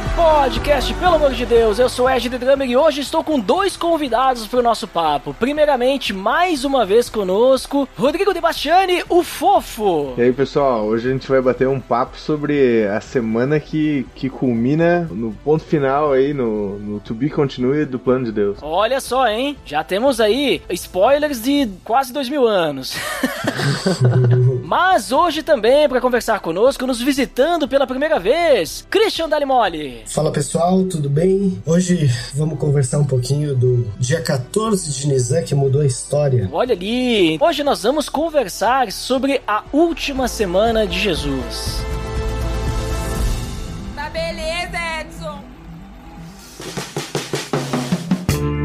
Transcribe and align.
Ar, 0.00 0.20
podcast, 0.50 0.94
pelo 0.94 1.14
amor 1.16 1.32
de 1.32 1.44
Deus, 1.44 1.78
eu 1.78 1.88
sou 1.88 2.08
Ed 2.08 2.28
The 2.28 2.38
Drummer 2.38 2.68
e 2.68 2.76
hoje 2.76 3.00
estou 3.00 3.22
com 3.22 3.38
dois 3.38 3.76
convidados 3.76 4.46
para 4.46 4.60
o 4.60 4.62
nosso 4.62 4.86
papo. 4.88 5.34
Primeiramente, 5.34 6.12
mais 6.12 6.64
uma 6.64 6.86
vez 6.86 7.10
conosco, 7.10 7.88
Rodrigo 7.96 8.32
De 8.32 8.40
Bastiani, 8.40 9.02
o 9.08 9.22
Fofo. 9.22 10.14
E 10.16 10.22
aí, 10.22 10.32
pessoal, 10.32 10.84
hoje 10.86 11.08
a 11.08 11.12
gente 11.12 11.28
vai 11.28 11.40
bater 11.40 11.68
um 11.68 11.80
papo 11.80 12.16
sobre 12.16 12.86
a 12.86 13.00
semana 13.00 13.58
que, 13.60 14.06
que 14.14 14.30
culmina 14.30 15.08
no 15.10 15.32
ponto 15.44 15.64
final 15.64 16.12
aí, 16.12 16.32
no, 16.32 16.78
no 16.78 17.00
To 17.00 17.14
Be 17.14 17.28
Continue 17.28 17.84
do 17.84 17.98
Plano 17.98 18.24
de 18.24 18.32
Deus. 18.32 18.58
Olha 18.62 19.00
só, 19.00 19.26
hein, 19.26 19.56
já 19.64 19.84
temos 19.84 20.20
aí 20.20 20.62
spoilers 20.70 21.42
de 21.42 21.68
quase 21.84 22.12
dois 22.12 22.28
mil 22.28 22.46
anos. 22.46 22.96
Mas 24.64 25.12
hoje 25.12 25.42
também, 25.42 25.88
para 25.88 26.00
conversar 26.00 26.40
conosco, 26.40 26.86
nos 26.86 27.00
visitando 27.00 27.66
pela 27.66 27.86
primeira 27.86 28.18
vez, 28.18 28.86
Christian 28.88 29.28
Dalimoli. 29.28 29.89
Fala 30.06 30.32
pessoal, 30.32 30.84
tudo 30.84 31.08
bem? 31.08 31.60
Hoje 31.64 32.10
vamos 32.34 32.58
conversar 32.58 32.98
um 32.98 33.04
pouquinho 33.04 33.54
do 33.54 33.86
dia 33.98 34.20
14 34.20 34.90
de 34.90 35.08
Nisan 35.08 35.42
que 35.42 35.54
mudou 35.54 35.82
a 35.82 35.86
história. 35.86 36.48
Olha 36.52 36.74
ali, 36.74 37.38
hoje 37.40 37.62
nós 37.62 37.82
vamos 37.82 38.08
conversar 38.08 38.90
sobre 38.92 39.40
a 39.46 39.62
última 39.72 40.28
semana 40.28 40.86
de 40.86 40.98
Jesus. 40.98 41.78
Tá 43.94 44.10
beleza, 44.10 44.78
Edson. 45.00 45.40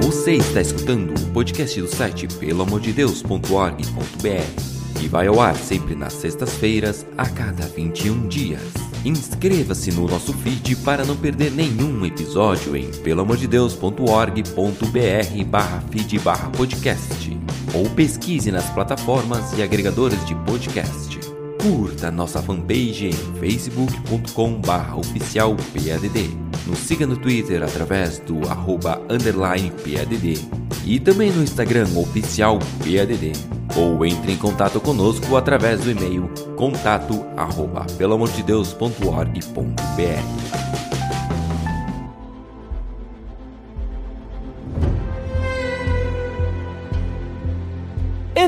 Você 0.02 0.34
está 0.34 0.62
escutando 0.62 1.14
o 1.14 1.34
podcast 1.34 1.80
do 1.82 1.88
site 1.88 2.28
pelamordedeus.org.br 2.28 5.02
e 5.02 5.08
vai 5.08 5.28
ao 5.28 5.40
ar 5.40 5.56
sempre 5.56 5.96
nas 5.96 6.14
sextas-feiras, 6.14 7.06
a 7.18 7.28
cada 7.30 7.66
21 7.68 8.28
dias. 8.28 8.62
Inscreva-se 9.06 9.92
no 9.92 10.08
nosso 10.08 10.34
feed 10.34 10.78
para 10.78 11.06
não 11.06 11.16
perder 11.16 11.52
nenhum 11.52 12.04
episódio 12.06 12.76
em 12.76 12.90
pelamordedeus.org.br 12.90 15.44
barra 15.48 15.84
feed 15.92 16.18
barra 16.20 16.50
podcast 16.50 17.38
ou 17.76 17.88
pesquise 17.92 18.52
nas 18.52 18.68
plataformas 18.72 19.56
e 19.56 19.62
agregadores 19.62 20.26
de 20.26 20.34
podcast. 20.34 21.35
Curta 21.66 22.12
nossa 22.12 22.44
fanpage 22.44 23.08
em 23.08 23.14
facebook.com 23.40 24.62
barra 24.62 24.98
oficial 24.98 25.56
PADD. 25.56 26.30
Nos 26.68 26.78
siga 26.78 27.08
no 27.08 27.18
Twitter 27.18 27.64
através 27.64 28.20
do 28.20 28.48
arroba 28.48 29.02
underline 29.10 29.72
PADD 29.72 30.48
e 30.86 31.00
também 31.00 31.32
no 31.32 31.42
Instagram 31.42 31.88
oficial 31.98 32.60
PADD. 32.84 33.32
Ou 33.76 34.06
entre 34.06 34.34
em 34.34 34.38
contato 34.38 34.80
conosco 34.80 35.36
através 35.36 35.80
do 35.82 35.90
e-mail 35.90 36.30
contato 36.56 37.26
arroba 37.36 37.88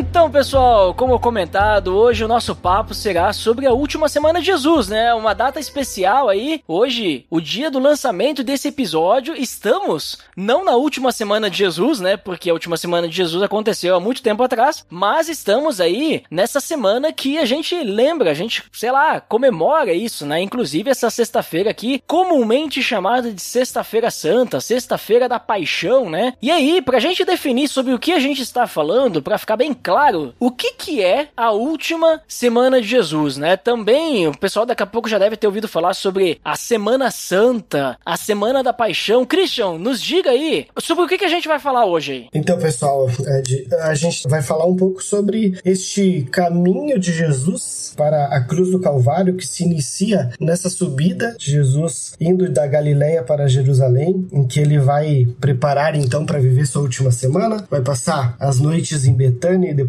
Então, 0.09 0.31
pessoal, 0.31 0.95
como 0.95 1.19
comentado, 1.19 1.95
hoje 1.95 2.23
o 2.23 2.27
nosso 2.27 2.55
papo 2.55 2.94
será 2.94 3.31
sobre 3.33 3.67
a 3.67 3.73
última 3.73 4.08
semana 4.09 4.39
de 4.39 4.48
Jesus, 4.48 4.87
né? 4.87 5.14
Uma 5.14 5.36
data 5.36 5.59
especial 5.59 6.30
aí. 6.30 6.64
Hoje, 6.67 7.26
o 7.30 7.39
dia 7.42 7.70
do 7.70 7.77
lançamento 7.77 8.43
desse 8.43 8.70
episódio, 8.70 9.36
estamos 9.36 10.17
não 10.36 10.65
na 10.65 10.76
última 10.76 11.11
semana 11.11 11.49
de 11.49 11.58
Jesus, 11.58 11.99
né? 11.99 12.17
Porque 12.17 12.49
a 12.49 12.54
última 12.54 12.77
semana 12.77 13.08
de 13.08 13.15
Jesus 13.15 13.43
aconteceu 13.43 13.95
há 13.95 13.99
muito 13.99 14.23
tempo 14.23 14.42
atrás, 14.42 14.86
mas 14.89 15.30
estamos 15.30 15.80
aí 15.80 16.23
nessa 16.32 16.59
semana 16.59 17.14
que 17.14 17.37
a 17.37 17.45
gente 17.45 17.76
lembra, 17.83 18.32
a 18.32 18.33
gente, 18.33 18.64
sei 18.71 18.92
lá, 18.92 19.20
comemora 19.20 19.93
isso, 19.93 20.26
né? 20.26 20.42
Inclusive 20.42 20.89
essa 20.89 21.11
sexta-feira 21.11 21.70
aqui, 21.70 22.02
comumente 22.08 22.82
chamada 22.82 23.32
de 23.32 23.42
Sexta-feira 23.42 24.09
Santa, 24.09 24.61
Sexta-feira 24.61 25.30
da 25.30 25.37
Paixão, 25.37 26.09
né? 26.09 26.33
E 26.42 26.49
aí, 26.49 26.82
pra 26.82 26.99
gente 26.99 27.26
definir 27.26 27.67
sobre 27.67 27.93
o 27.93 27.99
que 27.99 28.14
a 28.14 28.20
gente 28.20 28.42
está 28.42 28.65
falando, 28.65 29.21
pra 29.21 29.37
ficar 29.37 29.58
bem 29.58 29.73
claro 29.73 29.96
o 30.39 30.52
que 30.52 30.73
que 30.73 31.03
é 31.03 31.30
a 31.35 31.52
última 31.52 32.21
semana 32.27 32.80
de 32.80 32.87
Jesus, 32.87 33.35
né? 33.37 33.58
Também 33.58 34.27
o 34.27 34.37
pessoal 34.37 34.65
daqui 34.65 34.83
a 34.83 34.85
pouco 34.85 35.09
já 35.09 35.17
deve 35.17 35.35
ter 35.35 35.47
ouvido 35.47 35.67
falar 35.67 35.95
sobre 35.95 36.39
a 36.45 36.55
Semana 36.55 37.09
Santa, 37.09 37.97
a 38.05 38.15
Semana 38.15 38.63
da 38.63 38.71
Paixão. 38.71 39.25
Christian, 39.25 39.80
nos 39.80 40.02
diga 40.02 40.30
aí 40.30 40.67
sobre 40.80 41.03
o 41.03 41.08
que 41.08 41.17
que 41.17 41.25
a 41.25 41.30
gente 41.30 41.47
vai 41.47 41.59
falar 41.59 41.85
hoje. 41.85 42.30
Então, 42.33 42.59
pessoal, 42.59 43.09
Ed, 43.09 43.67
a 43.81 43.95
gente 43.95 44.27
vai 44.27 44.43
falar 44.43 44.65
um 44.65 44.75
pouco 44.75 45.03
sobre 45.03 45.59
este 45.65 46.27
caminho 46.31 46.99
de 46.99 47.11
Jesus 47.11 47.93
para 47.97 48.25
a 48.25 48.41
cruz 48.41 48.69
do 48.69 48.79
Calvário 48.79 49.35
que 49.35 49.47
se 49.47 49.64
inicia 49.64 50.29
nessa 50.39 50.69
subida 50.69 51.35
de 51.39 51.52
Jesus 51.52 52.14
indo 52.19 52.49
da 52.52 52.67
Galileia 52.67 53.23
para 53.23 53.47
Jerusalém, 53.47 54.27
em 54.31 54.45
que 54.45 54.59
ele 54.59 54.77
vai 54.77 55.27
preparar 55.39 55.95
então 55.95 56.25
para 56.25 56.39
viver 56.39 56.67
sua 56.67 56.83
última 56.83 57.11
semana, 57.11 57.65
vai 57.69 57.81
passar 57.81 58.35
as 58.39 58.59
noites 58.59 59.05
em 59.05 59.14
Betânia 59.14 59.71
e 59.71 59.73
depois 59.73 59.86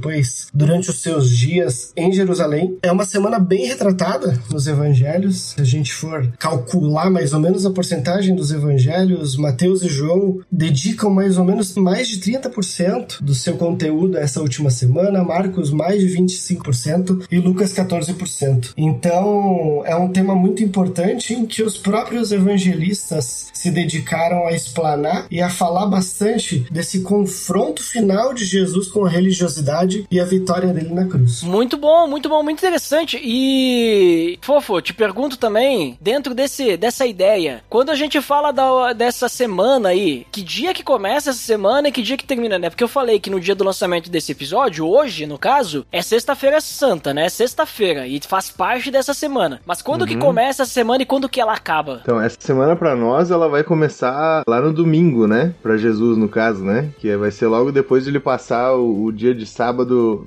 durante 0.52 0.90
os 0.90 1.00
seus 1.00 1.30
dias 1.30 1.92
em 1.96 2.12
Jerusalém. 2.12 2.78
É 2.82 2.90
uma 2.90 3.04
semana 3.04 3.38
bem 3.38 3.66
retratada 3.66 4.40
nos 4.50 4.66
evangelhos. 4.66 5.54
Se 5.56 5.60
a 5.60 5.64
gente 5.64 5.92
for 5.92 6.32
calcular 6.38 7.10
mais 7.10 7.32
ou 7.32 7.40
menos 7.40 7.64
a 7.66 7.70
porcentagem 7.70 8.34
dos 8.34 8.50
evangelhos, 8.50 9.36
Mateus 9.36 9.82
e 9.82 9.88
João 9.88 10.40
dedicam 10.50 11.10
mais 11.10 11.38
ou 11.38 11.44
menos 11.44 11.74
mais 11.74 12.08
de 12.08 12.20
30% 12.20 13.22
do 13.22 13.34
seu 13.34 13.56
conteúdo 13.56 14.16
a 14.16 14.20
essa 14.20 14.40
última 14.40 14.70
semana, 14.70 15.24
Marcos 15.24 15.70
mais 15.70 16.00
de 16.00 16.08
25% 16.08 17.26
e 17.30 17.38
Lucas 17.38 17.72
14%. 17.72 18.72
Então, 18.76 19.82
é 19.84 19.94
um 19.96 20.08
tema 20.08 20.34
muito 20.34 20.62
importante 20.62 21.34
em 21.34 21.46
que 21.46 21.62
os 21.62 21.76
próprios 21.76 22.32
evangelistas 22.32 23.48
se 23.52 23.70
dedicaram 23.70 24.46
a 24.46 24.52
explanar 24.52 25.26
e 25.30 25.40
a 25.40 25.50
falar 25.50 25.86
bastante 25.86 26.66
desse 26.70 27.00
confronto 27.00 27.82
final 27.82 28.32
de 28.32 28.44
Jesus 28.44 28.88
com 28.88 29.04
a 29.04 29.08
religiosidade 29.08 29.87
e 30.10 30.20
a 30.20 30.24
vitória 30.24 30.72
dele 30.72 30.92
na 30.92 31.06
cruz. 31.06 31.42
Muito 31.42 31.76
bom, 31.76 32.06
muito 32.06 32.28
bom, 32.28 32.42
muito 32.42 32.58
interessante. 32.58 33.20
E, 33.22 34.38
Fofo, 34.42 34.80
te 34.80 34.92
pergunto 34.92 35.38
também, 35.38 35.96
dentro 36.00 36.34
desse, 36.34 36.76
dessa 36.76 37.06
ideia, 37.06 37.62
quando 37.68 37.90
a 37.90 37.94
gente 37.94 38.20
fala 38.20 38.52
da, 38.52 38.92
dessa 38.92 39.28
semana 39.28 39.90
aí, 39.90 40.26
que 40.30 40.42
dia 40.42 40.74
que 40.74 40.82
começa 40.82 41.30
essa 41.30 41.38
semana 41.38 41.88
e 41.88 41.92
que 41.92 42.02
dia 42.02 42.16
que 42.16 42.24
termina, 42.24 42.58
né? 42.58 42.70
Porque 42.70 42.84
eu 42.84 42.88
falei 42.88 43.18
que 43.18 43.30
no 43.30 43.40
dia 43.40 43.54
do 43.54 43.64
lançamento 43.64 44.10
desse 44.10 44.32
episódio, 44.32 44.86
hoje, 44.86 45.26
no 45.26 45.38
caso, 45.38 45.86
é 45.90 46.02
sexta-feira 46.02 46.60
santa, 46.60 47.14
né? 47.14 47.28
Sexta-feira, 47.28 48.06
e 48.06 48.20
faz 48.20 48.50
parte 48.50 48.90
dessa 48.90 49.14
semana. 49.14 49.60
Mas 49.66 49.82
quando 49.82 50.06
que 50.06 50.16
começa 50.16 50.62
essa 50.62 50.72
semana 50.72 51.02
e 51.02 51.06
quando 51.06 51.28
que 51.28 51.40
ela 51.40 51.54
acaba? 51.54 52.00
Então, 52.02 52.20
essa 52.20 52.36
semana 52.40 52.76
pra 52.76 52.94
nós, 52.94 53.30
ela 53.30 53.48
vai 53.48 53.62
começar 53.62 54.42
lá 54.46 54.60
no 54.60 54.72
domingo, 54.72 55.26
né? 55.26 55.54
Pra 55.62 55.76
Jesus, 55.76 56.16
no 56.16 56.28
caso, 56.28 56.64
né? 56.64 56.90
Que 56.98 57.16
vai 57.16 57.30
ser 57.30 57.46
logo 57.46 57.72
depois 57.72 58.04
de 58.04 58.10
ele 58.10 58.20
passar 58.20 58.74
o, 58.74 59.04
o 59.04 59.12
dia 59.12 59.34
de 59.34 59.46
sábado 59.46 59.77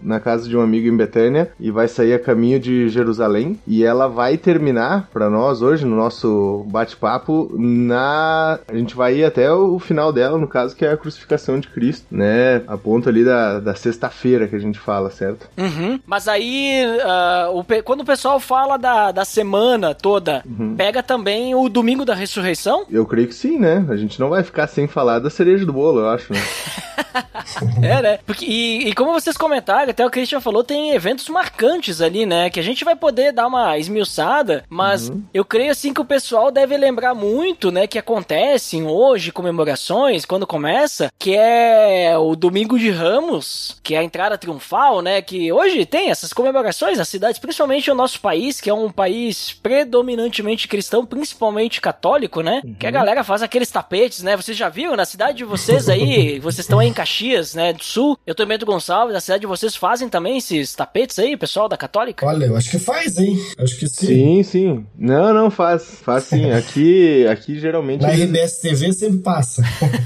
na 0.01 0.19
casa 0.19 0.47
de 0.47 0.55
um 0.57 0.61
amigo 0.61 0.87
em 0.87 0.95
Betânia 0.95 1.51
e 1.59 1.71
vai 1.71 1.87
sair 1.87 2.13
a 2.13 2.19
caminho 2.19 2.59
de 2.59 2.89
Jerusalém. 2.89 3.59
E 3.67 3.83
ela 3.83 4.07
vai 4.07 4.37
terminar 4.37 5.09
pra 5.13 5.29
nós 5.29 5.61
hoje, 5.61 5.85
no 5.85 5.95
nosso 5.95 6.65
bate-papo, 6.69 7.51
na. 7.57 8.59
A 8.67 8.75
gente 8.75 8.95
vai 8.95 9.15
ir 9.17 9.23
até 9.25 9.51
o 9.51 9.79
final 9.79 10.11
dela, 10.13 10.37
no 10.37 10.47
caso, 10.47 10.75
que 10.75 10.85
é 10.85 10.91
a 10.91 10.97
crucificação 10.97 11.59
de 11.59 11.67
Cristo, 11.67 12.05
né? 12.11 12.61
A 12.67 12.77
ponto 12.77 13.07
ali 13.09 13.23
da, 13.23 13.59
da 13.59 13.75
sexta-feira 13.75 14.47
que 14.47 14.55
a 14.55 14.59
gente 14.59 14.79
fala, 14.79 15.09
certo? 15.09 15.47
Uhum. 15.57 15.99
Mas 16.05 16.27
aí, 16.27 16.83
ah, 17.03 17.49
o 17.53 17.63
pe- 17.63 17.81
quando 17.81 18.01
o 18.01 18.05
pessoal 18.05 18.39
fala 18.39 18.77
da, 18.77 19.11
da 19.11 19.25
semana 19.25 19.93
toda, 19.93 20.43
pega 20.77 21.01
também 21.03 21.53
o 21.55 21.69
domingo 21.69 22.05
da 22.05 22.13
ressurreição? 22.15 22.85
Eu 22.89 23.05
creio 23.05 23.27
que 23.27 23.35
sim, 23.35 23.57
né? 23.59 23.85
A 23.89 23.95
gente 23.95 24.19
não 24.19 24.29
vai 24.29 24.43
ficar 24.43 24.67
sem 24.67 24.87
falar 24.87 25.19
da 25.19 25.29
cereja 25.29 25.65
do 25.65 25.73
bolo, 25.73 25.99
eu 26.01 26.09
acho, 26.09 26.33
né? 26.33 26.39
É, 27.81 28.01
né? 28.01 28.19
Porque, 28.25 28.45
e, 28.45 28.89
e 28.89 28.93
como 28.93 29.11
vocês 29.11 29.35
comentaram, 29.35 29.89
até 29.89 30.05
o 30.05 30.09
Christian 30.09 30.39
falou, 30.39 30.63
tem 30.63 30.91
eventos 30.91 31.27
marcantes 31.29 32.01
ali, 32.01 32.25
né? 32.25 32.49
Que 32.49 32.59
a 32.59 32.63
gente 32.63 32.85
vai 32.85 32.95
poder 32.95 33.31
dar 33.31 33.47
uma 33.47 33.77
esmiuçada, 33.77 34.63
mas 34.69 35.11
eu 35.33 35.43
creio 35.43 35.71
assim 35.71 35.93
que 35.93 36.01
o 36.01 36.05
pessoal 36.05 36.51
deve 36.51 36.77
lembrar 36.77 37.13
muito, 37.13 37.71
né? 37.71 37.87
Que 37.87 37.99
acontecem 37.99 38.85
hoje 38.85 39.31
comemorações, 39.31 40.25
quando 40.25 40.47
começa, 40.47 41.11
que 41.19 41.35
é 41.35 42.17
o 42.17 42.35
Domingo 42.35 42.77
de 42.77 42.91
Ramos, 42.91 43.77
que 43.83 43.95
é 43.95 43.99
a 43.99 44.03
entrada 44.03 44.37
triunfal, 44.37 45.01
né? 45.01 45.21
Que 45.21 45.51
hoje 45.51 45.85
tem 45.85 46.09
essas 46.09 46.33
comemorações 46.33 46.97
nas 46.97 47.09
cidades, 47.09 47.39
principalmente 47.39 47.91
o 47.91 47.95
nosso 47.95 48.19
país, 48.19 48.61
que 48.61 48.69
é 48.69 48.73
um 48.73 48.91
país 48.91 49.53
predominantemente 49.53 50.67
cristão, 50.67 51.05
principalmente 51.05 51.81
católico, 51.81 52.41
né? 52.41 52.61
Que 52.79 52.87
a 52.87 52.91
galera 52.91 53.23
faz 53.23 53.41
aqueles 53.41 53.69
tapetes, 53.69 54.23
né? 54.23 54.35
Vocês 54.35 54.57
já 54.57 54.69
viram 54.69 54.95
na 54.95 55.05
cidade 55.05 55.39
de 55.39 55.45
vocês 55.45 55.89
aí? 55.89 56.39
vocês 56.39 56.65
estão 56.65 56.79
aí 56.79 56.90
em 56.91 56.93
Caxias, 56.93 57.55
né, 57.55 57.73
do 57.73 57.83
Sul. 57.83 58.17
Eu 58.25 58.35
tô 58.35 58.43
em 58.43 58.47
Bento 58.47 58.65
Gonçalves, 58.65 59.15
a 59.15 59.19
cidade 59.19 59.41
de 59.41 59.47
vocês 59.47 59.75
fazem 59.75 60.09
também 60.09 60.37
esses 60.37 60.75
tapetes 60.75 61.17
aí, 61.17 61.35
pessoal 61.35 61.67
da 61.67 61.77
Católica? 61.77 62.25
Olha, 62.25 62.45
eu 62.45 62.55
acho 62.55 62.69
que 62.69 62.79
faz, 62.79 63.17
hein? 63.17 63.37
Acho 63.57 63.79
que 63.79 63.87
sim. 63.87 64.05
Sim, 64.05 64.43
sim. 64.43 64.85
Não, 64.97 65.33
não, 65.33 65.49
faz. 65.49 66.01
Faz 66.01 66.25
sim. 66.25 66.51
Aqui, 66.51 67.25
aqui 67.27 67.59
geralmente. 67.59 68.01
Na 68.01 68.09
RBS 68.09 68.59
TV 68.59 68.93
sempre 68.93 69.19
passa. 69.19 69.63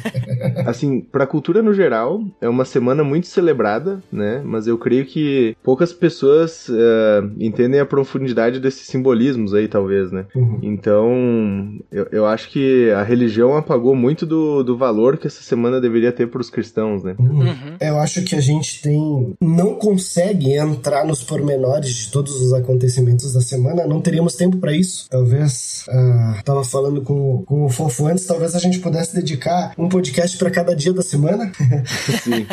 assim, 0.66 1.02
pra 1.02 1.26
cultura 1.26 1.62
no 1.62 1.74
geral, 1.74 2.24
é 2.40 2.48
uma 2.48 2.66
semana 2.66 3.04
muito 3.04 3.28
celebrada, 3.28 4.02
né? 4.12 4.42
Mas 4.46 4.68
eu 4.68 4.78
creio 4.78 5.06
que 5.06 5.56
poucas 5.64 5.92
pessoas 5.92 6.68
eh, 6.70 7.24
entendem 7.40 7.80
a 7.80 7.86
profundidade 7.86 8.60
desses 8.60 8.88
simbolismos 8.88 9.54
aí, 9.54 9.68
talvez, 9.68 10.12
né? 10.12 10.26
Uhum. 10.36 10.60
Então, 10.62 11.80
eu, 11.92 12.08
eu 12.12 12.26
acho 12.26 12.50
que 12.50 12.92
a 12.92 13.04
religião 13.04 13.56
apagou 13.56 13.96
muito 13.96 14.26
do, 14.26 14.64
do 14.64 14.78
valor 14.78 15.18
que 15.18 15.28
essa 15.28 15.42
semana 15.42 15.82
deveria 15.82 16.12
ter 16.12 16.28
pros 16.28 16.50
cristãos, 16.50 16.65
né? 17.04 17.16
Uhum. 17.20 17.78
Eu 17.80 18.00
acho 18.00 18.24
que 18.24 18.36
a 18.36 18.42
gente 18.42 18.82
tem. 18.82 19.36
Não 19.42 19.76
consegue 19.76 20.54
entrar 20.54 21.06
nos 21.06 21.24
pormenores 21.24 21.94
de 21.94 22.12
todos 22.12 22.42
os 22.42 22.54
acontecimentos 22.54 23.34
da 23.34 23.42
semana, 23.42 23.86
não 23.86 24.02
teríamos 24.02 24.36
tempo 24.36 24.58
pra 24.58 24.74
isso. 24.74 25.08
Talvez. 25.10 25.86
ah, 25.90 26.42
tava 26.44 26.64
falando 26.64 27.02
com, 27.02 27.44
com 27.46 27.66
o 27.66 27.70
Fofo 27.70 28.08
antes, 28.08 28.26
talvez 28.26 28.56
a 28.56 28.60
gente 28.60 28.80
pudesse 28.80 29.16
dedicar 29.16 29.74
um 29.78 29.90
podcast 29.90 30.38
pra 30.38 30.52
cada 30.52 30.76
dia 30.76 30.94
da 30.94 31.02
semana. 31.02 31.52
Sim. 32.24 32.46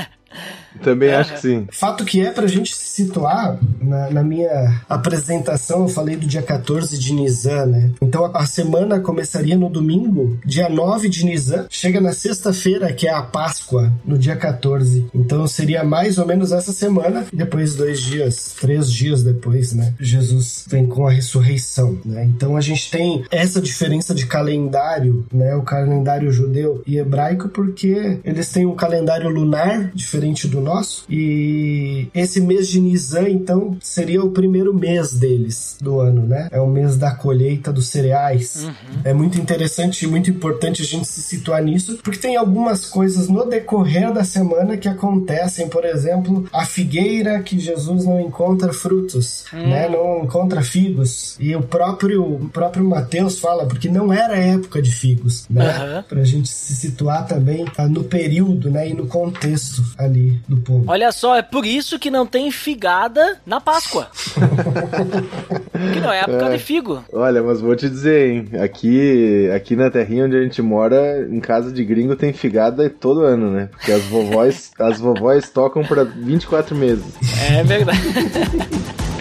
Também 0.81 1.13
acho 1.13 1.35
que 1.35 1.41
sim. 1.41 1.67
Fato 1.71 2.05
que 2.05 2.21
é 2.21 2.31
pra 2.31 2.47
gente 2.47 2.75
se 2.75 3.03
situar, 3.03 3.59
na, 3.81 4.11
na 4.11 4.23
minha 4.23 4.81
apresentação 4.89 5.83
eu 5.83 5.89
falei 5.89 6.17
do 6.17 6.27
dia 6.27 6.43
14 6.43 6.99
de 6.99 7.13
Nisan, 7.13 7.67
né? 7.67 7.91
Então 8.01 8.25
a, 8.25 8.39
a 8.39 8.47
semana 8.47 9.01
começaria 9.01 9.57
no 9.57 9.69
domingo, 9.69 10.39
dia 10.45 10.69
9 10.69 11.09
de 11.09 11.25
Nisan, 11.25 11.67
chega 11.69 12.01
na 12.01 12.13
sexta-feira, 12.13 12.93
que 12.93 13.07
é 13.07 13.13
a 13.13 13.23
Páscoa, 13.23 13.93
no 14.05 14.19
dia 14.19 14.37
14. 14.37 15.07
Então 15.15 15.47
seria 15.47 15.85
mais 15.85 16.19
ou 16.19 16.27
menos 16.27 16.53
essa 16.53 16.73
semana, 16.73 17.27
depois 17.33 17.75
dois 17.75 18.01
dias, 18.01 18.55
três 18.61 18.91
dias 18.91 19.23
depois, 19.23 19.73
né? 19.73 19.95
Jesus 19.99 20.65
vem 20.69 20.87
com 20.87 21.07
a 21.07 21.11
ressurreição, 21.11 21.99
né? 22.05 22.25
Então 22.25 22.57
a 22.57 22.61
gente 22.61 22.91
tem 22.91 23.25
essa 23.31 23.61
diferença 23.61 24.15
de 24.15 24.27
calendário, 24.27 25.27
né? 25.33 25.55
O 25.57 25.63
calendário 25.63 26.33
judeu 26.33 26.83
e 26.87 26.99
hebraico, 26.99 27.49
porque 27.49 28.19
eles 28.25 28.51
têm 28.51 28.67
um 28.67 28.75
calendário 28.75 29.29
lunar 29.29 29.91
diferente 29.95 30.22
do 30.49 30.61
nosso, 30.61 31.05
e 31.11 32.09
esse 32.15 32.41
mês 32.41 32.69
de 32.69 32.81
Nisan, 32.81 33.29
então, 33.29 33.77
seria 33.81 34.23
o 34.23 34.31
primeiro 34.31 34.73
mês 34.73 35.15
deles 35.15 35.77
do 35.81 36.01
ano, 36.01 36.23
né? 36.27 36.49
É 36.51 36.61
o 36.61 36.67
mês 36.67 36.97
da 36.97 37.11
colheita 37.11 37.73
dos 37.73 37.89
cereais. 37.89 38.67
É 39.05 39.13
muito 39.13 39.39
interessante 39.39 40.05
e 40.05 40.09
muito 40.09 40.31
importante 40.31 40.83
a 40.83 40.85
gente 40.85 41.07
se 41.09 41.23
situar 41.23 41.63
nisso, 41.63 41.99
porque 42.03 42.19
tem 42.19 42.37
algumas 42.37 42.87
coisas 42.87 43.29
no 43.29 43.45
decorrer 43.45 44.13
da 44.13 44.25
semana 44.25 44.77
que 44.77 44.89
acontecem, 44.89 45.69
por 45.69 45.85
exemplo, 45.85 46.49
a 46.53 46.65
figueira 46.65 47.41
que 47.43 47.59
Jesus 47.59 48.05
não 48.05 48.21
encontra 48.21 48.73
frutos, 48.73 49.45
né? 49.53 49.89
Não 49.89 50.25
encontra 50.25 50.63
figos. 50.63 51.37
E 51.41 51.55
o 51.57 51.63
próprio, 51.63 52.23
o 52.23 52.49
próprio 52.49 52.85
Mateus 52.85 53.39
fala, 53.39 53.67
porque 53.67 53.89
não 53.89 54.13
era 54.13 54.37
época 54.37 54.81
de 54.81 54.93
figos, 54.93 55.47
né? 55.51 55.69
Aham. 55.69 56.05
Pra 56.09 56.25
gente 56.25 56.49
se 56.49 56.77
situar 56.77 57.27
também 57.27 57.65
ah, 57.77 57.89
no 57.89 58.05
período, 58.05 58.71
né? 58.71 58.89
E 58.89 58.95
no 58.95 59.07
contexto 59.07 59.83
ali 59.97 60.12
do 60.49 60.57
povo. 60.59 60.85
Olha 60.87 61.11
só, 61.13 61.37
é 61.37 61.43
por 61.43 61.65
isso 61.65 61.99
que 61.99 62.11
não 62.11 62.27
tem 62.27 62.51
figada 62.51 63.41
na 63.47 63.61
Páscoa. 63.61 64.09
que 65.93 66.01
não 66.01 66.13
é 66.13 66.21
época 66.21 66.51
de 66.51 66.59
figo. 66.59 67.05
Olha, 67.13 67.43
mas 67.43 67.61
vou 67.61 67.75
te 67.75 67.89
dizer, 67.89 68.31
hein? 68.31 68.49
Aqui, 68.63 69.51
aqui 69.55 69.77
na 69.77 69.91
terrinha 69.91 70.25
onde 70.25 70.37
a 70.37 70.43
gente 70.43 70.63
mora, 70.63 71.27
em 71.29 71.41
casa 71.41 71.73
de 71.73 71.85
gringo 71.85 72.17
tem 72.17 72.33
figada 72.33 72.89
todo 72.89 73.23
ano, 73.23 73.51
né? 73.51 73.69
Porque 73.73 73.93
as 73.93 74.03
vovós, 74.05 74.71
as 74.79 74.99
vovós 74.99 75.49
tocam 75.51 75.83
pra 75.83 76.05
24 76.05 76.77
meses. 76.77 77.05
É 77.51 77.63
verdade. 77.63 78.01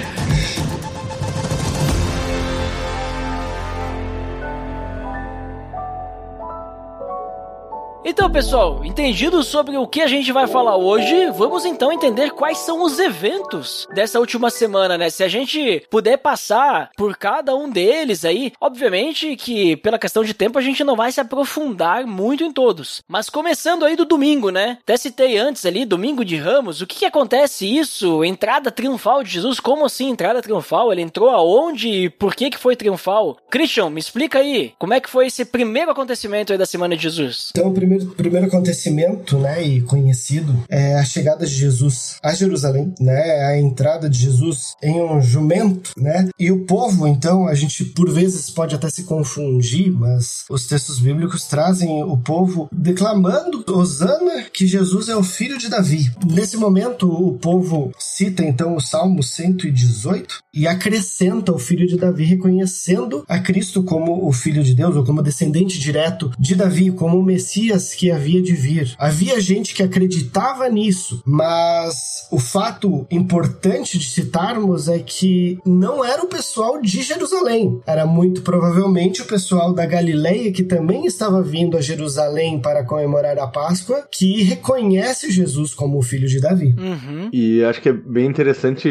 Então, 8.12 8.30
pessoal, 8.30 8.84
entendido 8.84 9.42
sobre 9.42 9.78
o 9.78 9.88
que 9.88 10.02
a 10.02 10.06
gente 10.06 10.34
vai 10.34 10.46
falar 10.46 10.76
hoje, 10.76 11.32
vamos 11.32 11.64
então 11.64 11.94
entender 11.94 12.32
quais 12.32 12.58
são 12.58 12.84
os 12.84 13.00
eventos 13.00 13.88
dessa 13.96 14.20
última 14.20 14.50
semana, 14.50 14.98
né? 14.98 15.10
Se 15.10 15.24
a 15.24 15.30
gente 15.30 15.82
puder 15.90 16.18
passar 16.18 16.92
por 16.98 17.16
cada 17.16 17.56
um 17.56 17.70
deles 17.70 18.26
aí, 18.26 18.52
obviamente 18.60 19.38
que 19.38 19.78
pela 19.78 19.98
questão 19.98 20.26
de 20.26 20.34
tempo 20.34 20.60
a 20.60 20.62
gente 20.62 20.84
não 20.84 20.94
vai 20.94 21.10
se 21.10 21.22
aprofundar 21.22 22.06
muito 22.06 22.44
em 22.44 22.52
todos. 22.52 23.02
Mas 23.08 23.30
começando 23.30 23.86
aí 23.86 23.96
do 23.96 24.04
domingo, 24.04 24.50
né? 24.50 24.80
Até 24.82 24.98
citei 24.98 25.38
antes 25.38 25.66
ali, 25.66 25.86
domingo 25.86 26.26
de 26.26 26.36
Ramos, 26.36 26.82
o 26.82 26.88
que, 26.88 27.00
que 27.00 27.06
acontece 27.06 27.66
isso? 27.66 28.26
Entrada 28.26 28.70
triunfal 28.72 29.24
de 29.24 29.30
Jesus, 29.30 29.58
como 29.58 29.86
assim 29.86 30.10
entrada 30.10 30.42
triunfal? 30.42 30.92
Ele 30.92 31.02
entrou 31.02 31.30
aonde 31.30 31.88
e 31.88 32.10
por 32.10 32.36
que 32.36 32.50
que 32.50 32.60
foi 32.60 32.76
triunfal? 32.76 33.38
Christian, 33.50 33.90
me 33.90 34.02
explica 34.02 34.40
aí, 34.40 34.74
como 34.78 34.94
é 34.94 35.00
que 35.00 35.10
foi 35.10 35.28
esse 35.28 35.46
primeiro 35.46 35.92
acontecimento 35.92 36.52
aí 36.52 36.58
da 36.58 36.66
semana 36.66 36.98
de 36.98 37.04
Jesus? 37.04 37.52
Então, 37.56 37.70
o 37.70 37.74
primeiro, 37.74 38.01
primeiro 38.06 38.48
acontecimento, 38.48 39.38
né, 39.38 39.64
e 39.64 39.82
conhecido, 39.82 40.64
é 40.70 40.96
a 40.96 41.04
chegada 41.04 41.46
de 41.46 41.54
Jesus 41.54 42.16
a 42.22 42.34
Jerusalém, 42.34 42.94
né, 43.00 43.46
a 43.46 43.60
entrada 43.60 44.10
de 44.10 44.20
Jesus 44.20 44.76
em 44.82 45.02
um 45.02 45.22
jumento, 45.22 45.92
né, 45.98 46.30
e 46.40 46.52
o 46.52 46.66
povo, 46.66 47.08
então, 47.08 47.48
a 47.48 47.56
gente 47.56 47.86
por 47.86 48.12
vezes 48.12 48.50
pode 48.50 48.76
até 48.76 48.90
se 48.90 49.04
confundir, 49.04 49.92
mas 49.92 50.46
os 50.50 50.68
textos 50.68 51.00
bíblicos 51.00 51.46
trazem 51.46 52.04
o 52.04 52.18
povo 52.18 52.70
declamando 52.72 53.64
Osana 53.68 54.44
que 54.54 54.68
Jesus 54.68 55.10
é 55.10 55.16
o 55.16 55.24
filho 55.24 55.58
de 55.58 55.70
Davi. 55.70 56.12
Nesse 56.26 56.58
momento, 56.58 57.10
o 57.10 57.38
povo 57.38 57.92
cita 58.00 58.44
então 58.44 58.76
o 58.76 58.82
Salmo 58.82 59.24
118 59.24 60.40
e 60.54 60.68
acrescenta 60.68 61.52
o 61.52 61.60
filho 61.60 61.88
de 61.88 61.98
Davi, 61.98 62.26
reconhecendo 62.26 63.24
a 63.28 63.40
Cristo 63.40 63.84
como 63.84 64.28
o 64.28 64.32
filho 64.32 64.64
de 64.64 64.74
Deus, 64.74 64.96
ou 64.96 65.06
como 65.06 65.22
descendente 65.22 65.80
direto 65.80 66.32
de 66.38 66.56
Davi, 66.56 66.92
como 66.92 67.18
o 67.18 67.24
Messias 67.24 67.91
que 67.96 68.12
havia 68.12 68.42
de 68.42 68.54
vir. 68.54 68.94
Havia 68.98 69.40
gente 69.40 69.74
que 69.74 69.84
acreditava 69.84 70.68
nisso, 70.70 71.22
mas 71.26 72.28
o 72.32 72.40
fato 72.40 73.06
importante 73.12 73.98
de 73.98 74.06
citarmos 74.06 74.88
é 74.88 75.00
que 75.00 75.60
não 75.66 76.04
era 76.04 76.24
o 76.24 76.28
pessoal 76.28 76.82
de 76.82 77.02
Jerusalém, 77.02 77.82
era 77.86 78.06
muito 78.06 78.42
provavelmente 78.42 79.22
o 79.22 79.26
pessoal 79.26 79.74
da 79.74 79.86
Galileia 79.86 80.52
que 80.52 80.64
também 80.64 81.06
estava 81.06 81.42
vindo 81.42 81.78
a 81.78 81.82
Jerusalém 81.82 82.60
para 82.60 82.84
comemorar 82.84 83.38
a 83.40 83.48
Páscoa, 83.48 84.08
que 84.12 84.44
reconhece 84.44 85.32
Jesus 85.32 85.74
como 85.74 85.98
o 85.98 86.02
filho 86.02 86.28
de 86.28 86.40
Davi. 86.40 86.76
Uhum. 86.78 87.30
E 87.34 87.64
acho 87.64 87.82
que 87.82 87.90
é 87.90 87.94
bem 87.94 88.26
interessante 88.26 88.90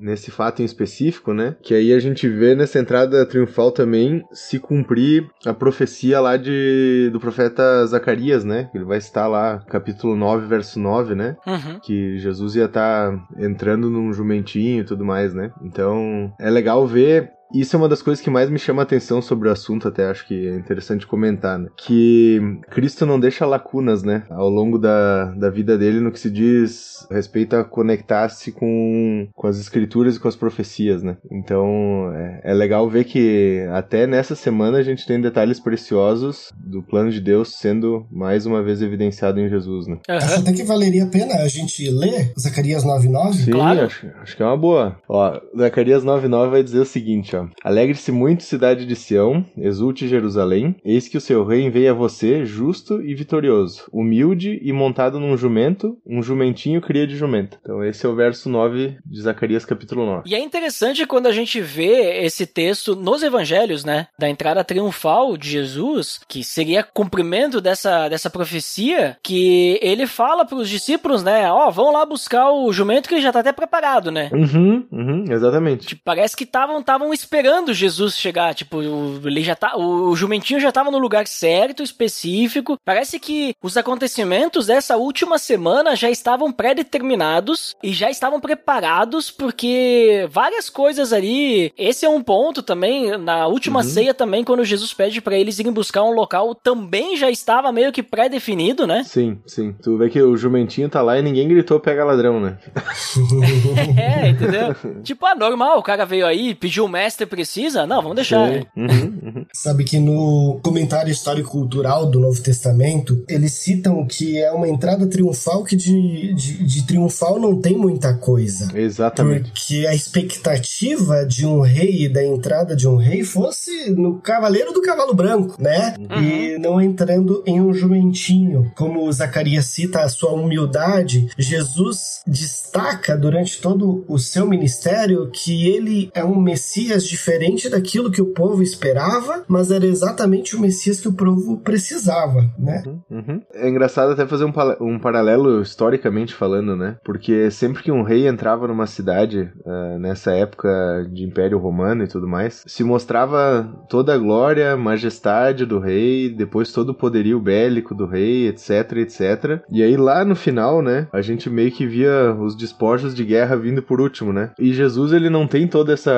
nesse 0.00 0.30
fato 0.30 0.62
em 0.62 0.64
específico, 0.64 1.32
né? 1.32 1.56
Que 1.62 1.74
aí 1.74 1.92
a 1.92 2.00
gente 2.00 2.28
vê 2.28 2.54
nessa 2.54 2.78
entrada 2.78 3.24
triunfal 3.26 3.70
também 3.70 4.22
se 4.32 4.58
cumprir 4.58 5.26
a 5.44 5.52
profecia 5.52 6.20
lá 6.20 6.36
de 6.36 7.10
do 7.12 7.20
profeta 7.20 7.86
Zacarias, 7.86 8.11
né? 8.44 8.70
Ele 8.74 8.84
vai 8.84 8.98
estar 8.98 9.26
lá, 9.26 9.62
capítulo 9.68 10.14
9, 10.16 10.46
verso 10.46 10.78
9, 10.78 11.14
né? 11.14 11.36
Uhum. 11.46 11.78
Que 11.80 12.18
Jesus 12.18 12.54
ia 12.54 12.66
estar 12.66 13.12
entrando 13.38 13.90
num 13.90 14.12
jumentinho 14.12 14.82
e 14.82 14.84
tudo 14.84 15.04
mais, 15.04 15.34
né? 15.34 15.50
Então 15.62 16.32
é 16.38 16.50
legal 16.50 16.86
ver 16.86 17.32
isso 17.54 17.76
é 17.76 17.78
uma 17.78 17.88
das 17.88 18.02
coisas 18.02 18.22
que 18.22 18.30
mais 18.30 18.48
me 18.50 18.58
chama 18.58 18.82
a 18.82 18.84
atenção 18.84 19.20
sobre 19.22 19.48
o 19.48 19.52
assunto, 19.52 19.88
até 19.88 20.06
acho 20.08 20.26
que 20.26 20.48
é 20.48 20.54
interessante 20.56 21.06
comentar, 21.06 21.58
né? 21.58 21.68
Que 21.76 22.40
Cristo 22.70 23.04
não 23.06 23.18
deixa 23.20 23.46
lacunas, 23.46 24.02
né? 24.02 24.24
Ao 24.30 24.48
longo 24.48 24.78
da, 24.78 25.26
da 25.32 25.50
vida 25.50 25.76
dele 25.76 26.00
no 26.00 26.10
que 26.12 26.20
se 26.20 26.30
diz 26.30 27.06
respeito 27.10 27.54
a 27.56 27.64
conectar-se 27.64 28.52
com, 28.52 29.28
com 29.34 29.46
as 29.46 29.58
escrituras 29.58 30.16
e 30.16 30.20
com 30.20 30.28
as 30.28 30.36
profecias, 30.36 31.02
né? 31.02 31.16
Então 31.30 32.12
é, 32.14 32.40
é 32.44 32.54
legal 32.54 32.88
ver 32.88 33.04
que 33.04 33.66
até 33.72 34.06
nessa 34.06 34.34
semana 34.34 34.78
a 34.78 34.82
gente 34.82 35.06
tem 35.06 35.20
detalhes 35.20 35.60
preciosos 35.60 36.50
do 36.56 36.82
plano 36.82 37.10
de 37.10 37.20
Deus 37.20 37.54
sendo 37.56 38.06
mais 38.10 38.46
uma 38.46 38.62
vez 38.62 38.80
evidenciado 38.82 39.40
em 39.40 39.48
Jesus, 39.48 39.86
né? 39.86 39.98
Acho 40.08 40.40
até 40.40 40.52
que 40.52 40.62
valeria 40.62 41.04
a 41.04 41.08
pena 41.08 41.34
a 41.34 41.48
gente 41.48 41.88
ler 41.90 42.32
Zacarias 42.38 42.84
9.9. 42.84 43.32
Sim, 43.34 43.50
Claro. 43.52 43.80
acho, 43.86 44.06
acho 44.20 44.36
que 44.36 44.42
é 44.42 44.46
uma 44.46 44.56
boa. 44.56 44.96
Ó, 45.08 45.40
Zacarias 45.58 46.04
9.9 46.04 46.50
vai 46.50 46.62
dizer 46.62 46.78
o 46.80 46.84
seguinte, 46.86 47.34
ó. 47.36 47.41
Alegre-se 47.62 48.12
muito, 48.12 48.42
cidade 48.42 48.86
de 48.86 48.96
Sião, 48.96 49.44
exulte 49.56 50.08
Jerusalém, 50.08 50.76
eis 50.84 51.08
que 51.08 51.16
o 51.16 51.20
seu 51.20 51.44
rei 51.44 51.70
vem 51.70 51.88
a 51.88 51.92
você, 51.92 52.44
justo 52.44 53.02
e 53.02 53.14
vitorioso, 53.14 53.84
humilde 53.92 54.58
e 54.62 54.72
montado 54.72 55.18
num 55.18 55.36
jumento, 55.36 55.96
um 56.06 56.22
jumentinho 56.22 56.80
cria 56.80 57.06
de 57.06 57.16
jumenta. 57.16 57.58
Então 57.60 57.84
esse 57.84 58.04
é 58.04 58.08
o 58.08 58.14
verso 58.14 58.48
9 58.48 58.98
de 59.04 59.20
Zacarias 59.20 59.64
capítulo 59.64 60.04
9. 60.04 60.22
E 60.26 60.34
é 60.34 60.40
interessante 60.40 61.06
quando 61.06 61.26
a 61.26 61.32
gente 61.32 61.60
vê 61.60 62.24
esse 62.24 62.46
texto 62.46 62.94
nos 62.94 63.22
evangelhos, 63.22 63.84
né? 63.84 64.08
Da 64.18 64.28
entrada 64.28 64.64
triunfal 64.64 65.36
de 65.36 65.50
Jesus, 65.50 66.20
que 66.28 66.44
seria 66.44 66.82
cumprimento 66.82 67.60
dessa, 67.60 68.08
dessa 68.08 68.30
profecia, 68.30 69.16
que 69.22 69.78
ele 69.82 70.06
fala 70.06 70.44
para 70.44 70.58
os 70.58 70.68
discípulos, 70.68 71.22
né? 71.22 71.50
Ó, 71.50 71.70
vão 71.70 71.92
lá 71.92 72.04
buscar 72.04 72.50
o 72.50 72.72
jumento 72.72 73.08
que 73.08 73.14
ele 73.14 73.22
já 73.22 73.32
tá 73.32 73.40
até 73.40 73.52
preparado, 73.52 74.10
né? 74.10 74.30
Uhum, 74.32 74.86
uhum, 74.90 75.24
exatamente. 75.30 75.96
Parece 76.04 76.36
que 76.36 76.44
estavam 76.44 76.80
estavam 76.80 77.12
esperando 77.32 77.72
Jesus 77.72 78.18
chegar, 78.18 78.54
tipo, 78.54 78.82
ele 78.82 79.42
já 79.42 79.56
tá, 79.56 79.74
o 79.74 80.14
jumentinho 80.14 80.60
já 80.60 80.70
tava 80.70 80.90
no 80.90 80.98
lugar 80.98 81.26
certo, 81.26 81.82
específico. 81.82 82.76
Parece 82.84 83.18
que 83.18 83.54
os 83.62 83.78
acontecimentos 83.78 84.66
dessa 84.66 84.98
última 84.98 85.38
semana 85.38 85.96
já 85.96 86.10
estavam 86.10 86.52
pré-determinados 86.52 87.74
e 87.82 87.90
já 87.90 88.10
estavam 88.10 88.38
preparados 88.38 89.30
porque 89.30 90.28
várias 90.30 90.68
coisas 90.68 91.10
ali, 91.10 91.72
esse 91.78 92.04
é 92.04 92.08
um 92.08 92.22
ponto 92.22 92.62
também, 92.62 93.16
na 93.16 93.46
última 93.46 93.80
uhum. 93.80 93.86
ceia 93.86 94.12
também, 94.12 94.44
quando 94.44 94.62
Jesus 94.62 94.92
pede 94.92 95.22
para 95.22 95.38
eles 95.38 95.58
irem 95.58 95.72
buscar 95.72 96.02
um 96.02 96.12
local, 96.12 96.54
também 96.54 97.16
já 97.16 97.30
estava 97.30 97.72
meio 97.72 97.92
que 97.92 98.02
pré-definido, 98.02 98.86
né? 98.86 99.04
Sim, 99.04 99.40
sim. 99.46 99.74
Tu 99.82 99.96
vê 99.96 100.10
que 100.10 100.20
o 100.20 100.36
jumentinho 100.36 100.90
tá 100.90 101.00
lá 101.00 101.18
e 101.18 101.22
ninguém 101.22 101.48
gritou 101.48 101.80
pega 101.80 102.04
ladrão, 102.04 102.38
né? 102.38 102.58
é, 103.96 104.28
entendeu? 104.28 104.76
tipo, 105.02 105.24
ah, 105.24 105.34
normal, 105.34 105.78
o 105.78 105.82
cara 105.82 106.04
veio 106.04 106.26
aí, 106.26 106.54
pediu 106.54 106.84
o 106.84 106.88
mestre, 106.88 107.11
precisa? 107.26 107.86
Não, 107.86 108.02
vamos 108.02 108.16
deixar. 108.16 108.50
Uhum, 108.76 108.86
uhum. 108.86 109.46
Sabe 109.54 109.84
que 109.84 109.98
no 109.98 110.60
comentário 110.62 111.10
histórico-cultural 111.10 112.06
do 112.06 112.20
Novo 112.20 112.40
Testamento, 112.40 113.24
eles 113.28 113.52
citam 113.52 114.06
que 114.06 114.38
é 114.38 114.50
uma 114.52 114.68
entrada 114.68 115.06
triunfal 115.06 115.64
que 115.64 115.76
de, 115.76 116.34
de, 116.34 116.64
de 116.64 116.86
triunfal 116.86 117.38
não 117.38 117.60
tem 117.60 117.76
muita 117.76 118.14
coisa. 118.14 118.70
Exatamente. 118.78 119.50
Porque 119.50 119.86
a 119.86 119.94
expectativa 119.94 121.24
de 121.24 121.46
um 121.46 121.60
rei 121.60 122.04
e 122.04 122.08
da 122.08 122.24
entrada 122.24 122.74
de 122.74 122.88
um 122.88 122.96
rei 122.96 123.22
fosse 123.24 123.90
no 123.90 124.20
cavaleiro 124.20 124.72
do 124.72 124.82
cavalo 124.82 125.14
branco, 125.14 125.56
né? 125.60 125.94
Uhum. 125.98 126.22
E 126.22 126.58
não 126.58 126.80
entrando 126.80 127.42
em 127.46 127.60
um 127.60 127.72
jumentinho. 127.72 128.70
Como 128.74 129.10
Zacarias 129.12 129.66
cita 129.66 130.00
a 130.00 130.08
sua 130.08 130.32
humildade, 130.32 131.28
Jesus 131.38 132.22
destaca 132.26 133.16
durante 133.16 133.60
todo 133.60 134.04
o 134.08 134.18
seu 134.18 134.46
ministério 134.46 135.30
que 135.30 135.68
ele 135.68 136.10
é 136.14 136.24
um 136.24 136.40
Messias 136.40 137.01
diferente 137.06 137.68
daquilo 137.68 138.10
que 138.10 138.22
o 138.22 138.32
povo 138.32 138.62
esperava, 138.62 139.44
mas 139.48 139.70
era 139.70 139.86
exatamente 139.86 140.56
o 140.56 140.60
Messias 140.60 141.00
que 141.00 141.08
o 141.08 141.12
povo 141.12 141.58
precisava, 141.58 142.50
né? 142.58 142.82
Uhum. 142.86 143.00
uhum. 143.10 143.42
É 143.54 143.68
engraçado 143.68 144.12
até 144.12 144.26
fazer 144.26 144.44
um, 144.44 144.52
um, 144.80 144.98
paralelo 144.98 145.62
historicamente 145.62 146.34
falando, 146.34 146.76
né? 146.76 146.96
Porque 147.04 147.50
sempre 147.50 147.82
que 147.82 147.92
um 147.92 148.02
rei 148.02 148.26
entrava 148.26 148.66
numa 148.66 148.86
cidade, 148.86 149.50
uh, 149.64 149.98
nessa 149.98 150.32
época 150.32 150.68
de 151.12 151.24
Império 151.24 151.58
Romano 151.58 152.04
e 152.04 152.08
tudo 152.08 152.28
mais, 152.28 152.62
se 152.66 152.84
mostrava 152.84 153.68
toda 153.88 154.14
a 154.14 154.18
glória, 154.18 154.76
majestade 154.76 155.66
do 155.66 155.78
rei, 155.78 156.28
depois 156.30 156.72
todo 156.72 156.90
o 156.90 156.94
poderio 156.94 157.40
bélico 157.40 157.94
do 157.94 158.06
rei, 158.06 158.48
etc, 158.48 158.92
etc. 158.98 159.62
E 159.70 159.82
aí 159.82 159.96
lá 159.96 160.24
no 160.24 160.34
final, 160.34 160.82
né, 160.82 161.08
a 161.12 161.20
gente 161.20 161.50
meio 161.50 161.70
que 161.70 161.86
via 161.86 162.34
os 162.34 162.56
despojos 162.56 163.14
de 163.14 163.24
guerra 163.24 163.56
vindo 163.56 163.82
por 163.82 164.00
último, 164.00 164.32
né? 164.32 164.50
E 164.58 164.72
Jesus, 164.72 165.12
ele 165.12 165.30
não 165.30 165.46
tem 165.46 165.66
toda 165.66 165.92
essa, 165.92 166.12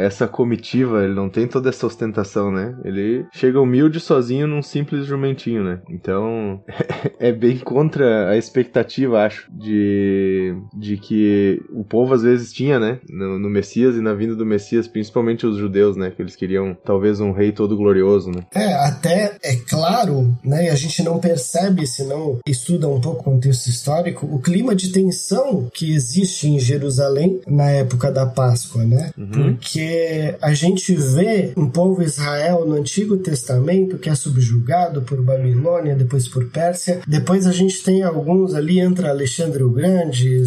essa 0.00 0.25
comitiva, 0.28 1.04
ele 1.04 1.14
não 1.14 1.28
tem 1.28 1.46
toda 1.46 1.68
essa 1.68 1.86
ostentação, 1.86 2.50
né? 2.50 2.76
Ele 2.84 3.26
chega 3.32 3.60
humilde 3.60 4.00
sozinho 4.00 4.46
num 4.46 4.62
simples 4.62 5.06
jumentinho, 5.06 5.62
né? 5.64 5.80
Então, 5.90 6.62
é 7.18 7.32
bem 7.32 7.58
contra 7.58 8.30
a 8.30 8.36
expectativa, 8.36 9.24
acho, 9.24 9.50
de, 9.52 10.54
de 10.74 10.96
que 10.96 11.62
o 11.70 11.84
povo 11.84 12.14
às 12.14 12.22
vezes 12.22 12.52
tinha, 12.52 12.78
né? 12.78 13.00
No, 13.08 13.38
no 13.38 13.50
Messias 13.50 13.96
e 13.96 14.00
na 14.00 14.14
vinda 14.14 14.34
do 14.34 14.46
Messias, 14.46 14.88
principalmente 14.88 15.46
os 15.46 15.56
judeus, 15.56 15.96
né? 15.96 16.10
Que 16.10 16.22
eles 16.22 16.36
queriam 16.36 16.76
talvez 16.84 17.20
um 17.20 17.32
rei 17.32 17.52
todo 17.52 17.76
glorioso, 17.76 18.30
né? 18.30 18.42
É, 18.54 18.74
até 18.74 19.36
é 19.42 19.56
claro, 19.56 20.34
né? 20.44 20.70
A 20.70 20.74
gente 20.74 21.02
não 21.02 21.18
percebe 21.18 21.86
se 21.86 22.04
não 22.04 22.38
estuda 22.46 22.88
um 22.88 23.00
pouco 23.00 23.20
o 23.20 23.24
contexto 23.24 23.68
histórico, 23.68 24.26
o 24.26 24.38
clima 24.38 24.74
de 24.74 24.90
tensão 24.90 25.68
que 25.72 25.94
existe 25.94 26.48
em 26.48 26.58
Jerusalém 26.58 27.40
na 27.46 27.70
época 27.70 28.10
da 28.10 28.26
Páscoa, 28.26 28.84
né? 28.84 29.10
Uhum. 29.16 29.56
Porque 29.56 30.15
a 30.40 30.54
gente 30.54 30.94
vê 30.94 31.52
um 31.56 31.68
povo 31.68 32.02
Israel 32.02 32.64
no 32.66 32.74
Antigo 32.74 33.16
Testamento 33.16 33.98
que 33.98 34.08
é 34.08 34.14
subjugado 34.14 35.02
por 35.02 35.22
Babilônia, 35.22 35.94
depois 35.94 36.28
por 36.28 36.46
Pérsia. 36.46 37.00
Depois 37.06 37.46
a 37.46 37.52
gente 37.52 37.82
tem 37.82 38.02
alguns 38.02 38.54
ali, 38.54 38.80
entra 38.80 39.10
Alexandre 39.10 39.62
o 39.62 39.70
Grande, 39.70 40.44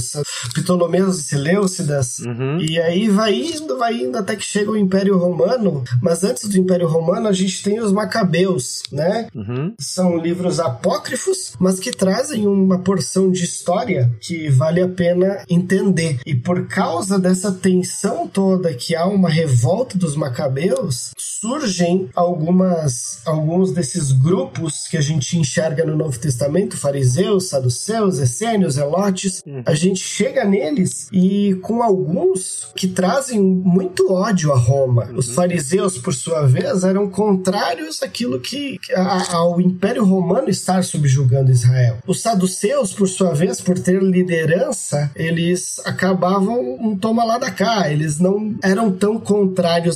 Ptolomeus 0.54 1.20
e 1.20 1.24
Seleucidas. 1.24 2.20
Uhum. 2.20 2.60
E 2.60 2.80
aí 2.80 3.10
vai 3.10 3.34
indo, 3.34 3.78
vai 3.78 3.96
indo 3.96 4.18
até 4.18 4.36
que 4.36 4.46
chega 4.46 4.72
o 4.72 4.78
Império 4.78 5.18
Romano. 5.18 5.84
Mas 6.02 6.24
antes 6.24 6.48
do 6.48 6.58
Império 6.58 6.88
Romano 6.88 7.28
a 7.28 7.34
gente 7.34 7.62
tem 7.64 7.80
os 7.80 7.92
Macabeus, 7.92 8.84
né? 8.92 9.28
Uhum. 9.34 9.74
São 9.80 10.18
livros 10.18 10.60
apócrifos, 10.60 11.54
mas 11.60 11.80
que 11.80 11.92
trazem 11.92 12.48
uma 12.48 12.80
porção 12.80 13.32
de 13.32 13.44
história 13.44 14.12
que 14.20 14.50
vale 14.50 14.82
a 14.82 14.88
pena 14.88 15.44
entender. 15.50 16.20
E 16.26 16.36
por 16.36 16.68
causa 16.68 17.20
dessa 17.20 17.52
tensão 17.52 18.28
toda 18.28 18.74
que 18.74 18.96
há 18.96 19.06
uma 19.06 19.30
revolta 19.30 19.59
dos 19.98 20.16
macabeus, 20.16 21.12
surgem 21.18 22.10
algumas 22.16 23.22
alguns 23.26 23.72
desses 23.72 24.12
grupos 24.12 24.88
que 24.88 24.98
a 24.98 25.02
gente 25.02 25.38
enxerga 25.38 25.86
no 25.86 25.96
Novo 25.96 26.20
Testamento, 26.20 26.78
fariseus, 26.78 27.50
saduceus, 27.50 28.20
essênios, 28.20 28.78
elotes. 28.78 29.42
Uhum. 29.46 29.64
A 29.66 29.74
gente 29.74 30.00
chega 30.00 30.44
neles 30.44 31.08
e 31.12 31.56
com 31.62 31.82
alguns 31.82 32.70
que 32.76 32.88
trazem 32.88 33.40
muito 33.40 34.12
ódio 34.12 34.52
a 34.52 34.58
Roma. 34.58 35.06
Uhum. 35.06 35.18
Os 35.18 35.32
fariseus, 35.32 35.98
por 35.98 36.14
sua 36.14 36.46
vez, 36.46 36.84
eram 36.84 37.10
contrários 37.10 38.02
àquilo 38.02 38.40
que 38.40 38.80
a, 38.96 39.36
ao 39.36 39.62
Império 39.62 40.04
Romano 40.04 40.50
estar 40.50 40.84
subjugando 40.84 41.52
Israel. 41.52 41.98
Os 42.08 42.22
saduceus, 42.22 42.94
por 42.94 43.08
sua 43.08 43.34
vez, 43.34 43.62
por 43.62 43.78
ter 43.78 44.02
liderança, 44.02 45.12
eles 45.16 45.80
acabavam 45.86 46.60
um 46.80 46.98
toma 46.98 47.24
lá 47.24 47.38
da 47.38 47.52
cá. 47.52 47.90
Eles 47.92 48.20
não 48.20 48.56
eram 48.64 48.92
tão 48.92 49.20
contrários 49.20 49.49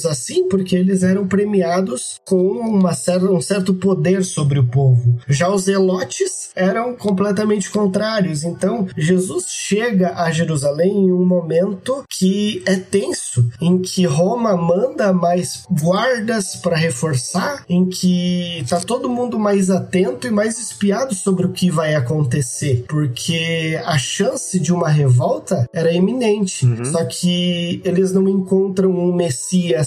assim, 0.06 0.48
porque 0.48 0.76
eles 0.76 1.04
eram 1.04 1.28
premiados 1.28 2.20
com 2.26 2.38
uma 2.38 2.94
certa, 2.94 3.26
um 3.26 3.42
certo 3.42 3.74
poder 3.74 4.24
sobre 4.24 4.60
o 4.60 4.68
povo. 4.68 5.18
Já 5.28 5.50
os 5.50 5.68
elotes 5.68 6.50
eram 6.56 6.96
completamente 6.96 7.70
contrários. 7.70 8.44
Então, 8.44 8.88
Jesus 8.96 9.46
chega 9.50 10.14
a 10.16 10.32
Jerusalém 10.32 11.06
em 11.06 11.12
um 11.12 11.26
momento 11.26 12.04
que 12.10 12.62
é 12.66 12.76
tenso, 12.76 13.50
em 13.62 13.80
que 13.82 14.06
Roma 14.06 14.56
manda 14.56 15.12
mais 15.14 15.64
guardas 15.70 16.56
para 16.56 16.78
reforçar, 16.78 17.64
em 17.68 17.86
que 17.86 18.64
tá 18.70 18.80
todo 18.80 19.10
mundo 19.10 19.40
mais 19.40 19.70
atento 19.70 20.28
e 20.28 20.32
mais 20.32 20.60
espiado 20.60 21.16
sobre 21.16 21.46
o 21.46 21.52
que 21.52 21.70
vai 21.70 21.96
acontecer, 21.96 22.86
porque 22.88 23.80
a 23.86 23.98
chance 23.98 24.60
de 24.60 24.72
uma 24.72 24.90
revolta 24.90 25.68
era 25.74 25.92
iminente. 25.92 26.66
Uhum. 26.66 26.86
Só 26.86 27.04
que 27.06 27.82
eles 27.84 28.12
não 28.12 28.28
encontram 28.28 28.92
um 28.92 29.14
Messias 29.14 29.43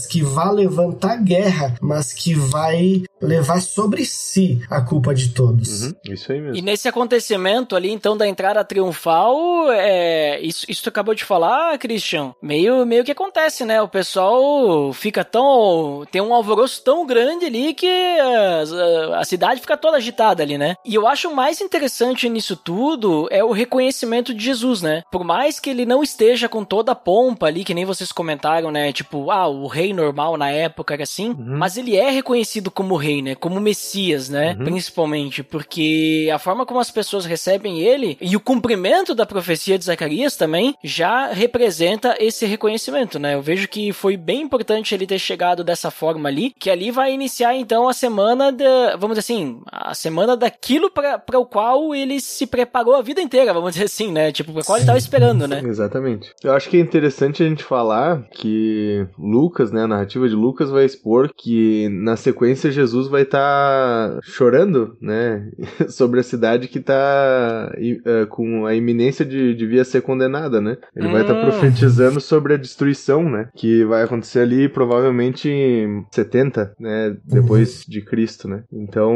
que 0.06 0.22
vá 0.22 0.50
levantar 0.50 1.16
guerra, 1.16 1.74
mas 1.80 2.12
que 2.12 2.34
vai 2.34 3.02
levar 3.20 3.60
sobre 3.60 4.04
si 4.04 4.60
a 4.70 4.80
culpa 4.80 5.14
de 5.14 5.30
todos. 5.30 5.84
Uhum. 5.84 5.94
Isso 6.04 6.32
aí 6.32 6.40
mesmo. 6.40 6.56
E 6.56 6.62
nesse 6.62 6.88
acontecimento 6.88 7.74
ali, 7.74 7.90
então, 7.90 8.16
da 8.16 8.26
entrada 8.26 8.64
triunfal, 8.64 9.70
é, 9.70 10.40
isso, 10.40 10.66
isso 10.68 10.82
tu 10.82 10.88
acabou 10.88 11.14
de 11.14 11.24
falar, 11.24 11.78
Christian, 11.78 12.34
meio, 12.42 12.84
meio 12.84 13.04
que 13.04 13.12
acontece, 13.12 13.64
né? 13.64 13.80
O 13.80 13.88
pessoal 13.88 14.92
fica 14.92 15.24
tão. 15.24 16.04
tem 16.10 16.20
um 16.20 16.34
alvoroço 16.34 16.82
tão 16.82 17.06
grande 17.06 17.46
ali 17.46 17.74
que 17.74 17.88
a, 17.88 19.20
a 19.20 19.24
cidade 19.24 19.60
fica 19.60 19.76
toda 19.76 19.96
agitada 19.96 20.42
ali, 20.42 20.58
né? 20.58 20.74
E 20.84 20.94
eu 20.94 21.06
acho 21.06 21.34
mais 21.34 21.60
interessante 21.60 22.28
nisso 22.28 22.56
tudo 22.56 23.28
é 23.30 23.42
o 23.42 23.52
reconhecimento 23.52 24.34
de 24.34 24.44
Jesus, 24.44 24.82
né? 24.82 25.02
Por 25.10 25.24
mais 25.24 25.58
que 25.58 25.70
ele 25.70 25.86
não 25.86 26.02
esteja 26.02 26.48
com 26.48 26.64
toda 26.64 26.92
a 26.92 26.96
pompa 26.96 27.46
ali, 27.46 27.64
que 27.64 27.74
nem 27.74 27.84
vocês 27.84 28.12
comentaram, 28.12 28.70
né? 28.70 28.92
Tipo, 28.92 29.30
ah, 29.30 29.48
o 29.48 29.66
rei 29.66 29.92
normal 29.92 30.36
na 30.36 30.50
época 30.50 30.94
era 30.94 31.02
assim, 31.02 31.30
uhum. 31.30 31.56
mas 31.58 31.76
ele 31.76 31.96
é 31.96 32.10
reconhecido 32.10 32.70
como 32.70 32.96
rei, 32.96 33.05
né? 33.22 33.34
Como 33.34 33.60
Messias, 33.60 34.28
né? 34.28 34.56
Uhum. 34.58 34.64
Principalmente, 34.64 35.42
porque 35.42 36.28
a 36.32 36.38
forma 36.38 36.66
como 36.66 36.80
as 36.80 36.90
pessoas 36.90 37.24
recebem 37.24 37.80
ele 37.80 38.16
e 38.20 38.36
o 38.36 38.40
cumprimento 38.40 39.14
da 39.14 39.26
profecia 39.26 39.78
de 39.78 39.84
Zacarias 39.84 40.36
também 40.36 40.74
já 40.82 41.28
representa 41.28 42.16
esse 42.18 42.46
reconhecimento, 42.46 43.18
né? 43.18 43.34
Eu 43.34 43.42
vejo 43.42 43.68
que 43.68 43.92
foi 43.92 44.16
bem 44.16 44.42
importante 44.42 44.94
ele 44.94 45.06
ter 45.06 45.18
chegado 45.18 45.62
dessa 45.62 45.90
forma 45.90 46.28
ali, 46.28 46.54
que 46.58 46.70
ali 46.70 46.90
vai 46.90 47.12
iniciar 47.12 47.54
então 47.54 47.88
a 47.88 47.92
semana 47.92 48.50
da, 48.52 48.96
vamos 48.96 49.18
dizer 49.18 49.20
assim, 49.32 49.60
a 49.66 49.94
semana 49.94 50.36
daquilo 50.36 50.90
para 50.90 51.38
o 51.38 51.46
qual 51.46 51.94
ele 51.94 52.20
se 52.20 52.46
preparou 52.46 52.94
a 52.94 53.02
vida 53.02 53.20
inteira, 53.20 53.52
vamos 53.52 53.72
dizer 53.72 53.84
assim, 53.84 54.10
né? 54.12 54.32
Tipo, 54.32 54.52
para 54.52 54.64
qual 54.64 54.76
ele 54.76 54.84
estava 54.84 54.98
esperando, 54.98 55.46
né? 55.46 55.62
Exatamente. 55.66 56.32
Eu 56.42 56.52
acho 56.52 56.68
que 56.68 56.76
é 56.76 56.80
interessante 56.80 57.42
a 57.42 57.48
gente 57.48 57.62
falar 57.62 58.22
que 58.30 59.06
Lucas, 59.18 59.70
né, 59.70 59.82
a 59.82 59.88
narrativa 59.88 60.28
de 60.28 60.34
Lucas 60.34 60.70
vai 60.70 60.84
expor 60.84 61.30
que 61.36 61.88
na 61.88 62.16
sequência 62.16 62.70
Jesus 62.70 62.95
Jesus 62.96 63.08
vai 63.08 63.22
estar 63.22 64.10
tá 64.10 64.20
chorando, 64.22 64.96
né, 65.00 65.50
sobre 65.88 66.20
a 66.20 66.22
cidade 66.22 66.68
que 66.68 66.78
está 66.78 67.72
uh, 67.76 68.26
com 68.28 68.64
a 68.66 68.74
iminência 68.74 69.24
de, 69.24 69.54
de 69.54 69.66
vir 69.66 69.80
a 69.80 69.84
ser 69.84 70.00
condenada, 70.00 70.60
né? 70.60 70.76
Ele 70.94 71.04
tá 71.04 71.08
hum. 71.08 71.12
vai 71.12 71.22
estar 71.22 71.34
tá 71.34 71.40
profetizando 71.42 72.20
sobre 72.20 72.54
a 72.54 72.56
destruição, 72.56 73.22
né, 73.28 73.48
que 73.54 73.84
vai 73.84 74.02
acontecer 74.02 74.40
ali 74.40 74.68
provavelmente 74.68 75.48
em 75.48 76.04
70, 76.10 76.74
né, 76.80 77.16
depois 77.24 77.80
uhum. 77.80 77.84
de 77.88 78.00
Cristo, 78.02 78.48
né? 78.48 78.64
Então, 78.72 79.14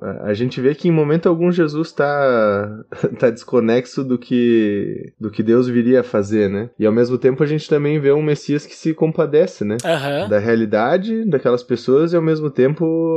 a, 0.00 0.30
a, 0.30 0.34
gente 0.34 0.60
vê 0.60 0.74
que 0.74 0.88
em 0.88 0.92
momento 0.92 1.28
algum 1.28 1.50
Jesus 1.50 1.88
está 1.88 2.68
tá 3.18 3.30
desconexo 3.30 4.04
do 4.04 4.18
que 4.18 5.12
do 5.18 5.30
que 5.30 5.42
Deus 5.42 5.68
viria 5.68 6.00
a 6.00 6.04
fazer, 6.04 6.48
né? 6.48 6.70
E 6.78 6.86
ao 6.86 6.92
mesmo 6.92 7.18
tempo 7.18 7.42
a 7.42 7.46
gente 7.46 7.68
também 7.68 7.98
vê 7.98 8.12
um 8.12 8.22
Messias 8.22 8.66
que 8.66 8.76
se 8.76 8.94
compadece, 8.94 9.64
né? 9.64 9.76
Uhum. 9.84 10.28
Da 10.28 10.38
realidade 10.38 11.24
daquelas 11.24 11.62
pessoas 11.62 12.12
e 12.12 12.16
ao 12.16 12.22
mesmo 12.22 12.50
tempo 12.50 13.07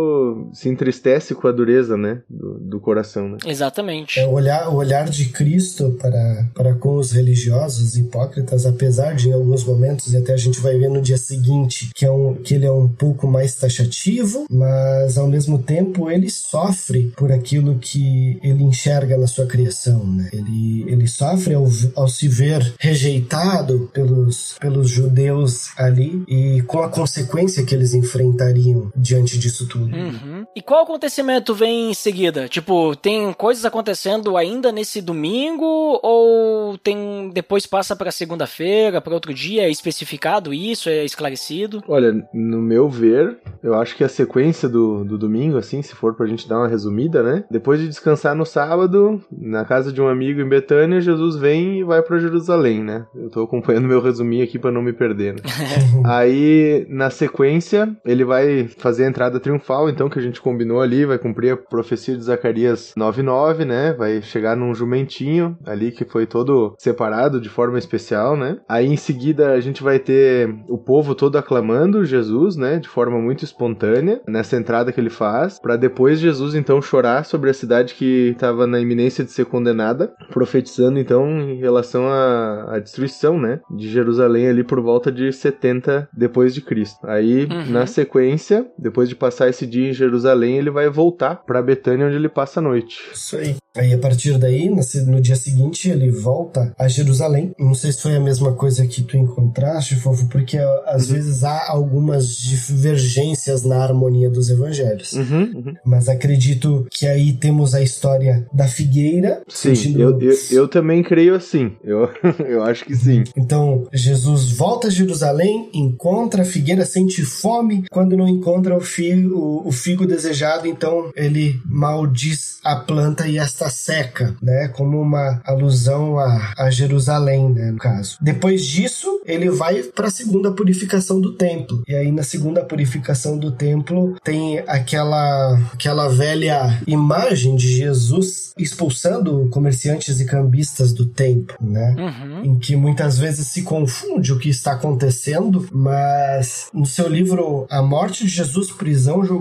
se 0.54 0.70
entristece 0.70 1.34
com 1.34 1.48
a 1.48 1.52
dureza, 1.52 1.98
né? 1.98 2.22
Do, 2.30 2.60
do 2.60 2.80
coração, 2.80 3.30
né? 3.30 3.38
Exatamente. 3.46 4.20
É, 4.20 4.26
o, 4.26 4.32
olhar, 4.32 4.70
o 4.70 4.76
olhar 4.76 5.10
de 5.10 5.26
Cristo 5.26 5.96
para, 6.00 6.48
para 6.54 6.74
com 6.76 6.96
os 6.98 7.12
religiosos 7.12 7.96
hipócritas, 7.98 8.66
apesar 8.66 9.16
de 9.16 9.30
em 9.30 9.34
alguns 9.34 9.64
momentos, 9.64 10.14
e 10.14 10.18
até 10.18 10.34
a 10.34 10.38
gente 10.38 10.60
vai 10.60 10.78
ver 10.78 10.90
no 10.90 11.02
dia 11.02 11.18
seguinte, 11.18 11.90
que, 11.96 12.06
é 12.06 12.12
um, 12.12 12.36
que 12.36 12.56
ele 12.56 12.66
é 12.66 12.72
um 12.72 12.88
pouco 12.88 13.28
mais 13.28 13.56
taxativo, 13.56 14.46
mas 14.50 15.18
ao 15.18 15.28
mesmo 15.28 15.60
tempo 15.60 16.10
ele 16.10 16.30
sofre 16.30 17.12
por 17.16 17.32
aquilo 17.32 17.78
que 17.80 18.40
ele 18.44 18.64
enxerga 18.64 19.18
na 19.18 19.28
sua 19.28 19.46
criação, 19.46 20.06
né? 20.06 20.30
Ele, 20.34 20.86
ele 20.88 21.08
sofre 21.08 21.54
ao, 21.54 21.68
ao 21.96 22.08
se 22.08 22.28
ver 22.28 22.74
rejeitado 22.80 23.90
pelos, 23.94 24.56
pelos 24.60 24.90
judeus 24.90 25.70
ali 25.78 26.24
e 26.28 26.62
com 26.64 26.80
a 26.80 26.90
consequência 26.90 27.64
que 27.64 27.74
eles 27.74 27.94
enfrentariam 27.94 28.92
diante 28.96 29.38
disso 29.38 29.68
tudo. 29.68 29.81
Uhum. 29.84 30.46
E 30.56 30.62
qual 30.62 30.84
acontecimento 30.84 31.54
vem 31.54 31.92
em 31.92 31.94
seguida? 31.94 32.48
Tipo, 32.48 32.96
tem 32.96 33.32
coisas 33.34 33.66
acontecendo 33.66 34.38
ainda 34.38 34.72
nesse 34.72 35.02
domingo 35.02 36.00
ou 36.04 36.78
tem 36.78 37.32
depois 37.34 37.66
passa 37.66 37.96
para 37.96 38.12
segunda-feira, 38.12 39.02
para 39.02 39.14
outro 39.14 39.34
dia? 39.34 39.64
É 39.64 39.70
especificado 39.70 40.54
isso? 40.54 40.90
É 40.90 41.04
esclarecido? 41.06 41.84
Olha, 41.88 42.14
no 42.34 42.62
meu 42.62 42.90
ver, 42.90 43.38
eu 43.64 43.76
acho 43.76 43.96
que 43.96 44.04
a 44.04 44.10
sequência 44.10 44.68
do, 44.68 45.04
do 45.04 45.18
domingo, 45.18 45.58
assim, 45.58 45.82
se 45.82 45.96
for 45.96 46.16
pra 46.16 46.28
gente 46.28 46.48
dar 46.48 46.58
uma 46.58 46.68
resumida, 46.68 47.24
né? 47.24 47.44
Depois 47.50 47.80
de 47.80 47.88
descansar 47.88 48.36
no 48.36 48.46
sábado, 48.46 49.22
na 49.32 49.66
casa 49.66 49.92
de 49.92 50.02
um 50.02 50.08
amigo 50.08 50.42
em 50.42 50.50
Betânia, 50.50 51.02
Jesus 51.02 51.36
vem 51.36 51.80
e 51.80 51.84
vai 51.84 52.02
para 52.02 52.20
Jerusalém, 52.20 52.84
né? 52.84 53.06
Eu 53.16 53.30
tô 53.30 53.44
acompanhando 53.44 53.88
meu 53.88 54.02
resuminho 54.02 54.44
aqui 54.44 54.60
para 54.60 54.72
não 54.72 54.82
me 54.82 54.94
perder, 54.94 55.36
né? 55.36 55.42
Aí, 56.06 56.86
na 56.90 57.10
sequência, 57.10 57.96
ele 58.06 58.24
vai 58.24 58.68
fazer 58.68 59.06
a 59.06 59.08
entrada 59.08 59.40
triunfal, 59.40 59.71
então, 59.90 60.10
que 60.10 60.20
a 60.20 60.22
gente 60.22 60.42
combinou 60.42 60.82
ali, 60.82 61.06
vai 61.06 61.18
cumprir 61.18 61.54
a 61.54 61.58
profecia 61.58 62.16
de 62.16 62.24
Zacarias 62.24 62.94
9:9, 62.98 63.66
né? 63.66 63.94
Vai 63.94 64.22
chegar 64.22 64.56
num 64.56 64.74
jumentinho 64.74 65.58
ali 65.66 65.92
que 65.92 66.06
foi 66.06 66.26
todo 66.26 66.76
separado 66.78 67.40
de 67.40 67.50
forma 67.50 67.78
especial, 67.78 68.36
né? 68.38 68.58
Aí 68.68 68.88
em 68.88 68.98
seguida 68.98 69.52
a 69.54 69.60
gente 69.60 69.84
vai 69.84 70.00
ter 70.00 70.54
o 70.68 70.78
povo 70.78 71.16
todo 71.16 71.38
aclamando 71.38 72.06
Jesus, 72.06 72.56
né, 72.56 72.80
de 72.80 72.88
forma 72.88 73.20
muito 73.20 73.44
espontânea 73.44 74.22
nessa 74.28 74.56
entrada 74.56 74.92
que 74.92 75.00
ele 75.00 75.10
faz, 75.10 75.60
para 75.60 75.76
depois 75.76 76.20
Jesus 76.20 76.56
então 76.56 76.82
chorar 76.82 77.26
sobre 77.26 77.50
a 77.50 77.54
cidade 77.54 77.94
que 77.94 78.30
estava 78.30 78.66
na 78.68 78.80
iminência 78.80 79.24
de 79.24 79.32
ser 79.32 79.46
condenada, 79.46 80.14
profetizando 80.32 81.00
então 81.00 81.28
em 81.42 81.58
relação 81.58 82.08
à, 82.08 82.76
à 82.76 82.80
destruição, 82.80 83.40
né, 83.40 83.60
de 83.70 83.90
Jerusalém 83.90 84.48
ali 84.48 84.64
por 84.64 84.82
volta 84.82 85.12
de 85.12 85.32
70 85.32 86.10
depois 86.14 86.54
de 86.54 86.62
Cristo. 86.62 87.00
Aí 87.04 87.46
uhum. 87.46 87.72
na 87.72 87.86
sequência, 87.86 88.66
depois 88.78 89.10
de 89.10 89.16
passar 89.16 89.50
esse 89.50 89.61
dia 89.66 89.90
em 89.90 89.94
Jerusalém, 89.94 90.58
ele 90.58 90.70
vai 90.70 90.90
voltar 90.90 91.36
para 91.46 91.62
Betânia 91.62 92.08
onde 92.08 92.16
ele 92.16 92.30
passa 92.30 92.60
a 92.60 92.64
noite. 92.64 93.00
Isso 93.14 93.38
aí. 93.38 93.56
Aí 93.76 93.94
a 93.94 93.98
partir 93.98 94.38
daí, 94.38 94.70
no 94.70 95.22
dia 95.22 95.36
seguinte, 95.36 95.90
ele 95.90 96.12
volta 96.12 96.74
a 96.78 96.88
Jerusalém. 96.90 97.54
Não 97.58 97.74
sei 97.74 97.92
se 97.92 98.02
foi 98.02 98.16
a 98.16 98.20
mesma 98.20 98.54
coisa 98.54 98.86
que 98.86 99.02
tu 99.02 99.16
encontraste, 99.16 99.96
fofo, 99.96 100.28
porque 100.28 100.58
às 100.86 101.08
uhum. 101.08 101.16
vezes 101.16 101.44
há 101.44 101.70
algumas 101.70 102.36
divergências 102.36 103.64
na 103.64 103.82
harmonia 103.82 104.30
dos 104.30 104.50
evangelhos. 104.50 105.14
Uhum, 105.14 105.52
uhum. 105.56 105.74
Mas 105.86 106.10
acredito 106.10 106.86
que 106.92 107.08
aí 107.08 107.32
temos 107.32 107.74
a 107.74 107.82
história 107.82 108.46
da 108.54 108.68
figueira. 108.68 109.42
Sim, 109.48 109.74
eu, 109.98 110.20
eu, 110.20 110.36
eu, 110.52 110.68
também 110.68 111.02
creio 111.02 111.34
assim. 111.34 111.72
Eu, 111.82 112.10
eu 112.46 112.64
acho 112.64 112.84
que 112.84 112.96
sim. 112.96 113.24
Então, 113.38 113.88
Jesus 113.94 114.52
volta 114.52 114.88
a 114.88 114.92
Jerusalém, 114.92 115.70
encontra 115.74 116.42
a 116.42 116.46
figueira, 116.46 116.84
sente 116.84 117.24
fome. 117.24 117.86
Quando 117.90 118.18
não 118.18 118.28
encontra 118.28 118.76
o 118.76 118.82
figo, 118.82 119.51
o, 119.52 119.68
o 119.68 119.72
figo 119.72 120.06
desejado, 120.06 120.68
então 120.68 121.12
ele 121.16 121.62
maldiz 121.66 122.60
a 122.64 122.76
planta 122.76 123.28
e 123.28 123.38
esta 123.38 123.70
seca, 123.70 124.36
né? 124.42 124.70
Como 124.70 125.00
uma 125.00 125.42
alusão 125.44 126.18
a, 126.18 126.54
a 126.58 126.72
Jerusalém, 126.72 127.50
né? 127.50 127.72
No 127.72 127.78
caso. 127.78 128.18
Depois 128.22 128.66
disso, 128.66 129.22
ele 129.26 129.50
vai 129.50 129.84
para 129.84 130.08
a 130.08 130.12
segunda 130.12 130.52
purificação 130.52 131.20
do 131.20 131.34
templo. 131.34 131.84
E 131.88 131.96
aí, 131.96 132.12
na 132.12 132.24
segunda 132.24 132.64
purificação 132.64 133.38
do 133.38 133.52
templo, 133.52 134.16
tem 134.24 134.60
aquela, 134.68 135.60
aquela 135.74 136.08
velha 136.08 136.82
imagem 136.88 137.56
de 137.56 137.72
Jesus 137.72 138.54
expulsando 138.58 139.48
comerciantes 139.50 140.20
e 140.20 140.26
cambistas 140.26 140.94
do 140.94 141.06
templo, 141.06 141.58
né? 141.60 141.96
Uhum. 141.98 142.44
Em 142.44 142.60
que 142.60 142.76
muitas 142.76 143.18
vezes 143.18 143.48
se 143.48 143.64
confunde 143.64 144.32
o 144.32 144.38
que 144.38 144.50
está 144.50 144.74
acontecendo, 144.74 145.68
mas 145.72 146.68
no 146.74 146.86
seu 146.86 147.08
livro 147.08 147.66
A 147.70 147.82
Morte 147.82 148.26
de 148.26 148.30
Jesus, 148.30 148.72
Prisão, 148.72 149.26
Julgamento 149.26 149.41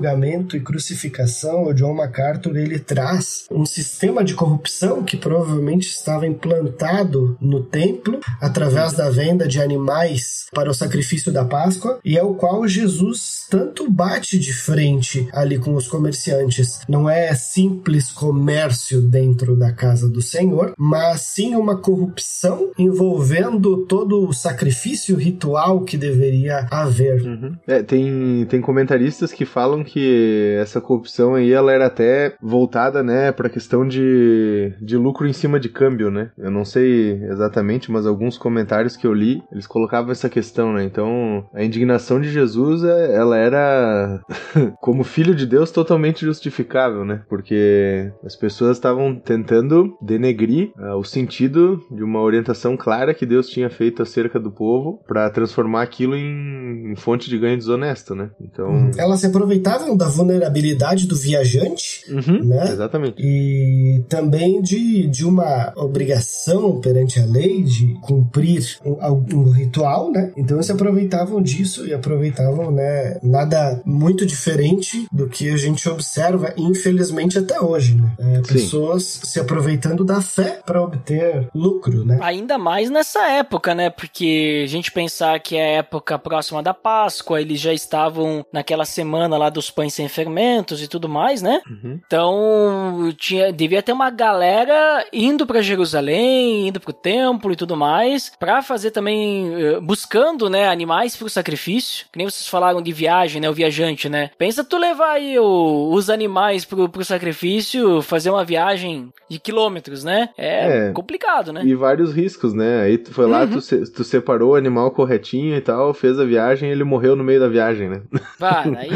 e 0.56 0.60
Crucificação, 0.60 1.64
o 1.64 1.74
John 1.74 1.94
MacArthur 1.94 2.56
ele 2.56 2.78
traz 2.78 3.44
um 3.50 3.64
sistema 3.66 4.24
de 4.24 4.34
corrupção 4.34 5.02
que 5.02 5.16
provavelmente 5.16 5.88
estava 5.88 6.26
implantado 6.26 7.36
no 7.40 7.62
templo 7.62 8.20
através 8.40 8.92
da 8.92 9.10
venda 9.10 9.46
de 9.46 9.60
animais 9.60 10.46
para 10.52 10.70
o 10.70 10.74
sacrifício 10.74 11.32
da 11.32 11.44
Páscoa 11.44 11.98
e 12.04 12.16
é 12.16 12.22
o 12.22 12.34
qual 12.34 12.66
Jesus 12.66 13.46
tanto 13.50 13.90
bate 13.90 14.38
de 14.38 14.52
frente 14.52 15.28
ali 15.32 15.58
com 15.58 15.74
os 15.74 15.88
comerciantes. 15.88 16.80
Não 16.88 17.08
é 17.08 17.34
simples 17.34 18.10
comércio 18.10 19.00
dentro 19.02 19.56
da 19.56 19.72
casa 19.72 20.08
do 20.08 20.22
Senhor, 20.22 20.72
mas 20.78 21.22
sim 21.22 21.54
uma 21.54 21.76
corrupção 21.76 22.70
envolvendo 22.78 23.84
todo 23.86 24.28
o 24.28 24.32
sacrifício 24.32 25.16
ritual 25.16 25.82
que 25.82 25.96
deveria 25.96 26.66
haver. 26.70 27.22
Uhum. 27.22 27.56
É, 27.66 27.82
tem, 27.82 28.46
tem 28.48 28.60
comentaristas 28.60 29.32
que 29.32 29.44
falam 29.44 29.79
que 29.84 30.56
essa 30.60 30.80
corrupção 30.80 31.34
aí 31.34 31.52
ela 31.52 31.72
era 31.72 31.86
até 31.86 32.34
voltada, 32.40 33.02
né, 33.02 33.32
para 33.32 33.48
questão 33.48 33.86
de, 33.86 34.72
de 34.80 34.96
lucro 34.96 35.26
em 35.26 35.32
cima 35.32 35.58
de 35.58 35.68
câmbio, 35.68 36.10
né? 36.10 36.30
Eu 36.38 36.50
não 36.50 36.64
sei 36.64 37.12
exatamente, 37.24 37.90
mas 37.90 38.06
alguns 38.06 38.38
comentários 38.38 38.96
que 38.96 39.06
eu 39.06 39.12
li, 39.12 39.42
eles 39.52 39.66
colocavam 39.66 40.10
essa 40.10 40.28
questão, 40.28 40.72
né? 40.72 40.84
Então, 40.84 41.46
a 41.54 41.62
indignação 41.62 42.20
de 42.20 42.30
Jesus, 42.30 42.84
é, 42.84 43.14
ela 43.14 43.36
era 43.36 44.20
como 44.80 45.04
filho 45.04 45.34
de 45.34 45.46
Deus 45.46 45.70
totalmente 45.70 46.24
justificável, 46.24 47.04
né? 47.04 47.22
Porque 47.28 48.12
as 48.24 48.36
pessoas 48.36 48.76
estavam 48.76 49.14
tentando 49.14 49.96
denegrir 50.00 50.72
uh, 50.78 50.96
o 50.96 51.04
sentido 51.04 51.80
de 51.90 52.02
uma 52.02 52.20
orientação 52.20 52.76
clara 52.76 53.14
que 53.14 53.26
Deus 53.26 53.48
tinha 53.48 53.70
feito 53.70 54.02
acerca 54.02 54.38
do 54.38 54.50
povo 54.50 55.02
para 55.06 55.30
transformar 55.30 55.82
aquilo 55.82 56.16
em, 56.16 56.92
em, 56.92 56.96
fonte 56.96 57.28
de 57.28 57.38
ganho 57.38 57.56
desonesto, 57.56 58.14
né? 58.14 58.30
Então, 58.40 58.90
elas 58.96 59.20
se 59.20 59.30
aproveitavam 59.70 59.96
da 59.96 60.08
vulnerabilidade 60.08 61.06
do 61.06 61.16
viajante, 61.16 62.04
uhum, 62.08 62.44
né? 62.44 62.64
Exatamente. 62.70 63.14
E 63.18 64.02
também 64.08 64.60
de, 64.60 65.06
de 65.06 65.24
uma 65.24 65.72
obrigação 65.76 66.80
perante 66.80 67.20
a 67.20 67.24
lei 67.24 67.62
de 67.62 67.94
cumprir 68.02 68.78
um, 68.84 68.96
um 69.36 69.50
ritual, 69.50 70.10
né? 70.10 70.32
Então 70.36 70.56
eles 70.56 70.66
se 70.66 70.72
aproveitavam 70.72 71.40
disso 71.40 71.86
e 71.86 71.94
aproveitavam, 71.94 72.70
né? 72.70 73.18
Nada 73.22 73.80
muito 73.84 74.26
diferente 74.26 75.06
do 75.12 75.28
que 75.28 75.50
a 75.50 75.56
gente 75.56 75.88
observa, 75.88 76.52
infelizmente, 76.56 77.38
até 77.38 77.60
hoje, 77.60 77.94
né? 77.94 78.10
É, 78.18 78.40
pessoas 78.40 79.20
se 79.24 79.38
aproveitando 79.38 80.04
da 80.04 80.20
fé 80.20 80.60
para 80.64 80.82
obter 80.82 81.48
lucro, 81.54 82.04
né? 82.04 82.18
Ainda 82.20 82.58
mais 82.58 82.90
nessa 82.90 83.26
época, 83.30 83.74
né? 83.74 83.90
Porque 83.90 84.62
a 84.64 84.68
gente 84.68 84.90
pensar 84.90 85.38
que 85.40 85.56
é 85.56 85.76
a 85.76 85.78
época 85.78 86.18
próxima 86.18 86.62
da 86.62 86.74
Páscoa, 86.74 87.40
eles 87.40 87.60
já 87.60 87.72
estavam 87.72 88.44
naquela 88.52 88.84
semana 88.84 89.36
lá 89.36 89.50
dos 89.60 89.70
pães 89.70 89.94
sem 89.94 90.08
fermentos 90.08 90.82
e 90.82 90.88
tudo 90.88 91.08
mais, 91.08 91.42
né? 91.42 91.60
Uhum. 91.68 92.00
Então, 92.06 93.12
tinha, 93.16 93.52
devia 93.52 93.82
ter 93.82 93.92
uma 93.92 94.10
galera 94.10 95.06
indo 95.12 95.46
para 95.46 95.60
Jerusalém, 95.62 96.68
indo 96.68 96.80
pro 96.80 96.92
templo 96.92 97.52
e 97.52 97.56
tudo 97.56 97.76
mais, 97.76 98.32
para 98.38 98.62
fazer 98.62 98.90
também, 98.90 99.52
eh, 99.54 99.80
buscando, 99.80 100.48
né, 100.48 100.68
animais 100.68 101.16
pro 101.16 101.28
sacrifício. 101.28 102.06
Que 102.10 102.18
nem 102.18 102.28
vocês 102.28 102.48
falaram 102.48 102.80
de 102.80 102.92
viagem, 102.92 103.40
né, 103.40 103.50
o 103.50 103.54
viajante, 103.54 104.08
né? 104.08 104.30
Pensa 104.38 104.64
tu 104.64 104.78
levar 104.78 105.12
aí 105.12 105.38
o, 105.38 105.92
os 105.92 106.08
animais 106.08 106.64
pro, 106.64 106.88
pro 106.88 107.04
sacrifício, 107.04 108.00
fazer 108.02 108.30
uma 108.30 108.44
viagem 108.44 109.12
de 109.28 109.38
quilômetros, 109.38 110.02
né? 110.02 110.30
É, 110.36 110.88
é, 110.88 110.92
complicado, 110.92 111.52
né? 111.52 111.62
E 111.64 111.74
vários 111.74 112.12
riscos, 112.12 112.54
né? 112.54 112.82
Aí 112.82 112.98
tu 112.98 113.12
foi 113.12 113.26
lá, 113.26 113.42
uhum. 113.42 113.60
tu, 113.60 113.92
tu 113.92 114.04
separou 114.04 114.52
o 114.52 114.54
animal 114.54 114.90
corretinho 114.90 115.56
e 115.56 115.60
tal, 115.60 115.92
fez 115.92 116.18
a 116.18 116.24
viagem 116.24 116.68
e 116.68 116.72
ele 116.72 116.84
morreu 116.84 117.14
no 117.14 117.22
meio 117.22 117.40
da 117.40 117.48
viagem, 117.48 117.88
né? 117.88 118.00
Vai, 118.38 118.74
aí... 118.74 118.90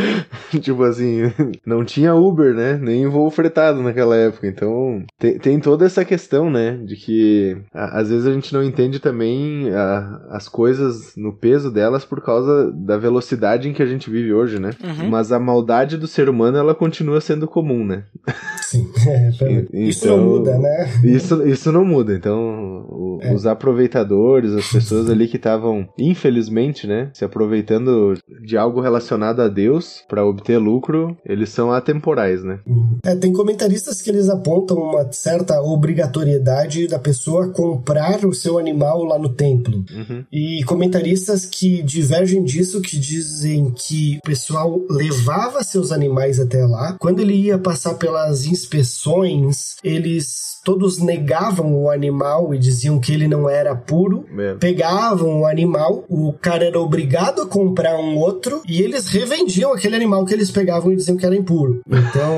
tipo 0.60 0.82
assim, 0.82 1.22
não 1.64 1.84
tinha 1.84 2.14
Uber, 2.14 2.54
né? 2.54 2.78
Nem 2.80 3.06
voo 3.08 3.30
fretado 3.30 3.82
naquela 3.82 4.16
época. 4.16 4.46
Então, 4.46 5.02
tem, 5.18 5.38
tem 5.38 5.60
toda 5.60 5.84
essa 5.86 6.04
questão, 6.04 6.50
né? 6.50 6.78
De 6.84 6.96
que 6.96 7.56
a, 7.72 8.00
às 8.00 8.10
vezes 8.10 8.26
a 8.26 8.32
gente 8.32 8.52
não 8.52 8.62
entende 8.62 8.98
também 8.98 9.70
a, 9.70 10.20
as 10.30 10.48
coisas 10.48 11.14
no 11.16 11.32
peso 11.32 11.70
delas 11.70 12.04
por 12.04 12.20
causa 12.22 12.70
da 12.72 12.96
velocidade 12.96 13.68
em 13.68 13.72
que 13.72 13.82
a 13.82 13.86
gente 13.86 14.10
vive 14.10 14.32
hoje, 14.32 14.58
né? 14.58 14.70
Uhum. 14.82 15.08
Mas 15.10 15.32
a 15.32 15.38
maldade 15.38 15.96
do 15.96 16.06
ser 16.06 16.28
humano, 16.28 16.56
ela 16.58 16.74
continua 16.74 17.20
sendo 17.20 17.46
comum, 17.46 17.84
né? 17.84 18.04
Sim. 18.62 18.84
É, 19.06 19.30
pelo- 19.38 19.66
isso 19.72 20.06
não 20.06 20.14
Então, 20.14 20.26
muda, 20.26 20.58
né? 20.58 20.88
Isso, 21.04 21.46
isso 21.46 21.70
não 21.72 21.84
muda. 21.84 22.14
Então, 22.14 22.86
o- 22.88 23.18
É. 23.22 23.32
os 23.34 23.46
aproveitadores, 23.46 24.52
as 24.52 24.70
pessoas 24.70 25.10
ali 25.10 25.28
que 25.28 25.36
estavam, 25.36 25.86
infelizmente, 25.98 26.86
né, 26.86 27.10
se 27.12 27.24
aproveitando 27.24 28.14
de 28.44 28.56
algo 28.56 28.80
relacionado 28.80 29.40
a 29.40 29.48
Deus 29.48 30.02
para 30.08 30.24
obter 30.24 30.43
lucro, 30.52 31.16
eles 31.24 31.50
são 31.50 31.72
atemporais, 31.72 32.42
né? 32.42 32.58
É, 33.04 33.14
tem 33.14 33.32
comentaristas 33.32 34.00
que 34.02 34.10
eles 34.10 34.28
apontam 34.28 34.76
uma 34.76 35.10
certa 35.12 35.60
obrigatoriedade 35.60 36.86
da 36.86 36.98
pessoa 36.98 37.50
comprar 37.50 38.24
o 38.24 38.34
seu 38.34 38.58
animal 38.58 39.04
lá 39.04 39.18
no 39.18 39.28
templo. 39.28 39.84
Uhum. 39.90 40.24
E 40.32 40.62
comentaristas 40.64 41.46
que 41.46 41.82
divergem 41.82 42.42
disso, 42.42 42.80
que 42.80 42.98
dizem 42.98 43.72
que 43.76 44.18
o 44.18 44.26
pessoal 44.26 44.80
levava 44.90 45.62
seus 45.62 45.92
animais 45.92 46.40
até 46.40 46.64
lá. 46.64 46.96
Quando 46.98 47.20
ele 47.20 47.34
ia 47.34 47.58
passar 47.58 47.94
pelas 47.94 48.46
inspeções, 48.46 49.76
eles 49.82 50.54
todos 50.64 50.98
negavam 50.98 51.82
o 51.82 51.90
animal 51.90 52.54
e 52.54 52.58
diziam 52.58 52.98
que 52.98 53.12
ele 53.12 53.28
não 53.28 53.48
era 53.48 53.76
puro. 53.76 54.24
É. 54.38 54.54
Pegavam 54.54 55.42
o 55.42 55.46
animal, 55.46 56.04
o 56.08 56.32
cara 56.32 56.64
era 56.64 56.80
obrigado 56.80 57.42
a 57.42 57.46
comprar 57.46 57.96
um 57.98 58.16
outro 58.16 58.62
e 58.66 58.80
eles 58.80 59.06
revendiam 59.06 59.72
aquele 59.72 59.94
animal 59.94 60.24
que 60.24 60.32
eles 60.34 60.50
pegavam 60.50 60.92
e 60.92 60.96
diziam 60.96 61.16
que 61.16 61.26
era 61.26 61.36
impuro. 61.36 61.80
Então, 61.86 62.34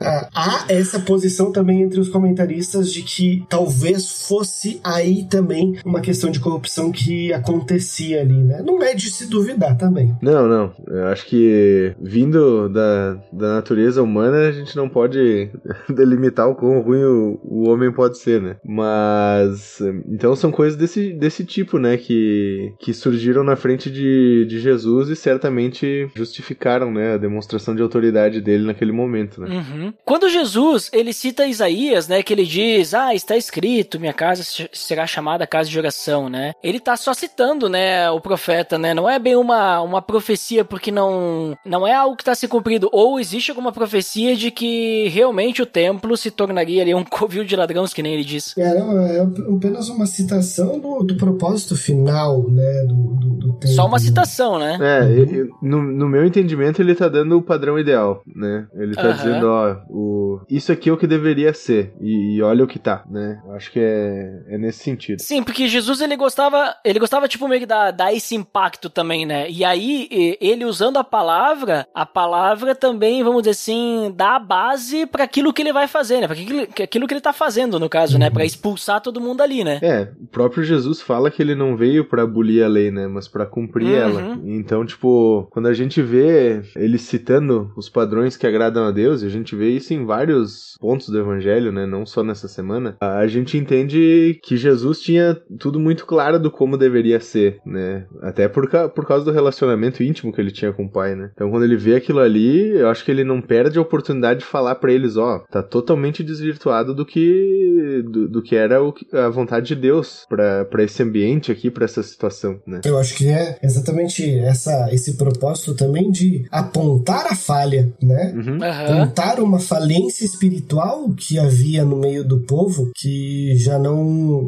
ah, 0.00 0.28
há 0.34 0.64
essa 0.68 0.98
posição 1.00 1.52
também 1.52 1.82
entre 1.82 2.00
os 2.00 2.08
comentaristas 2.08 2.92
de 2.92 3.02
que 3.02 3.44
talvez 3.48 4.26
fosse 4.26 4.80
aí 4.82 5.24
também 5.24 5.76
uma 5.84 6.00
questão 6.00 6.30
de 6.30 6.40
corrupção 6.40 6.90
que 6.90 7.32
acontecia 7.32 8.20
ali, 8.20 8.42
né? 8.42 8.62
Não 8.64 8.82
é 8.82 8.94
de 8.94 9.10
se 9.10 9.26
duvidar 9.26 9.76
também. 9.76 10.14
Não, 10.20 10.48
não. 10.48 10.72
Eu 10.86 11.06
acho 11.06 11.26
que 11.26 11.94
vindo 12.00 12.68
da, 12.68 13.18
da 13.32 13.54
natureza 13.54 14.02
humana, 14.02 14.48
a 14.48 14.52
gente 14.52 14.76
não 14.76 14.88
pode 14.88 15.50
delimitar 15.88 16.48
o 16.48 16.54
quão 16.54 16.80
ruim 16.80 17.02
o, 17.02 17.40
o 17.42 17.68
homem 17.68 17.92
pode 17.92 18.18
ser, 18.18 18.40
né? 18.40 18.56
Mas. 18.64 19.80
Então 20.08 20.34
são 20.34 20.50
coisas 20.50 20.76
desse, 20.76 21.12
desse 21.12 21.44
tipo, 21.44 21.78
né? 21.78 21.96
Que, 21.96 22.72
que 22.78 22.92
surgiram 22.92 23.44
na 23.44 23.56
frente 23.56 23.90
de, 23.90 24.46
de 24.46 24.60
Jesus 24.60 25.08
e 25.08 25.16
certamente 25.16 26.08
justificaram, 26.14 26.90
né? 26.96 27.14
A 27.14 27.18
demonstração 27.18 27.74
de 27.76 27.82
autoridade 27.82 28.40
dele 28.40 28.64
naquele 28.66 28.92
momento, 28.92 29.40
né? 29.40 29.48
Uhum. 29.56 29.92
Quando 30.04 30.28
Jesus, 30.28 30.90
ele 30.92 31.12
cita 31.12 31.46
Isaías, 31.46 32.08
né, 32.08 32.22
que 32.22 32.32
ele 32.32 32.44
diz, 32.44 32.94
ah, 32.94 33.14
está 33.14 33.36
escrito, 33.36 34.00
minha 34.00 34.12
casa 34.12 34.42
se- 34.42 34.68
será 34.72 35.06
chamada 35.06 35.46
casa 35.46 35.68
de 35.70 35.78
oração, 35.78 36.28
né? 36.28 36.52
Ele 36.62 36.80
tá 36.80 36.96
só 36.96 37.12
citando, 37.14 37.68
né, 37.68 38.10
o 38.10 38.20
profeta, 38.20 38.78
né? 38.78 38.94
Não 38.94 39.08
é 39.08 39.18
bem 39.18 39.36
uma, 39.36 39.80
uma 39.80 40.02
profecia 40.02 40.64
porque 40.64 40.90
não 40.90 41.56
não 41.64 41.86
é 41.86 41.94
algo 41.94 42.16
que 42.16 42.22
está 42.22 42.34
se 42.34 42.48
cumprindo 42.48 42.88
ou 42.92 43.20
existe 43.20 43.50
alguma 43.50 43.70
profecia 43.72 44.34
de 44.34 44.50
que 44.50 45.08
realmente 45.08 45.62
o 45.62 45.66
templo 45.66 46.16
se 46.16 46.30
tornaria 46.30 46.82
ali 46.82 46.94
um 46.94 47.04
covil 47.04 47.44
de 47.44 47.54
ladrões, 47.56 47.92
que 47.92 48.02
nem 48.02 48.14
ele 48.14 48.24
diz. 48.24 48.56
É, 48.56 48.74
não, 48.78 48.98
é 49.00 49.20
apenas 49.20 49.88
uma 49.88 50.06
citação 50.06 50.78
do, 50.80 51.02
do 51.02 51.16
propósito 51.16 51.76
final, 51.76 52.48
né? 52.50 52.84
Do, 52.88 52.94
do, 52.94 53.28
do 53.36 53.52
templo. 53.54 53.74
Só 53.76 53.86
uma 53.86 53.98
citação, 53.98 54.58
né? 54.58 54.78
É, 54.80 55.04
eu- 55.04 55.26
eu- 55.26 55.46
no, 55.62 55.82
no 55.82 56.08
meu 56.08 56.24
entendimento, 56.24 56.80
ele 56.86 56.94
tá 56.94 57.08
dando 57.08 57.36
o 57.36 57.42
padrão 57.42 57.78
ideal, 57.78 58.22
né? 58.26 58.66
Ele 58.74 58.94
tá 58.94 59.10
dizendo, 59.12 59.46
ó, 59.48 59.76
o, 59.90 60.40
isso 60.48 60.70
aqui 60.72 60.88
é 60.88 60.92
o 60.92 60.96
que 60.96 61.06
deveria 61.06 61.52
ser, 61.52 61.92
e, 62.00 62.36
e 62.36 62.42
olha 62.42 62.64
o 62.64 62.66
que 62.68 62.78
tá, 62.78 63.04
né? 63.10 63.40
Eu 63.46 63.52
acho 63.54 63.70
que 63.72 63.78
é, 63.80 64.42
é 64.48 64.58
nesse 64.58 64.80
sentido. 64.80 65.20
Sim, 65.20 65.42
porque 65.42 65.66
Jesus 65.68 66.00
ele 66.00 66.16
gostava, 66.16 66.74
ele 66.84 66.98
gostava 66.98 67.28
tipo 67.28 67.46
meio 67.48 67.60
que 67.60 67.66
dar, 67.66 67.90
dar 67.90 68.12
esse 68.12 68.34
impacto 68.34 68.88
também, 68.88 69.26
né? 69.26 69.50
E 69.50 69.64
aí 69.64 70.08
ele 70.40 70.64
usando 70.64 70.96
a 70.98 71.04
palavra, 71.04 71.86
a 71.94 72.06
palavra 72.06 72.74
também, 72.74 73.22
vamos 73.22 73.42
dizer 73.42 73.50
assim, 73.52 74.12
dá 74.16 74.36
a 74.36 74.40
base 74.40 75.06
para 75.06 75.24
aquilo 75.24 75.52
que 75.52 75.62
ele 75.62 75.72
vai 75.72 75.86
fazer, 75.88 76.20
né? 76.20 76.26
Para 76.28 76.36
aquilo, 76.36 76.66
que- 76.66 76.82
aquilo 76.82 77.06
que 77.06 77.14
ele 77.14 77.20
tá 77.20 77.32
fazendo 77.32 77.78
no 77.80 77.88
caso, 77.88 78.18
né? 78.18 78.30
Para 78.30 78.44
expulsar 78.44 79.00
todo 79.00 79.20
mundo 79.20 79.40
ali, 79.40 79.64
né? 79.64 79.78
É, 79.82 80.08
o 80.20 80.26
próprio 80.26 80.62
Jesus 80.64 81.00
fala 81.00 81.30
que 81.30 81.42
ele 81.42 81.54
não 81.54 81.76
veio 81.76 82.04
pra 82.04 82.22
abolir 82.22 82.62
a 82.62 82.68
lei, 82.68 82.90
né? 82.90 83.06
Mas 83.06 83.28
pra 83.28 83.46
cumprir 83.46 83.86
Uhum. 83.88 83.94
ela. 83.94 84.38
Então, 84.44 84.84
tipo, 84.84 85.46
quando 85.50 85.66
a 85.66 85.74
gente 85.74 86.00
vê 86.02 86.62
ele 86.78 86.98
citando 86.98 87.70
os 87.76 87.88
padrões 87.88 88.36
que 88.36 88.46
agradam 88.46 88.84
a 88.84 88.90
Deus, 88.90 89.22
e 89.22 89.26
a 89.26 89.30
gente 89.30 89.54
vê 89.56 89.70
isso 89.70 89.92
em 89.94 90.04
vários 90.04 90.74
pontos 90.80 91.08
do 91.08 91.18
evangelho, 91.18 91.72
né? 91.72 91.86
Não 91.86 92.04
só 92.06 92.22
nessa 92.22 92.48
semana, 92.48 92.96
a 93.00 93.26
gente 93.26 93.56
entende 93.56 94.38
que 94.42 94.56
Jesus 94.56 95.00
tinha 95.00 95.36
tudo 95.58 95.78
muito 95.80 96.06
claro 96.06 96.38
do 96.38 96.50
como 96.50 96.76
deveria 96.76 97.20
ser, 97.20 97.58
né? 97.64 98.06
Até 98.22 98.48
por, 98.48 98.68
ca- 98.68 98.88
por 98.88 99.06
causa 99.06 99.24
do 99.24 99.32
relacionamento 99.32 100.02
íntimo 100.02 100.32
que 100.32 100.40
ele 100.40 100.50
tinha 100.50 100.72
com 100.72 100.84
o 100.84 100.90
pai, 100.90 101.14
né? 101.14 101.30
Então, 101.34 101.50
quando 101.50 101.64
ele 101.64 101.76
vê 101.76 101.96
aquilo 101.96 102.20
ali, 102.20 102.70
eu 102.70 102.88
acho 102.88 103.04
que 103.04 103.10
ele 103.10 103.24
não 103.24 103.40
perde 103.40 103.78
a 103.78 103.82
oportunidade 103.82 104.40
de 104.40 104.46
falar 104.46 104.74
pra 104.76 104.92
eles, 104.92 105.16
ó, 105.16 105.40
tá 105.50 105.62
totalmente 105.62 106.22
desvirtuado 106.22 106.94
do 106.94 107.04
que 107.04 108.02
do, 108.04 108.28
do 108.28 108.42
que 108.42 108.54
era 108.56 108.82
o 108.82 108.94
a 109.12 109.28
vontade 109.28 109.66
de 109.68 109.74
Deus 109.76 110.24
pra 110.28 110.82
esse 110.82 111.02
ambiente 111.02 111.50
aqui, 111.52 111.70
pra 111.70 111.84
essa 111.84 112.02
situação, 112.02 112.60
né? 112.66 112.80
Eu 112.84 112.98
acho 112.98 113.14
que 113.16 113.28
é 113.28 113.58
exatamente 113.62 114.38
essa, 114.38 114.88
esse 114.92 115.16
propósito 115.16 115.74
também 115.74 116.10
de 116.10 116.44
apontar 116.58 117.26
a 117.26 117.34
falha, 117.34 117.92
né? 118.02 118.32
Uhum. 118.34 118.58
Apontar 118.62 119.40
uma 119.40 119.58
falência 119.58 120.24
espiritual 120.24 121.10
que 121.10 121.38
havia 121.38 121.84
no 121.84 121.96
meio 121.96 122.24
do 122.26 122.40
povo, 122.40 122.90
que 122.96 123.54
já 123.56 123.78
não, 123.78 124.04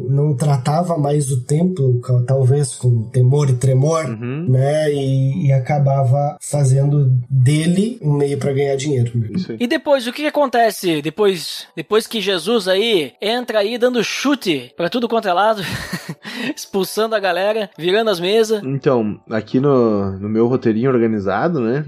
não 0.09 0.35
tratava 0.35 0.97
mais 0.97 1.31
o 1.31 1.41
templo, 1.45 1.99
talvez 2.27 2.75
com 2.75 3.03
temor 3.09 3.49
e 3.49 3.53
tremor, 3.55 4.05
Uhum. 4.05 4.45
né? 4.49 4.91
E, 4.91 5.47
e 5.47 5.51
acabava 5.51 6.37
fazendo 6.41 7.11
dele 7.29 7.97
um 8.01 8.13
meio 8.13 8.37
para 8.37 8.53
ganhar 8.53 8.75
dinheiro. 8.75 9.11
né? 9.15 9.27
E 9.59 9.67
depois, 9.67 10.07
o 10.07 10.11
que, 10.13 10.21
que 10.23 10.27
acontece 10.27 11.01
depois, 11.01 11.67
depois 11.75 12.07
que 12.07 12.21
Jesus 12.21 12.67
aí 12.67 13.13
entra 13.21 13.59
aí 13.59 13.77
dando 13.77 14.03
chute 14.03 14.71
pra 14.75 14.89
tudo 14.89 15.07
quanto 15.07 15.27
é 15.27 15.33
lado, 15.33 15.61
expulsando 16.55 17.15
a 17.15 17.19
galera, 17.19 17.69
virando 17.77 18.09
as 18.09 18.19
mesas. 18.19 18.61
Então, 18.63 19.19
aqui 19.29 19.59
no, 19.59 20.11
no 20.17 20.29
meu 20.29 20.47
roteirinho 20.47 20.91
organizado, 20.91 21.59
né? 21.59 21.85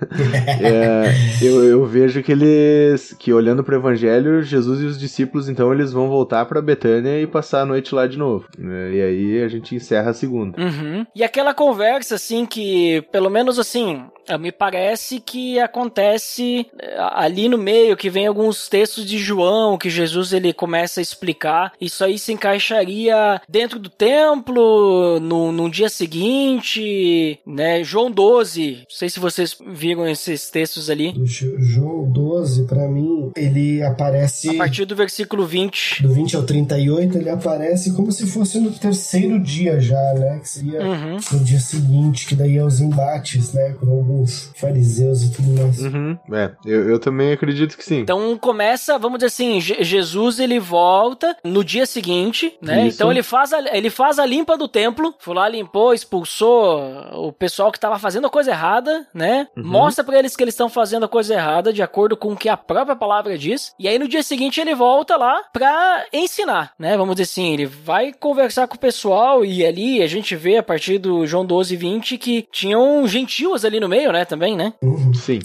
é, 0.62 1.12
eu, 1.42 1.64
eu 1.64 1.86
vejo 1.86 2.22
que 2.22 2.32
eles. 2.32 3.14
que 3.18 3.32
olhando 3.32 3.64
pro 3.64 3.76
evangelho, 3.76 4.42
Jesus 4.42 4.80
e 4.80 4.84
os 4.84 4.98
discípulos, 4.98 5.48
então, 5.48 5.72
eles 5.72 5.92
vão 5.92 6.08
voltar 6.08 6.44
pra 6.46 6.62
Betânia 6.62 7.20
e 7.20 7.26
passar 7.26 7.62
a 7.62 7.66
noite 7.66 7.94
lá 7.94 8.06
de 8.06 8.18
novo. 8.18 8.46
né? 8.58 8.92
E 8.92 9.02
aí 9.02 9.42
a 9.42 9.48
gente 9.48 9.74
encerra 9.74 10.10
a 10.10 10.14
segunda. 10.14 10.60
Uhum. 10.60 11.06
E 11.14 11.22
aquela 11.22 11.54
conversa, 11.54 12.14
assim, 12.14 12.46
que, 12.46 13.02
pelo 13.12 13.30
menos 13.30 13.58
assim, 13.58 14.04
eh, 14.26 14.38
me 14.38 14.52
parece 14.52 15.20
que 15.20 15.58
acontece 15.58 16.66
eh, 16.78 16.96
ali 17.12 17.48
no 17.48 17.58
meio, 17.58 17.96
que 17.96 18.08
vem 18.08 18.26
alguns 18.26 18.68
textos 18.68 19.04
de 19.04 19.18
João, 19.18 19.76
que 19.76 19.90
Jesus 19.90 20.32
ele 20.32 20.52
começa 20.52 21.00
a 21.00 21.02
explicar. 21.02 21.72
Isso 21.80 22.04
aí 22.04 22.18
se 22.18 22.32
encaixaria 22.32 23.40
dentro 23.48 23.78
do 23.78 23.89
templo, 23.90 25.18
no, 25.20 25.52
no 25.52 25.70
dia 25.70 25.88
seguinte, 25.88 27.38
né? 27.46 27.82
João 27.84 28.10
12. 28.10 28.70
Não 28.80 28.84
sei 28.88 29.08
se 29.08 29.20
vocês 29.20 29.56
viram 29.66 30.06
esses 30.08 30.50
textos 30.50 30.88
ali. 30.90 31.12
Jo- 31.24 31.56
João 31.58 32.10
12, 32.10 32.64
pra 32.66 32.88
mim, 32.88 33.30
ele 33.36 33.82
aparece. 33.82 34.48
A 34.50 34.54
partir 34.54 34.84
do 34.84 34.96
versículo 34.96 35.46
20. 35.46 36.02
Do 36.02 36.12
20 36.12 36.36
ao 36.36 36.42
38, 36.42 37.18
ele 37.18 37.30
aparece 37.30 37.92
como 37.94 38.10
se 38.12 38.26
fosse 38.26 38.58
no 38.58 38.70
terceiro 38.70 39.38
dia 39.38 39.80
já, 39.80 40.00
né? 40.14 40.38
Que 40.40 40.48
seria 40.48 40.80
Uhum. 40.82 41.16
no 41.32 41.40
dia 41.40 41.60
seguinte, 41.60 42.26
que 42.26 42.34
daí 42.34 42.56
é 42.56 42.64
os 42.64 42.80
embates, 42.80 43.52
né? 43.52 43.74
Com 43.80 43.90
alguns 43.90 44.50
fariseus 44.56 45.22
e 45.22 45.30
tudo 45.32 45.48
mais. 45.60 45.78
Uhum. 45.80 46.16
É, 46.32 46.50
eu, 46.64 46.88
eu 46.90 46.98
também 46.98 47.32
acredito 47.32 47.76
que 47.76 47.84
sim. 47.84 48.00
Então 48.00 48.36
começa, 48.38 48.98
vamos 48.98 49.18
dizer 49.18 49.26
assim, 49.28 49.60
Je- 49.60 49.82
Jesus 49.82 50.38
ele 50.40 50.58
volta 50.58 51.36
no 51.44 51.64
dia 51.64 51.86
seguinte, 51.86 52.52
né? 52.62 52.86
Isso. 52.86 52.96
Então 52.96 53.10
ele 53.10 53.22
faz, 53.22 53.52
a, 53.52 53.58
ele 53.80 53.90
faz 53.90 54.18
a 54.18 54.26
limpa 54.26 54.56
do 54.56 54.68
templo, 54.68 55.14
foi 55.18 55.34
lá, 55.34 55.48
limpou, 55.48 55.94
expulsou 55.94 56.80
o 57.12 57.32
pessoal 57.32 57.72
que 57.72 57.80
tava 57.80 57.98
fazendo 57.98 58.26
a 58.26 58.30
coisa 58.30 58.50
errada, 58.50 59.06
né? 59.12 59.48
Mostra 59.56 60.04
pra 60.04 60.18
eles 60.18 60.36
que 60.36 60.44
eles 60.44 60.54
estão 60.54 60.68
fazendo 60.68 61.04
a 61.04 61.08
coisa 61.08 61.34
errada, 61.34 61.72
de 61.72 61.82
acordo 61.82 62.16
com 62.16 62.32
o 62.32 62.36
que 62.36 62.48
a 62.48 62.56
própria 62.56 62.94
palavra 62.94 63.36
diz. 63.38 63.72
E 63.78 63.88
aí 63.88 63.98
no 63.98 64.06
dia 64.06 64.22
seguinte 64.22 64.60
ele 64.60 64.74
volta 64.74 65.16
lá 65.16 65.42
pra 65.52 66.04
ensinar, 66.12 66.72
né? 66.78 66.96
Vamos 66.96 67.16
dizer 67.16 67.24
assim, 67.24 67.52
ele 67.52 67.66
vai 67.66 68.12
conversar 68.12 68.68
com 68.68 68.76
o 68.76 68.78
pessoal 68.80 69.44
e 69.44 69.64
ali 69.64 70.02
a 70.02 70.06
gente 70.06 70.36
vê 70.36 70.58
a 70.58 70.62
partir 70.62 70.98
do 70.98 71.26
João 71.26 71.44
12, 71.44 71.74
20 71.76 72.18
que 72.18 72.46
tinham 72.52 73.06
gentios 73.08 73.64
ali 73.64 73.80
no 73.80 73.88
meio, 73.88 74.12
né? 74.12 74.24
Também, 74.24 74.56
né? 74.56 74.74
Uhum. 74.82 75.14
Sim. 75.14 75.40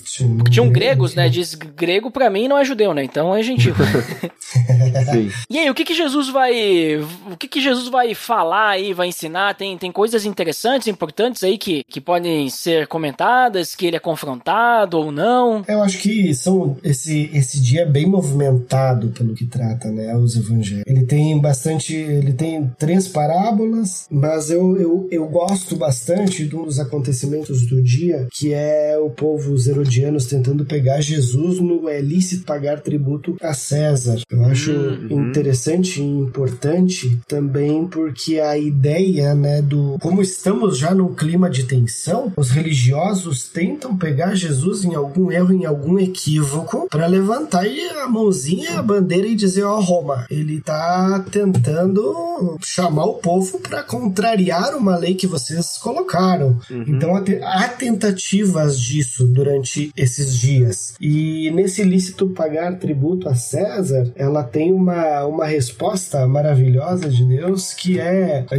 Tinham 0.49 0.69
gregos, 0.69 1.15
né? 1.15 1.29
Diz 1.29 1.55
grego 1.55 2.11
pra 2.11 2.29
mim 2.29 2.47
não 2.47 2.57
é 2.57 2.65
judeu, 2.65 2.93
né? 2.93 3.03
Então 3.03 3.33
é 3.33 3.41
gentil. 3.41 3.73
Sim. 5.11 5.31
e 5.49 5.59
aí, 5.59 5.69
o 5.69 5.73
que 5.73 5.85
que 5.85 5.93
Jesus 5.93 6.29
vai, 6.29 6.97
o 7.31 7.37
que 7.37 7.47
que 7.47 7.61
Jesus 7.61 7.87
vai 7.87 8.13
falar 8.25 8.69
aí, 8.69 8.93
vai 8.93 9.07
ensinar? 9.07 9.55
Tem, 9.55 9.77
tem 9.77 9.91
coisas 9.91 10.25
interessantes, 10.25 10.87
importantes 10.87 11.43
aí 11.43 11.57
que, 11.57 11.83
que 11.87 12.01
podem 12.01 12.49
ser 12.49 12.87
comentadas, 12.87 13.75
que 13.75 13.85
ele 13.85 13.95
confrontado 13.99 14.97
ou 14.97 15.11
não? 15.11 15.63
Eu 15.67 15.81
acho 15.83 15.99
que 15.99 16.33
são 16.33 16.77
esse, 16.83 17.29
esse 17.33 17.61
dia 17.61 17.81
é 17.81 17.85
bem 17.85 18.05
movimentado 18.05 19.09
pelo 19.09 19.33
que 19.33 19.45
trata, 19.45 19.89
né, 19.91 20.15
os 20.15 20.35
evangelhos. 20.35 20.83
Ele 20.87 21.05
tem 21.05 21.39
bastante, 21.39 21.95
ele 21.95 22.33
tem 22.33 22.69
três 22.77 23.07
parábolas, 23.07 24.07
mas 24.09 24.49
eu, 24.49 24.75
eu, 24.77 25.07
eu 25.11 25.27
gosto 25.27 25.75
bastante 25.75 26.47
de 26.47 26.55
um 26.55 26.63
dos 26.65 26.79
acontecimentos 26.79 27.65
do 27.67 27.81
dia, 27.81 28.27
que 28.33 28.53
é 28.53 28.97
o 28.97 29.09
povo, 29.09 29.53
os 29.53 29.67
herodianos, 29.67 30.25
tentando 30.25 30.65
pegar 30.65 31.01
Jesus 31.01 31.59
no 31.59 31.87
é 31.89 32.01
lícito 32.01 32.45
pagar 32.45 32.79
tributo 32.81 33.35
a 33.41 33.53
César. 33.53 34.19
Eu 34.29 34.43
acho 34.45 34.71
Uhum. 34.75 35.29
interessante 35.29 36.01
e 36.01 36.03
importante 36.03 37.19
também 37.27 37.87
porque 37.87 38.14
a 38.39 38.57
ideia, 38.57 39.33
né, 39.35 39.61
do 39.61 39.97
como 40.01 40.21
estamos 40.21 40.77
já 40.77 40.93
num 40.93 41.13
clima 41.13 41.49
de 41.49 41.63
tensão, 41.63 42.31
os 42.35 42.49
religiosos 42.49 43.43
tentam 43.47 43.95
pegar 43.97 44.35
Jesus 44.35 44.83
em 44.83 44.95
algum 44.95 45.31
erro, 45.31 45.53
em 45.53 45.65
algum 45.65 45.97
equívoco, 45.99 46.87
para 46.89 47.05
levantar 47.07 47.65
a 48.03 48.07
mãozinha, 48.07 48.79
a 48.79 48.81
bandeira 48.83 49.27
e 49.27 49.35
dizer: 49.35 49.63
Ó, 49.63 49.79
Roma, 49.79 50.25
ele 50.29 50.61
tá 50.61 51.23
tentando 51.31 52.57
chamar 52.61 53.05
o 53.05 53.15
povo 53.15 53.59
para 53.59 53.81
contrariar 53.83 54.75
uma 54.75 54.95
lei 54.97 55.15
que 55.15 55.27
vocês 55.27 55.77
colocaram. 55.77 56.57
Então 56.69 57.15
há 57.15 57.21
te- 57.21 57.41
há 57.41 57.67
tentativas 57.69 58.79
disso 58.79 59.25
durante 59.27 59.91
esses 59.95 60.37
dias. 60.37 60.93
E 60.99 61.49
nesse 61.51 61.83
lícito 61.83 62.27
pagar 62.29 62.77
tributo 62.77 63.27
a 63.29 63.35
César, 63.35 64.11
ela 64.15 64.43
tem 64.43 64.71
uma, 64.71 65.25
uma 65.25 65.45
resposta 65.45 66.27
maravilhosa 66.27 67.09
de 67.09 67.23
Deus, 67.25 67.73
que 67.73 67.99
é 67.99 68.04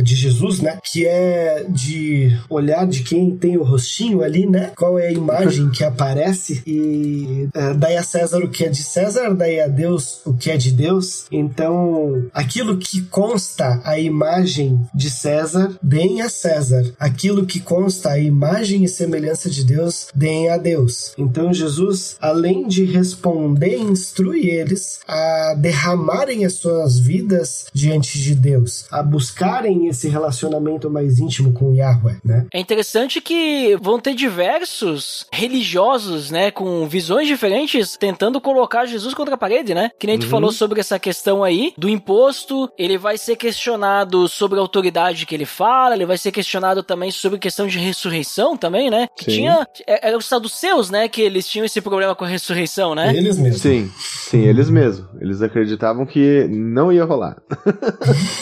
de 0.02 0.14
Jesus, 0.14 0.60
né? 0.60 0.78
Que 0.82 1.06
é 1.06 1.64
de 1.68 2.36
olhar 2.48 2.86
de 2.86 3.02
quem 3.02 3.36
tem 3.36 3.56
o 3.56 3.62
rostinho 3.62 4.22
ali, 4.22 4.46
né? 4.46 4.72
Qual 4.76 4.98
é 4.98 5.08
a 5.08 5.12
imagem 5.12 5.70
que 5.70 5.84
aparece 5.84 6.62
e 6.66 7.48
é, 7.54 7.74
daí 7.74 7.96
a 7.96 8.02
César 8.02 8.38
o 8.38 8.48
que 8.48 8.64
é 8.64 8.68
de 8.68 8.82
César, 8.82 9.34
daí 9.34 9.60
a 9.60 9.68
Deus 9.68 10.20
o 10.24 10.34
que 10.34 10.50
é 10.50 10.56
de 10.56 10.70
Deus. 10.72 11.26
Então, 11.30 12.28
aquilo 12.32 12.78
que 12.78 13.02
consta 13.02 13.80
a 13.84 13.98
imagem 13.98 14.80
de 14.94 15.10
César, 15.10 15.76
deem 15.82 16.22
a 16.22 16.28
César. 16.28 16.92
Aquilo 16.98 17.46
que 17.46 17.60
consta 17.60 18.10
a 18.10 18.18
imagem 18.18 18.84
e 18.84 18.88
semelhança 18.88 19.50
de 19.50 19.64
Deus, 19.64 20.08
deem 20.14 20.50
a 20.50 20.56
Deus. 20.56 21.12
Então, 21.18 21.52
Jesus, 21.52 22.16
além 22.20 22.66
de 22.66 22.84
responder, 22.84 23.78
instrui 23.78 24.50
eles 24.50 25.00
a 25.06 25.54
derramarem 25.58 26.44
as 26.44 26.54
suas 26.54 26.98
vidas 26.98 27.66
diante 27.72 28.18
de 28.18 28.34
Deus, 28.34 28.86
a 28.90 29.02
buscarem 29.36 29.86
esse 29.86 30.08
relacionamento 30.08 30.88
mais 30.90 31.18
íntimo 31.18 31.52
com 31.52 31.74
Yahweh, 31.74 32.16
né? 32.24 32.46
É 32.52 32.58
interessante 32.58 33.20
que 33.20 33.76
vão 33.82 34.00
ter 34.00 34.14
diversos 34.14 35.26
religiosos, 35.30 36.30
né, 36.30 36.50
com 36.50 36.88
visões 36.88 37.28
diferentes, 37.28 37.96
tentando 37.98 38.40
colocar 38.40 38.86
Jesus 38.86 39.12
contra 39.12 39.34
a 39.34 39.38
parede, 39.38 39.74
né? 39.74 39.90
Que 39.98 40.06
nem 40.06 40.18
tu 40.18 40.26
falou 40.26 40.50
sobre 40.50 40.80
essa 40.80 40.98
questão 40.98 41.44
aí 41.44 41.74
do 41.76 41.88
imposto, 41.88 42.70
ele 42.78 42.96
vai 42.96 43.18
ser 43.18 43.36
questionado 43.36 44.26
sobre 44.26 44.58
a 44.58 44.62
autoridade 44.62 45.26
que 45.26 45.34
ele 45.34 45.44
fala, 45.44 45.94
ele 45.94 46.06
vai 46.06 46.16
ser 46.16 46.32
questionado 46.32 46.82
também 46.82 47.10
sobre 47.10 47.38
questão 47.38 47.66
de 47.66 47.78
ressurreição 47.78 48.56
também, 48.56 48.88
né? 48.88 49.08
Que 49.16 49.26
Sim. 49.26 49.30
tinha, 49.32 49.68
é- 49.86 50.08
era 50.08 50.16
os 50.16 50.24
saduceus, 50.24 50.88
né, 50.88 51.08
que 51.08 51.20
eles 51.20 51.46
tinham 51.46 51.66
esse 51.66 51.80
problema 51.82 52.14
com 52.14 52.24
a 52.24 52.28
ressurreição, 52.28 52.94
né? 52.94 53.14
Eles 53.14 53.38
mesmos. 53.38 53.60
Sim, 53.60 53.90
sim, 53.98 54.42
eles 54.46 54.70
mesmos. 54.70 55.06
Eles 55.20 55.42
acreditavam 55.42 56.06
que 56.06 56.46
não 56.48 56.90
ia 56.90 57.04
rolar. 57.04 57.36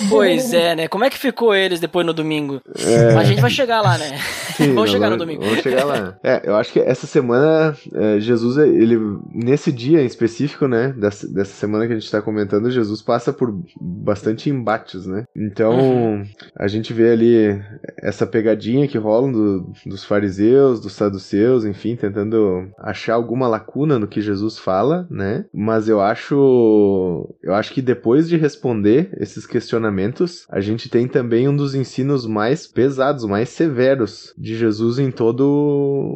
Pois 0.09 0.53
é, 0.53 0.74
né? 0.75 0.89
Como 0.89 1.05
é 1.05 1.11
que 1.11 1.19
ficou 1.19 1.55
eles 1.55 1.81
depois 1.81 2.05
no 2.07 2.13
domingo? 2.13 2.61
É. 2.79 3.15
A 3.17 3.25
gente 3.25 3.41
vai 3.41 3.51
chegar 3.51 3.81
lá, 3.81 3.97
né? 3.99 4.19
Sim, 4.57 4.75
Vamos 4.75 4.91
chegar 4.91 5.11
no 5.11 5.17
domingo. 5.17 5.43
Vamos 5.43 5.61
chegar 5.61 5.85
lá. 5.85 6.17
É, 6.23 6.43
eu 6.45 6.55
acho 6.57 6.73
que 6.73 6.79
essa 6.81 7.07
semana, 7.07 7.77
é, 7.95 8.21
Jesus, 8.21 8.57
ele, 8.59 8.97
nesse 9.33 9.73
dia 9.73 10.01
em 10.03 10.07
específico, 10.07 10.69
né, 10.69 10.95
dessa, 10.97 11.27
dessa 11.33 11.53
semana 11.53 11.87
que 11.87 11.93
a 11.93 11.99
gente 11.99 12.11
tá 12.11 12.23
comentando, 12.23 12.71
Jesus 12.71 13.03
passa 13.03 13.33
por 13.33 13.53
bastante 13.81 14.49
embates, 14.51 15.07
né? 15.07 15.25
Então, 15.37 15.75
Uhum. 15.79 16.25
a 16.59 16.67
gente 16.69 16.93
vê 16.93 17.11
ali 17.11 17.61
essa 18.01 18.27
pegadinha 18.27 18.87
que 18.87 18.97
rola 18.99 19.31
do- 19.33 19.73
dos 19.87 20.05
fariseus, 20.05 20.81
dos 20.81 20.93
saduceus, 20.93 21.65
enfim, 21.65 21.97
tentando 21.97 22.69
achar 22.79 23.15
alguma 23.15 23.49
lacuna 23.49 23.99
no 23.99 24.07
que 24.07 24.21
Jesus 24.21 24.59
fala, 24.59 25.07
né? 25.11 25.45
Mas 25.53 25.89
eu 25.89 26.01
acho, 26.01 27.29
eu 27.43 27.55
acho 27.55 27.73
que 27.73 27.83
depois 27.83 28.29
de 28.29 28.37
responder 28.37 29.11
esses 29.21 29.47
questionamentos, 29.47 30.47
a 30.51 30.61
gente 30.65 30.89
tem 30.89 31.07
também 31.07 31.49
um 31.49 31.55
dos 31.57 31.75
ensinos 31.75 32.27
mais 32.27 32.67
pesados, 32.67 33.25
mais 33.25 33.49
severos 33.51 34.33
de 34.37 34.57
Jesus 34.57 34.99
em 34.99 35.11
todo 35.11 35.45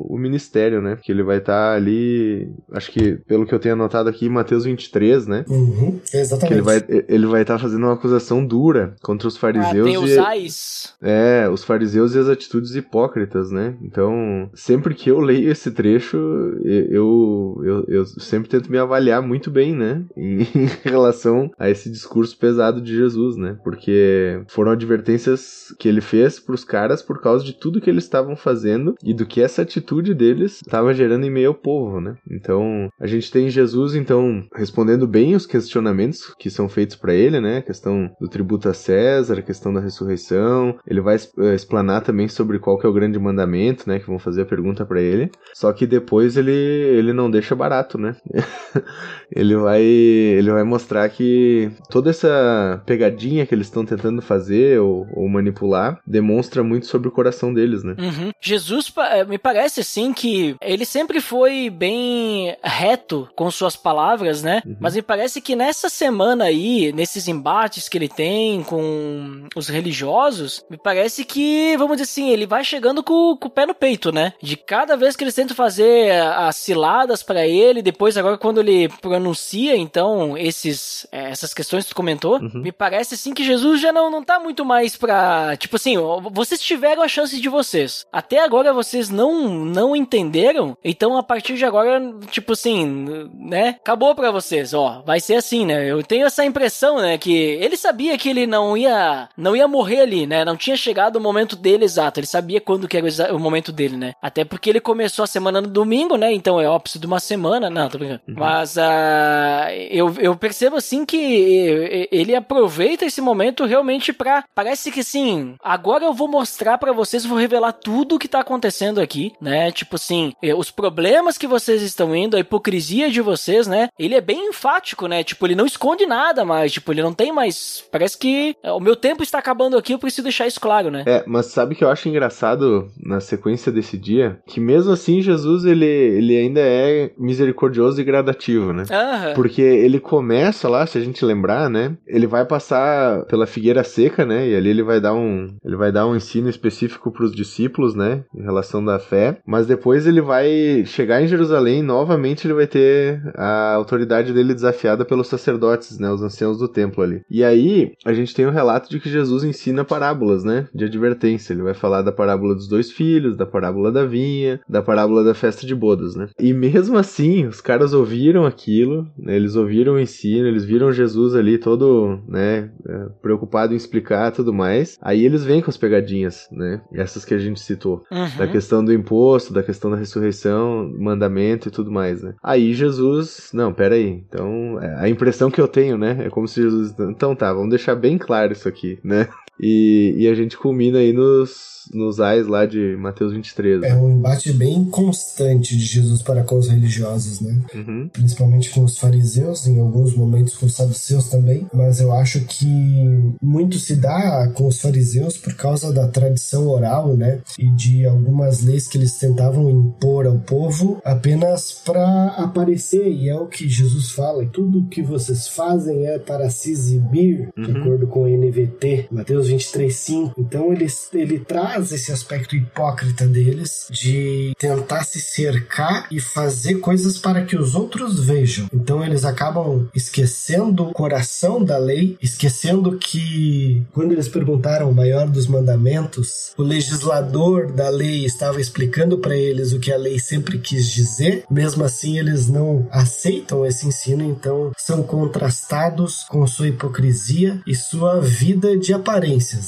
o 0.08 0.16
ministério, 0.18 0.80
né? 0.82 0.96
Porque 0.96 1.12
ele 1.12 1.22
vai 1.22 1.38
estar 1.38 1.74
ali, 1.74 2.48
acho 2.72 2.90
que 2.90 3.12
pelo 3.26 3.46
que 3.46 3.54
eu 3.54 3.58
tenho 3.58 3.74
anotado 3.74 4.08
aqui, 4.08 4.28
Mateus 4.28 4.64
23, 4.64 5.26
né? 5.26 5.44
Uhum, 5.48 6.00
Que 6.10 6.16
exatamente. 6.18 6.52
ele 6.54 6.62
vai 6.62 6.84
ele 7.08 7.26
vai 7.26 7.42
estar 7.42 7.58
fazendo 7.58 7.84
uma 7.84 7.92
acusação 7.94 8.44
dura 8.44 8.94
contra 9.02 9.28
os 9.28 9.36
fariseus 9.36 9.88
e, 9.88 9.96
Ateusais. 10.18 10.94
é, 11.02 11.48
os 11.52 11.64
fariseus 11.64 12.14
e 12.14 12.18
as 12.18 12.28
atitudes 12.28 12.74
hipócritas, 12.74 13.50
né? 13.50 13.74
Então, 13.82 14.50
sempre 14.54 14.94
que 14.94 15.10
eu 15.10 15.20
leio 15.20 15.50
esse 15.50 15.70
trecho, 15.70 16.16
e- 16.64 16.88
eu, 16.90 17.60
eu, 17.64 17.84
eu 17.88 18.06
sempre 18.06 18.48
tento 18.48 18.70
me 18.70 18.78
avaliar 18.78 19.20
muito 19.22 19.50
bem, 19.50 19.74
né? 19.74 20.02
Em, 20.16 20.40
em 20.56 20.68
relação 20.84 21.50
a 21.58 21.68
esse 21.68 21.90
discurso 21.90 22.36
pesado 22.38 22.80
de 22.80 22.94
Jesus, 22.94 23.36
né? 23.36 23.56
Porque 23.62 24.37
foram 24.48 24.72
advertências 24.72 25.74
que 25.78 25.88
ele 25.88 26.00
fez 26.00 26.38
pros 26.38 26.64
caras 26.64 27.02
por 27.02 27.20
causa 27.20 27.44
de 27.44 27.52
tudo 27.52 27.80
que 27.80 27.90
eles 27.90 28.04
estavam 28.04 28.36
fazendo 28.36 28.94
e 29.02 29.14
do 29.14 29.26
que 29.26 29.40
essa 29.40 29.62
atitude 29.62 30.14
deles 30.14 30.60
estava 30.64 30.94
gerando 30.94 31.24
em 31.24 31.30
meio 31.30 31.48
ao 31.48 31.54
povo, 31.54 32.00
né? 32.00 32.16
Então, 32.30 32.88
a 33.00 33.06
gente 33.06 33.30
tem 33.30 33.48
Jesus, 33.48 33.94
então, 33.94 34.44
respondendo 34.54 35.06
bem 35.06 35.34
os 35.34 35.46
questionamentos 35.46 36.34
que 36.38 36.50
são 36.50 36.68
feitos 36.68 36.96
para 36.96 37.14
ele, 37.14 37.40
né? 37.40 37.58
A 37.58 37.62
questão 37.62 38.10
do 38.20 38.28
tributo 38.28 38.68
a 38.68 38.74
César, 38.74 39.38
a 39.38 39.42
questão 39.42 39.72
da 39.72 39.80
ressurreição. 39.80 40.78
Ele 40.86 41.00
vai 41.00 41.16
eh, 41.16 41.54
explanar 41.54 42.02
também 42.02 42.28
sobre 42.28 42.58
qual 42.58 42.78
que 42.78 42.86
é 42.86 42.88
o 42.88 42.92
grande 42.92 43.18
mandamento, 43.18 43.88
né? 43.88 43.98
Que 43.98 44.06
vão 44.06 44.18
fazer 44.18 44.42
a 44.42 44.46
pergunta 44.46 44.84
para 44.84 45.00
ele. 45.00 45.30
Só 45.54 45.72
que 45.72 45.86
depois 45.86 46.36
ele, 46.36 46.52
ele 46.52 47.12
não 47.12 47.30
deixa 47.30 47.54
barato, 47.54 47.98
né? 47.98 48.16
ele 49.34 49.56
vai 49.56 49.82
ele 49.82 50.50
vai 50.50 50.64
mostrar 50.64 51.08
que 51.08 51.70
toda 51.90 52.10
essa 52.10 52.82
pegadinha 52.86 53.46
que 53.46 53.54
eles 53.54 53.66
estão 53.66 53.84
tentando 53.84 54.22
fazer 54.28 54.78
ou, 54.78 55.06
ou 55.14 55.28
manipular 55.28 56.00
demonstra 56.06 56.62
muito 56.62 56.86
sobre 56.86 57.08
o 57.08 57.10
coração 57.10 57.52
deles, 57.52 57.82
né? 57.82 57.96
Uhum. 57.98 58.30
Jesus 58.40 58.92
eh, 58.96 59.24
me 59.24 59.38
parece 59.38 59.80
assim 59.80 60.12
que 60.12 60.54
ele 60.60 60.84
sempre 60.84 61.20
foi 61.20 61.70
bem 61.70 62.54
reto 62.62 63.28
com 63.34 63.50
suas 63.50 63.74
palavras, 63.74 64.42
né? 64.42 64.62
Mas 64.78 64.94
me 64.94 65.02
parece 65.02 65.40
que 65.40 65.56
nessa 65.56 65.88
semana 65.88 66.44
aí, 66.44 66.92
nesses 66.92 67.26
embates 67.26 67.88
que 67.88 67.96
ele 67.96 68.08
tem 68.08 68.62
com 68.62 69.48
os 69.56 69.68
religiosos, 69.68 70.64
me 70.70 70.76
parece 70.76 71.24
que, 71.24 71.74
vamos 71.78 71.96
dizer 71.96 72.10
assim, 72.10 72.30
ele 72.30 72.46
vai 72.46 72.62
chegando 72.62 73.02
com, 73.02 73.36
com 73.36 73.48
o 73.48 73.50
pé 73.50 73.64
no 73.64 73.74
peito, 73.74 74.12
né? 74.12 74.34
De 74.42 74.56
cada 74.56 74.96
vez 74.96 75.16
que 75.16 75.24
eles 75.24 75.34
tentam 75.34 75.56
fazer 75.56 76.12
as 76.22 76.56
ciladas 76.56 77.22
pra 77.22 77.46
ele, 77.46 77.80
depois 77.80 78.16
agora 78.16 78.36
quando 78.36 78.60
ele 78.60 78.88
pronuncia 79.00 79.74
então 79.76 80.36
esses 80.36 81.06
eh, 81.10 81.30
essas 81.30 81.54
questões 81.54 81.84
que 81.84 81.90
tu 81.90 81.96
comentou, 81.96 82.40
me 82.40 82.72
parece 82.72 83.14
assim 83.14 83.32
que 83.32 83.44
Jesus 83.44 83.80
já 83.80 83.92
não, 83.92 84.10
não 84.10 84.17
tá 84.22 84.38
muito 84.38 84.64
mais 84.64 84.96
pra, 84.96 85.56
tipo 85.56 85.76
assim, 85.76 85.96
vocês 86.30 86.60
tiveram 86.60 87.02
a 87.02 87.08
chance 87.08 87.40
de 87.40 87.48
vocês. 87.48 88.06
Até 88.12 88.42
agora 88.42 88.72
vocês 88.72 89.08
não 89.08 89.48
não 89.48 89.96
entenderam, 89.96 90.76
então 90.84 91.16
a 91.16 91.22
partir 91.22 91.54
de 91.54 91.64
agora, 91.64 92.00
tipo 92.30 92.52
assim, 92.52 93.30
né? 93.34 93.76
Acabou 93.80 94.14
pra 94.14 94.30
vocês, 94.30 94.74
ó. 94.74 95.02
Vai 95.06 95.20
ser 95.20 95.34
assim, 95.36 95.64
né? 95.64 95.90
Eu 95.90 96.02
tenho 96.02 96.26
essa 96.26 96.44
impressão, 96.44 96.98
né, 96.98 97.16
que 97.18 97.32
ele 97.32 97.76
sabia 97.76 98.18
que 98.18 98.28
ele 98.28 98.46
não 98.46 98.76
ia 98.76 99.28
não 99.36 99.56
ia 99.56 99.66
morrer 99.66 100.00
ali, 100.00 100.26
né? 100.26 100.44
Não 100.44 100.56
tinha 100.56 100.76
chegado 100.76 101.16
o 101.16 101.20
momento 101.20 101.56
dele 101.56 101.84
exato. 101.84 102.20
Ele 102.20 102.26
sabia 102.26 102.60
quando 102.60 102.86
que 102.86 102.96
era 102.96 103.06
o 103.32 103.38
o 103.38 103.40
momento 103.40 103.72
dele, 103.72 103.96
né? 103.96 104.12
Até 104.20 104.44
porque 104.44 104.68
ele 104.68 104.80
começou 104.80 105.22
a 105.22 105.26
semana 105.26 105.60
no 105.60 105.68
domingo, 105.68 106.16
né? 106.16 106.32
Então 106.32 106.60
é 106.60 106.68
óbvio 106.68 107.00
de 107.00 107.06
uma 107.06 107.20
semana, 107.20 107.70
não, 107.70 107.88
tô 107.88 107.98
brincando. 107.98 108.20
Mas 108.26 108.76
ah, 108.76 109.68
eu, 109.90 110.14
eu 110.18 110.36
percebo 110.36 110.76
assim 110.76 111.06
que 111.06 112.08
ele 112.10 112.34
aproveita 112.34 113.06
esse 113.06 113.20
momento 113.20 113.64
realmente 113.64 114.07
pra. 114.12 114.44
Parece 114.54 114.90
que 114.90 115.00
assim, 115.00 115.54
agora 115.62 116.04
eu 116.04 116.12
vou 116.12 116.28
mostrar 116.28 116.78
pra 116.78 116.92
vocês, 116.92 117.24
vou 117.24 117.38
revelar 117.38 117.72
tudo 117.72 118.16
o 118.16 118.18
que 118.18 118.28
tá 118.28 118.40
acontecendo 118.40 119.00
aqui, 119.00 119.32
né? 119.40 119.70
Tipo 119.70 119.96
assim, 119.96 120.32
eh, 120.42 120.54
os 120.54 120.70
problemas 120.70 121.38
que 121.38 121.46
vocês 121.46 121.82
estão 121.82 122.14
indo, 122.14 122.36
a 122.36 122.40
hipocrisia 122.40 123.10
de 123.10 123.20
vocês, 123.20 123.66
né? 123.66 123.88
Ele 123.98 124.14
é 124.14 124.20
bem 124.20 124.48
enfático, 124.48 125.06
né? 125.06 125.22
Tipo, 125.22 125.46
ele 125.46 125.54
não 125.54 125.66
esconde 125.66 126.06
nada 126.06 126.44
mais, 126.44 126.72
tipo, 126.72 126.92
ele 126.92 127.02
não 127.02 127.12
tem 127.12 127.32
mais. 127.32 127.84
Parece 127.90 128.18
que 128.18 128.56
eh, 128.62 128.72
o 128.72 128.80
meu 128.80 128.96
tempo 128.96 129.22
está 129.22 129.38
acabando 129.38 129.76
aqui, 129.76 129.92
eu 129.92 129.98
preciso 129.98 130.24
deixar 130.24 130.46
isso 130.46 130.60
claro, 130.60 130.90
né? 130.90 131.04
É, 131.06 131.24
mas 131.26 131.46
sabe 131.46 131.74
que 131.74 131.84
eu 131.84 131.90
acho 131.90 132.08
engraçado 132.08 132.88
na 133.00 133.20
sequência 133.20 133.70
desse 133.72 133.96
dia? 133.96 134.38
Que 134.46 134.60
mesmo 134.60 134.92
assim, 134.92 135.20
Jesus, 135.20 135.64
ele, 135.64 135.86
ele 135.86 136.36
ainda 136.36 136.60
é 136.60 137.10
misericordioso 137.18 138.00
e 138.00 138.04
gradativo, 138.04 138.72
né? 138.72 138.84
Aham. 138.90 139.34
Porque 139.34 139.62
ele 139.62 140.00
começa 140.00 140.68
lá, 140.68 140.86
se 140.86 140.98
a 140.98 141.00
gente 141.00 141.24
lembrar, 141.24 141.68
né? 141.68 141.96
Ele 142.06 142.26
vai 142.26 142.44
passar 142.44 143.24
pela 143.26 143.46
figueira 143.46 143.82
seca, 143.98 144.24
né? 144.24 144.48
E 144.48 144.54
ali 144.54 144.70
ele 144.70 144.82
vai 144.82 145.00
dar 145.00 145.12
um, 145.12 145.56
ele 145.64 145.76
vai 145.76 145.90
dar 145.90 146.06
um 146.06 146.14
ensino 146.14 146.48
específico 146.48 147.10
para 147.10 147.24
os 147.24 147.34
discípulos, 147.34 147.96
né? 147.96 148.24
Em 148.34 148.42
relação 148.42 148.84
da 148.84 148.98
fé. 148.98 149.40
Mas 149.44 149.66
depois 149.66 150.06
ele 150.06 150.20
vai 150.20 150.84
chegar 150.86 151.20
em 151.20 151.26
Jerusalém, 151.26 151.82
novamente 151.82 152.46
ele 152.46 152.54
vai 152.54 152.66
ter 152.66 153.20
a 153.34 153.74
autoridade 153.74 154.32
dele 154.32 154.54
desafiada 154.54 155.04
pelos 155.04 155.26
sacerdotes, 155.26 155.98
né, 155.98 156.10
os 156.10 156.22
anciãos 156.22 156.58
do 156.58 156.68
templo 156.68 157.02
ali. 157.02 157.22
E 157.30 157.42
aí 157.42 157.92
a 158.04 158.12
gente 158.12 158.34
tem 158.34 158.46
o 158.46 158.50
um 158.50 158.52
relato 158.52 158.88
de 158.88 159.00
que 159.00 159.08
Jesus 159.08 159.42
ensina 159.42 159.84
parábolas, 159.84 160.44
né, 160.44 160.68
de 160.74 160.84
advertência. 160.84 161.52
Ele 161.52 161.62
vai 161.62 161.74
falar 161.74 162.02
da 162.02 162.12
parábola 162.12 162.54
dos 162.54 162.68
dois 162.68 162.90
filhos, 162.90 163.36
da 163.36 163.46
parábola 163.46 163.90
da 163.90 164.04
vinha, 164.04 164.60
da 164.68 164.82
parábola 164.82 165.24
da 165.24 165.34
festa 165.34 165.66
de 165.66 165.74
bodas, 165.74 166.14
né. 166.14 166.28
E 166.38 166.52
mesmo 166.52 166.96
assim, 166.96 167.46
os 167.46 167.60
caras 167.60 167.92
ouviram 167.92 168.46
aquilo, 168.46 169.06
né, 169.18 169.34
eles 169.34 169.56
ouviram 169.56 169.94
o 169.94 170.00
ensino, 170.00 170.46
eles 170.46 170.64
viram 170.64 170.92
Jesus 170.92 171.34
ali 171.34 171.58
todo, 171.58 172.20
né, 172.28 172.70
é, 172.86 173.06
preocupado 173.20 173.74
em 173.74 173.76
explicar 173.88 174.32
tudo 174.32 174.52
mais. 174.52 174.98
Aí 175.00 175.24
eles 175.24 175.44
vêm 175.44 175.60
com 175.60 175.70
as 175.70 175.76
pegadinhas, 175.76 176.48
né, 176.52 176.80
essas 176.92 177.24
que 177.24 177.34
a 177.34 177.38
gente 177.38 177.60
citou, 177.60 178.04
uhum. 178.10 178.36
da 178.36 178.46
questão 178.46 178.84
do 178.84 178.92
imposto, 178.92 179.52
da 179.52 179.62
questão 179.62 179.90
da 179.90 179.96
ressurreição, 179.96 180.92
mandamento 180.98 181.68
e 181.68 181.70
tudo 181.70 181.90
mais, 181.90 182.22
né. 182.22 182.34
Aí 182.42 182.72
Jesus, 182.74 183.50
não, 183.52 183.72
pera 183.72 183.94
aí, 183.94 184.22
então 184.28 184.78
é, 184.80 184.94
a 185.04 185.08
impressão 185.08 185.50
que 185.50 185.60
eu 185.60 185.68
tenho, 185.68 185.96
né, 185.96 186.18
é 186.20 186.30
como 186.30 186.46
se 186.46 186.62
Jesus, 186.62 186.94
então 186.98 187.34
tá, 187.34 187.52
vamos 187.52 187.70
deixar 187.70 187.94
bem 187.94 188.18
claro 188.18 188.52
isso 188.52 188.68
aqui, 188.68 188.98
né. 189.02 189.28
E, 189.60 190.14
e 190.16 190.28
a 190.28 190.34
gente 190.34 190.56
culmina 190.56 190.98
aí 190.98 191.12
nos 191.12 191.78
nos 191.92 192.20
ais 192.20 192.46
lá 192.46 192.66
de 192.66 192.96
Mateus 192.96 193.32
23. 193.32 193.80
Né? 193.80 193.88
É 193.88 193.94
um 193.94 194.10
embate 194.10 194.52
bem 194.52 194.84
constante 194.84 195.76
de 195.76 195.84
Jesus 195.84 196.22
para 196.22 196.42
com 196.42 196.58
os 196.58 196.68
religiosos, 196.68 197.40
né? 197.40 197.60
Uhum. 197.74 198.08
Principalmente 198.12 198.70
com 198.70 198.84
os 198.84 198.98
fariseus, 198.98 199.66
em 199.66 199.78
alguns 199.78 200.14
momentos 200.14 200.56
com 200.56 200.66
os 200.66 200.74
saduceus 200.74 201.28
também, 201.28 201.66
mas 201.72 202.00
eu 202.00 202.12
acho 202.12 202.40
que 202.40 203.36
muito 203.42 203.78
se 203.78 203.96
dá 203.96 204.50
com 204.54 204.66
os 204.66 204.80
fariseus 204.80 205.36
por 205.36 205.54
causa 205.54 205.92
da 205.92 206.08
tradição 206.08 206.68
oral, 206.68 207.16
né? 207.16 207.40
E 207.58 207.68
de 207.70 208.06
algumas 208.06 208.62
leis 208.62 208.86
que 208.86 208.98
eles 208.98 209.18
tentavam 209.18 209.70
impor 209.70 210.26
ao 210.26 210.38
povo 210.38 211.00
apenas 211.04 211.72
para 211.72 212.28
aparecer, 212.36 213.08
e 213.08 213.28
é 213.28 213.34
o 213.34 213.46
que 213.46 213.68
Jesus 213.68 214.10
fala, 214.10 214.46
tudo 214.46 214.88
que 214.88 215.02
vocês 215.02 215.48
fazem 215.48 216.06
é 216.06 216.18
para 216.18 216.48
se 216.50 216.70
exibir, 216.70 217.50
uhum. 217.56 217.64
de 217.64 217.70
acordo 217.72 218.06
com 218.06 218.24
o 218.24 218.28
NVT, 218.28 219.08
Mateus 219.10 219.47
23, 219.48 219.94
5. 219.94 220.34
Então 220.38 220.72
ele, 220.72 220.86
ele 221.12 221.38
traz 221.40 221.92
esse 221.92 222.12
aspecto 222.12 222.54
hipócrita 222.54 223.26
deles 223.26 223.88
de 223.90 224.54
tentar 224.58 225.04
se 225.04 225.20
cercar 225.20 226.06
e 226.10 226.20
fazer 226.20 226.76
coisas 226.76 227.18
para 227.18 227.44
que 227.44 227.56
os 227.56 227.74
outros 227.74 228.24
vejam. 228.24 228.68
Então 228.72 229.04
eles 229.04 229.24
acabam 229.24 229.88
esquecendo 229.94 230.84
o 230.84 230.92
coração 230.92 231.62
da 231.62 231.78
lei, 231.78 232.16
esquecendo 232.22 232.96
que 232.98 233.82
quando 233.92 234.12
eles 234.12 234.28
perguntaram 234.28 234.90
o 234.90 234.94
maior 234.94 235.28
dos 235.28 235.46
mandamentos, 235.46 236.52
o 236.56 236.62
legislador 236.62 237.72
da 237.72 237.88
lei 237.88 238.24
estava 238.24 238.60
explicando 238.60 239.18
para 239.18 239.36
eles 239.36 239.72
o 239.72 239.80
que 239.80 239.92
a 239.92 239.96
lei 239.96 240.18
sempre 240.18 240.58
quis 240.58 240.90
dizer. 240.90 241.44
Mesmo 241.50 241.84
assim, 241.84 242.18
eles 242.18 242.48
não 242.48 242.86
aceitam 242.90 243.64
esse 243.64 243.86
ensino, 243.86 244.22
então 244.22 244.72
são 244.76 245.02
contrastados 245.02 246.24
com 246.28 246.46
sua 246.46 246.68
hipocrisia 246.68 247.60
e 247.66 247.74
sua 247.74 248.20
vida 248.20 248.76
de 248.76 248.92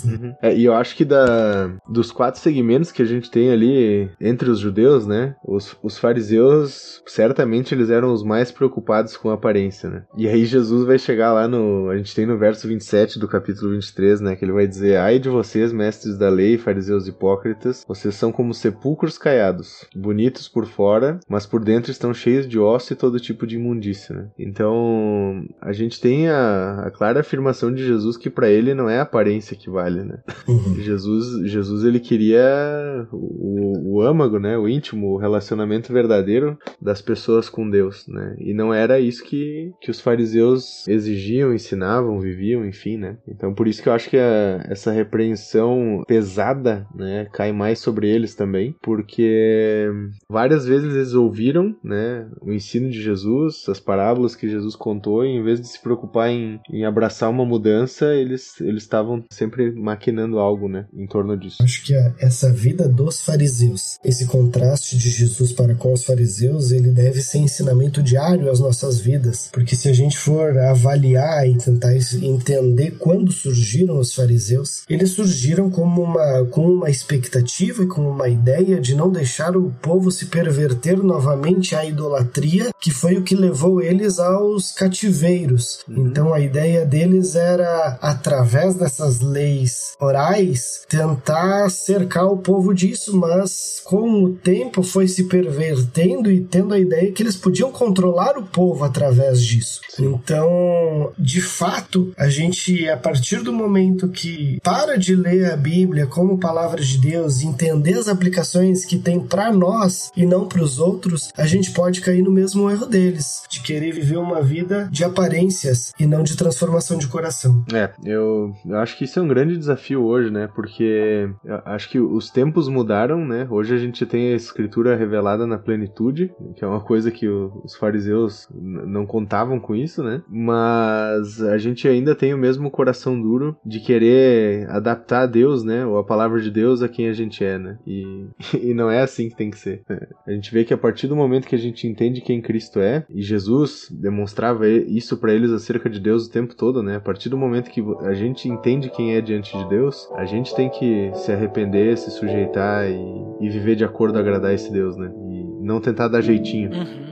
Né? 0.05 0.19
Uhum. 0.21 0.35
É, 0.43 0.55
e 0.55 0.65
eu 0.65 0.75
acho 0.75 0.97
que 0.97 1.05
da, 1.05 1.69
do 1.89 2.01
dos 2.01 2.11
quatro 2.11 2.41
segmentos 2.41 2.91
que 2.91 3.03
a 3.03 3.05
gente 3.05 3.31
tem 3.31 3.51
ali 3.51 4.11
entre 4.19 4.49
os 4.49 4.59
judeus, 4.59 5.07
né? 5.07 5.37
Os, 5.47 5.77
os 5.83 5.99
fariseus, 5.99 7.03
certamente 7.07 7.75
eles 7.75 7.91
eram 7.91 8.11
os 8.11 8.25
mais 8.25 8.51
preocupados 8.51 9.19
com 9.19 9.29
a 9.29 9.35
aparência, 9.35 9.91
né? 9.91 10.03
E 10.17 10.27
aí 10.27 10.47
Jesus 10.47 10.87
vai 10.87 10.99
chegar 10.99 11.35
lá 11.35 11.47
no. 11.47 11.91
A 11.91 11.97
gente 11.99 12.15
tem 12.15 12.25
no 12.25 12.39
verso 12.39 12.67
27 12.67 13.19
do 13.19 13.29
capítulo 13.29 13.73
23, 13.73 14.23
né? 14.23 14.35
Que 14.35 14.47
ele 14.47 14.53
vai 14.53 14.67
dizer: 14.67 14.97
Ai 14.97 15.19
de 15.19 15.29
vocês, 15.29 15.73
mestres 15.73 16.17
da 16.17 16.31
lei, 16.31 16.57
fariseus 16.57 17.07
hipócritas, 17.07 17.85
vocês 17.87 18.15
são 18.15 18.33
como 18.33 18.55
sepulcros 18.55 19.19
caiados, 19.19 19.85
bonitos 19.95 20.49
por 20.49 20.67
fora, 20.67 21.21
mas 21.29 21.45
por 21.45 21.63
dentro 21.63 21.91
estão 21.91 22.15
cheios 22.15 22.49
de 22.49 22.59
osso 22.59 22.95
e 22.95 22.97
todo 22.97 23.21
tipo 23.21 23.47
de 23.47 23.57
imundícia, 23.57 24.17
né? 24.17 24.29
Então, 24.39 25.45
a 25.61 25.73
gente 25.73 26.01
tem 26.01 26.29
a, 26.29 26.85
a 26.87 26.91
clara 26.91 27.21
afirmação 27.21 27.73
de 27.73 27.85
Jesus 27.85 28.17
que 28.17 28.31
para 28.31 28.49
ele 28.49 28.73
não 28.73 28.89
é 28.89 28.99
a 28.99 29.03
aparência 29.03 29.55
que 29.61 29.71
vale, 29.71 30.03
né? 30.03 30.19
Uhum. 30.49 30.77
Jesus, 30.81 31.49
Jesus 31.51 31.85
ele 31.85 32.01
queria 32.01 33.07
o, 33.13 33.97
o 33.97 34.03
âmago, 34.03 34.39
né, 34.39 34.57
o 34.57 34.69
íntimo, 34.69 35.09
o 35.09 35.17
relacionamento 35.17 35.93
verdadeiro 35.93 36.59
das 36.81 37.03
pessoas 37.03 37.49
com 37.49 37.69
Deus, 37.69 38.07
né? 38.09 38.37
E 38.39 38.55
não 38.55 38.73
era 38.73 38.99
isso 38.99 39.25
que, 39.25 39.73
que 39.81 39.91
os 39.91 40.01
fariseus 40.01 40.87
exigiam, 40.89 41.55
ensinavam, 41.55 42.21
viviam, 42.21 42.65
enfim, 42.65 42.97
né? 42.97 43.19
Então 43.29 43.55
por 43.55 43.69
isso 43.69 43.83
que 43.83 43.89
eu 43.89 43.93
acho 43.93 44.09
que 44.09 44.17
a, 44.17 44.65
essa 44.69 44.91
repreensão 44.91 46.03
pesada, 46.07 46.87
né, 46.95 47.29
cai 47.33 47.53
mais 47.53 47.79
sobre 47.79 48.09
eles 48.09 48.35
também, 48.35 48.75
porque 48.83 49.89
várias 50.29 50.67
vezes 50.67 50.95
eles 50.95 51.15
ouviram, 51.15 51.75
né, 51.83 52.29
o 52.41 52.53
ensino 52.53 52.91
de 52.91 53.01
Jesus, 53.01 53.69
as 53.69 53.81
parábolas 53.81 54.35
que 54.35 54.49
Jesus 54.49 54.75
contou, 54.75 55.25
e 55.25 55.29
em 55.29 55.43
vez 55.43 55.61
de 55.61 55.69
se 55.69 55.83
preocupar 55.83 56.31
em, 56.31 56.61
em 56.73 56.85
abraçar 56.85 57.31
uma 57.31 57.45
mudança, 57.45 58.15
eles 58.15 58.61
eles 58.61 58.83
estavam 58.83 59.25
sempre 59.31 59.50
maquinando 59.75 60.39
algo, 60.39 60.69
né, 60.69 60.87
em 60.93 61.07
torno 61.07 61.37
disso. 61.37 61.63
Acho 61.63 61.85
que 61.85 61.95
essa 62.19 62.53
vida 62.53 62.89
dos 62.89 63.21
fariseus, 63.21 63.99
esse 64.05 64.27
contraste 64.27 64.97
de 64.97 65.11
Jesus 65.11 65.53
para 65.53 65.75
com 65.75 65.93
os 65.93 66.05
fariseus, 66.05 66.71
ele 66.71 66.91
deve 66.91 67.21
ser 67.21 67.39
ensinamento 67.39 68.03
diário 68.03 68.51
às 68.51 68.61
nossas 68.61 69.01
vidas, 69.01 69.49
porque 69.53 69.77
se 69.77 69.89
a 69.89 69.93
gente 69.93 70.19
for 70.19 70.57
avaliar 70.59 71.49
e 71.49 71.57
tentar 71.57 71.95
entender 72.23 72.93
quando 72.99 73.33
surgiram 73.33 73.99
os 73.99 74.15
fariseus, 74.15 74.85
eles 74.89 75.11
surgiram 75.11 75.71
como 75.71 76.03
uma, 76.03 76.45
com 76.47 76.67
uma 76.67 76.91
expectativa 76.91 77.83
e 77.83 77.87
com 77.87 78.09
uma 78.09 78.29
ideia 78.29 78.81
de 78.81 78.95
não 78.95 79.11
deixar 79.11 79.57
o 79.57 79.73
povo 79.83 80.11
se 80.11 80.27
perverter 80.27 80.99
novamente 81.03 81.75
à 81.75 81.85
idolatria, 81.85 82.71
que 82.81 82.91
foi 82.91 83.17
o 83.17 83.23
que 83.23 83.35
levou 83.35 83.81
eles 83.81 84.19
aos 84.19 84.73
cativeiros. 84.73 85.81
Uhum. 85.89 86.07
Então 86.07 86.33
a 86.33 86.41
ideia 86.41 86.85
deles 86.85 87.35
era, 87.35 87.99
através 88.01 88.75
dessas 88.75 89.21
leis 89.31 89.95
orais, 90.01 90.83
tentar 90.89 91.71
cercar 91.71 92.27
o 92.27 92.39
povo 92.39 92.75
disso, 92.75 93.17
mas 93.17 93.81
com 93.85 94.25
o 94.25 94.33
tempo 94.33 94.83
foi 94.83 95.07
se 95.09 95.25
pervertendo 95.25 96.31
e 96.31 96.41
tendo 96.41 96.75
a 96.75 96.79
ideia 96.79 97.13
que 97.13 97.23
eles 97.23 97.37
podiam 97.37 97.71
controlar 97.71 98.39
o 98.39 98.47
povo 98.47 98.85
através 98.85 99.43
disso. 99.43 99.81
Então, 99.99 101.13
de 101.19 101.41
fato, 101.41 102.13
a 102.17 102.29
gente, 102.29 102.89
a 102.89 102.97
partir 102.97 103.43
do 103.43 103.53
momento 103.53 104.09
que 104.09 104.59
para 104.63 104.97
de 104.97 105.15
ler 105.15 105.53
a 105.53 105.57
Bíblia 105.57 106.07
como 106.07 106.39
palavra 106.39 106.81
de 106.81 106.99
Deus 106.99 107.43
entender 107.43 107.95
as 107.95 108.09
aplicações 108.09 108.85
que 108.85 108.99
tem 108.99 109.21
para 109.21 109.53
nós 109.53 110.11
e 110.17 110.25
não 110.27 110.47
para 110.47 110.63
os 110.63 110.79
outros, 110.79 111.31
a 111.37 111.47
gente 111.47 111.71
pode 111.71 112.01
cair 112.01 112.23
no 112.23 112.31
mesmo 112.31 112.71
erro 112.71 112.87
deles, 112.87 113.43
de 113.49 113.61
querer 113.61 113.93
viver 113.93 114.17
uma 114.17 114.43
vida 114.43 114.89
de 114.91 115.05
aparências 115.05 115.93
e 115.99 116.07
não 116.07 116.23
de 116.23 116.37
transformação 116.37 116.99
de 116.99 117.07
coração. 117.07 117.65
É, 117.73 117.91
eu, 118.05 118.55
eu 118.65 118.79
acho 118.79 118.97
que 118.97 119.05
isso 119.05 119.20
é 119.21 119.23
um 119.23 119.29
grande 119.29 119.57
desafio 119.57 120.03
hoje, 120.05 120.31
né? 120.31 120.49
Porque 120.55 121.31
acho 121.65 121.89
que 121.89 121.99
os 121.99 122.31
tempos 122.31 122.69
mudaram, 122.69 123.27
né? 123.27 123.47
Hoje 123.51 123.75
a 123.75 123.79
gente 123.79 124.05
tem 124.07 124.33
a 124.33 124.37
escritura 124.37 124.97
revelada 124.97 125.47
na 125.47 125.59
plenitude, 125.59 126.33
que 126.57 126.65
é 126.65 126.69
uma 126.69 126.81
coisa 126.81 127.11
que 127.11 127.29
os 127.29 127.77
fariseus 127.77 128.49
não 128.53 129.07
contavam 129.07 129.61
com 129.61 129.75
isso, 129.75 130.03
né? 130.03 130.23
Mas 130.29 131.43
a 131.43 131.59
gente 131.59 131.87
ainda 131.87 132.15
tem 132.15 132.35
o 132.35 132.39
mesmo 132.39 132.71
coração 132.71 133.21
duro 133.21 133.57
de 133.65 133.81
querer 133.81 134.69
adaptar 134.71 135.23
a 135.23 135.27
Deus, 135.27 135.63
né? 135.63 135.85
Ou 135.87 135.99
a 135.99 136.05
palavra 136.05 136.41
de 136.41 136.51
Deus 136.51 136.83
a 136.83 136.89
quem 136.89 137.09
a 137.09 137.13
gente 137.13 137.45
é, 137.45 137.59
né? 137.59 137.79
E, 137.87 138.27
e 138.61 138.75
não 138.75 138.91
é 138.91 139.03
assim 139.03 139.29
que 139.29 139.37
tem 139.37 139.51
que 139.51 139.59
ser. 139.59 139.83
A 140.27 140.33
gente 140.33 140.53
vê 140.53 140.65
que 140.65 140.73
a 140.73 140.79
partir 140.79 141.09
do 141.09 141.17
momento 141.17 141.47
que 141.47 141.57
a 141.57 141.59
gente 141.59 141.87
entende 141.87 142.21
quem 142.21 142.41
Cristo 142.41 142.79
é, 142.79 143.05
e 143.11 143.23
Jesus 143.23 143.89
demonstrava 143.91 144.69
isso 144.69 145.17
para 145.17 145.33
eles 145.33 145.51
acerca 145.51 145.91
de 145.91 145.99
Deus 145.99 146.27
o 146.27 146.31
tempo 146.31 146.55
todo, 146.55 146.83
né? 146.83 146.97
A 146.97 147.01
partir 147.01 147.29
do 147.29 147.37
momento 147.37 147.71
que 147.71 147.83
a 148.03 148.13
gente 148.13 148.49
entende 148.49 148.91
é 149.15 149.21
diante 149.21 149.57
de 149.57 149.69
Deus, 149.69 150.09
a 150.15 150.25
gente 150.25 150.55
tem 150.55 150.69
que 150.69 151.11
se 151.15 151.33
arrepender, 151.33 151.97
se 151.97 152.11
sujeitar 152.11 152.91
e, 152.91 153.25
e 153.41 153.49
viver 153.49 153.77
de 153.77 153.85
acordo 153.85 154.17
a 154.17 154.21
agradar 154.21 154.53
esse 154.53 154.73
Deus, 154.73 154.97
né? 154.97 155.11
E 155.29 155.45
não 155.61 155.81
tentar 155.81 156.09
dar 156.09 156.21
jeitinho. 156.21 156.71
Uhum. 156.73 157.10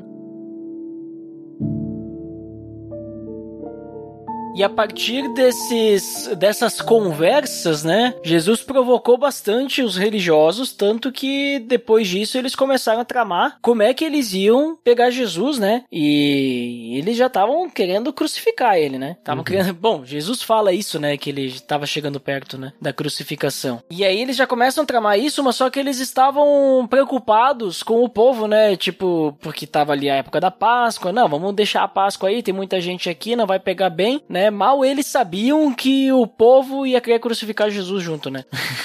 E 4.58 4.64
a 4.64 4.68
partir 4.68 5.32
desses, 5.34 6.28
dessas 6.36 6.80
conversas, 6.80 7.84
né, 7.84 8.12
Jesus 8.24 8.60
provocou 8.60 9.16
bastante 9.16 9.82
os 9.82 9.96
religiosos, 9.96 10.72
tanto 10.72 11.12
que 11.12 11.60
depois 11.60 12.08
disso 12.08 12.36
eles 12.36 12.56
começaram 12.56 13.00
a 13.00 13.04
tramar 13.04 13.58
como 13.62 13.84
é 13.84 13.94
que 13.94 14.04
eles 14.04 14.32
iam 14.32 14.76
pegar 14.82 15.10
Jesus, 15.10 15.60
né? 15.60 15.84
E 15.92 16.98
eles 16.98 17.16
já 17.16 17.28
estavam 17.28 17.70
querendo 17.70 18.12
crucificar 18.12 18.76
ele, 18.76 18.98
né? 18.98 19.14
Estavam 19.20 19.42
uhum. 19.42 19.44
querendo. 19.44 19.74
Bom, 19.74 20.04
Jesus 20.04 20.42
fala 20.42 20.72
isso, 20.72 20.98
né? 20.98 21.16
Que 21.16 21.30
ele 21.30 21.46
estava 21.46 21.86
chegando 21.86 22.18
perto, 22.18 22.58
né? 22.58 22.72
Da 22.82 22.92
crucificação. 22.92 23.80
E 23.88 24.04
aí 24.04 24.20
eles 24.20 24.34
já 24.34 24.44
começam 24.44 24.82
a 24.82 24.86
tramar 24.88 25.20
isso, 25.20 25.40
mas 25.44 25.54
só 25.54 25.70
que 25.70 25.78
eles 25.78 26.00
estavam 26.00 26.84
preocupados 26.90 27.84
com 27.84 28.02
o 28.02 28.08
povo, 28.08 28.48
né? 28.48 28.74
Tipo, 28.74 29.38
porque 29.40 29.68
tava 29.68 29.92
ali 29.92 30.10
a 30.10 30.16
época 30.16 30.40
da 30.40 30.50
Páscoa. 30.50 31.12
Não, 31.12 31.28
vamos 31.28 31.54
deixar 31.54 31.84
a 31.84 31.88
Páscoa 31.88 32.28
aí, 32.28 32.42
tem 32.42 32.52
muita 32.52 32.80
gente 32.80 33.08
aqui, 33.08 33.36
não 33.36 33.46
vai 33.46 33.60
pegar 33.60 33.90
bem, 33.90 34.20
né? 34.28 34.47
Né? 34.48 34.50
Mal 34.50 34.84
eles 34.84 35.06
sabiam 35.06 35.72
que 35.72 36.10
o 36.12 36.26
povo 36.26 36.86
ia 36.86 37.00
querer 37.00 37.18
crucificar 37.18 37.70
Jesus 37.70 38.02
junto, 38.02 38.30
né? 38.30 38.44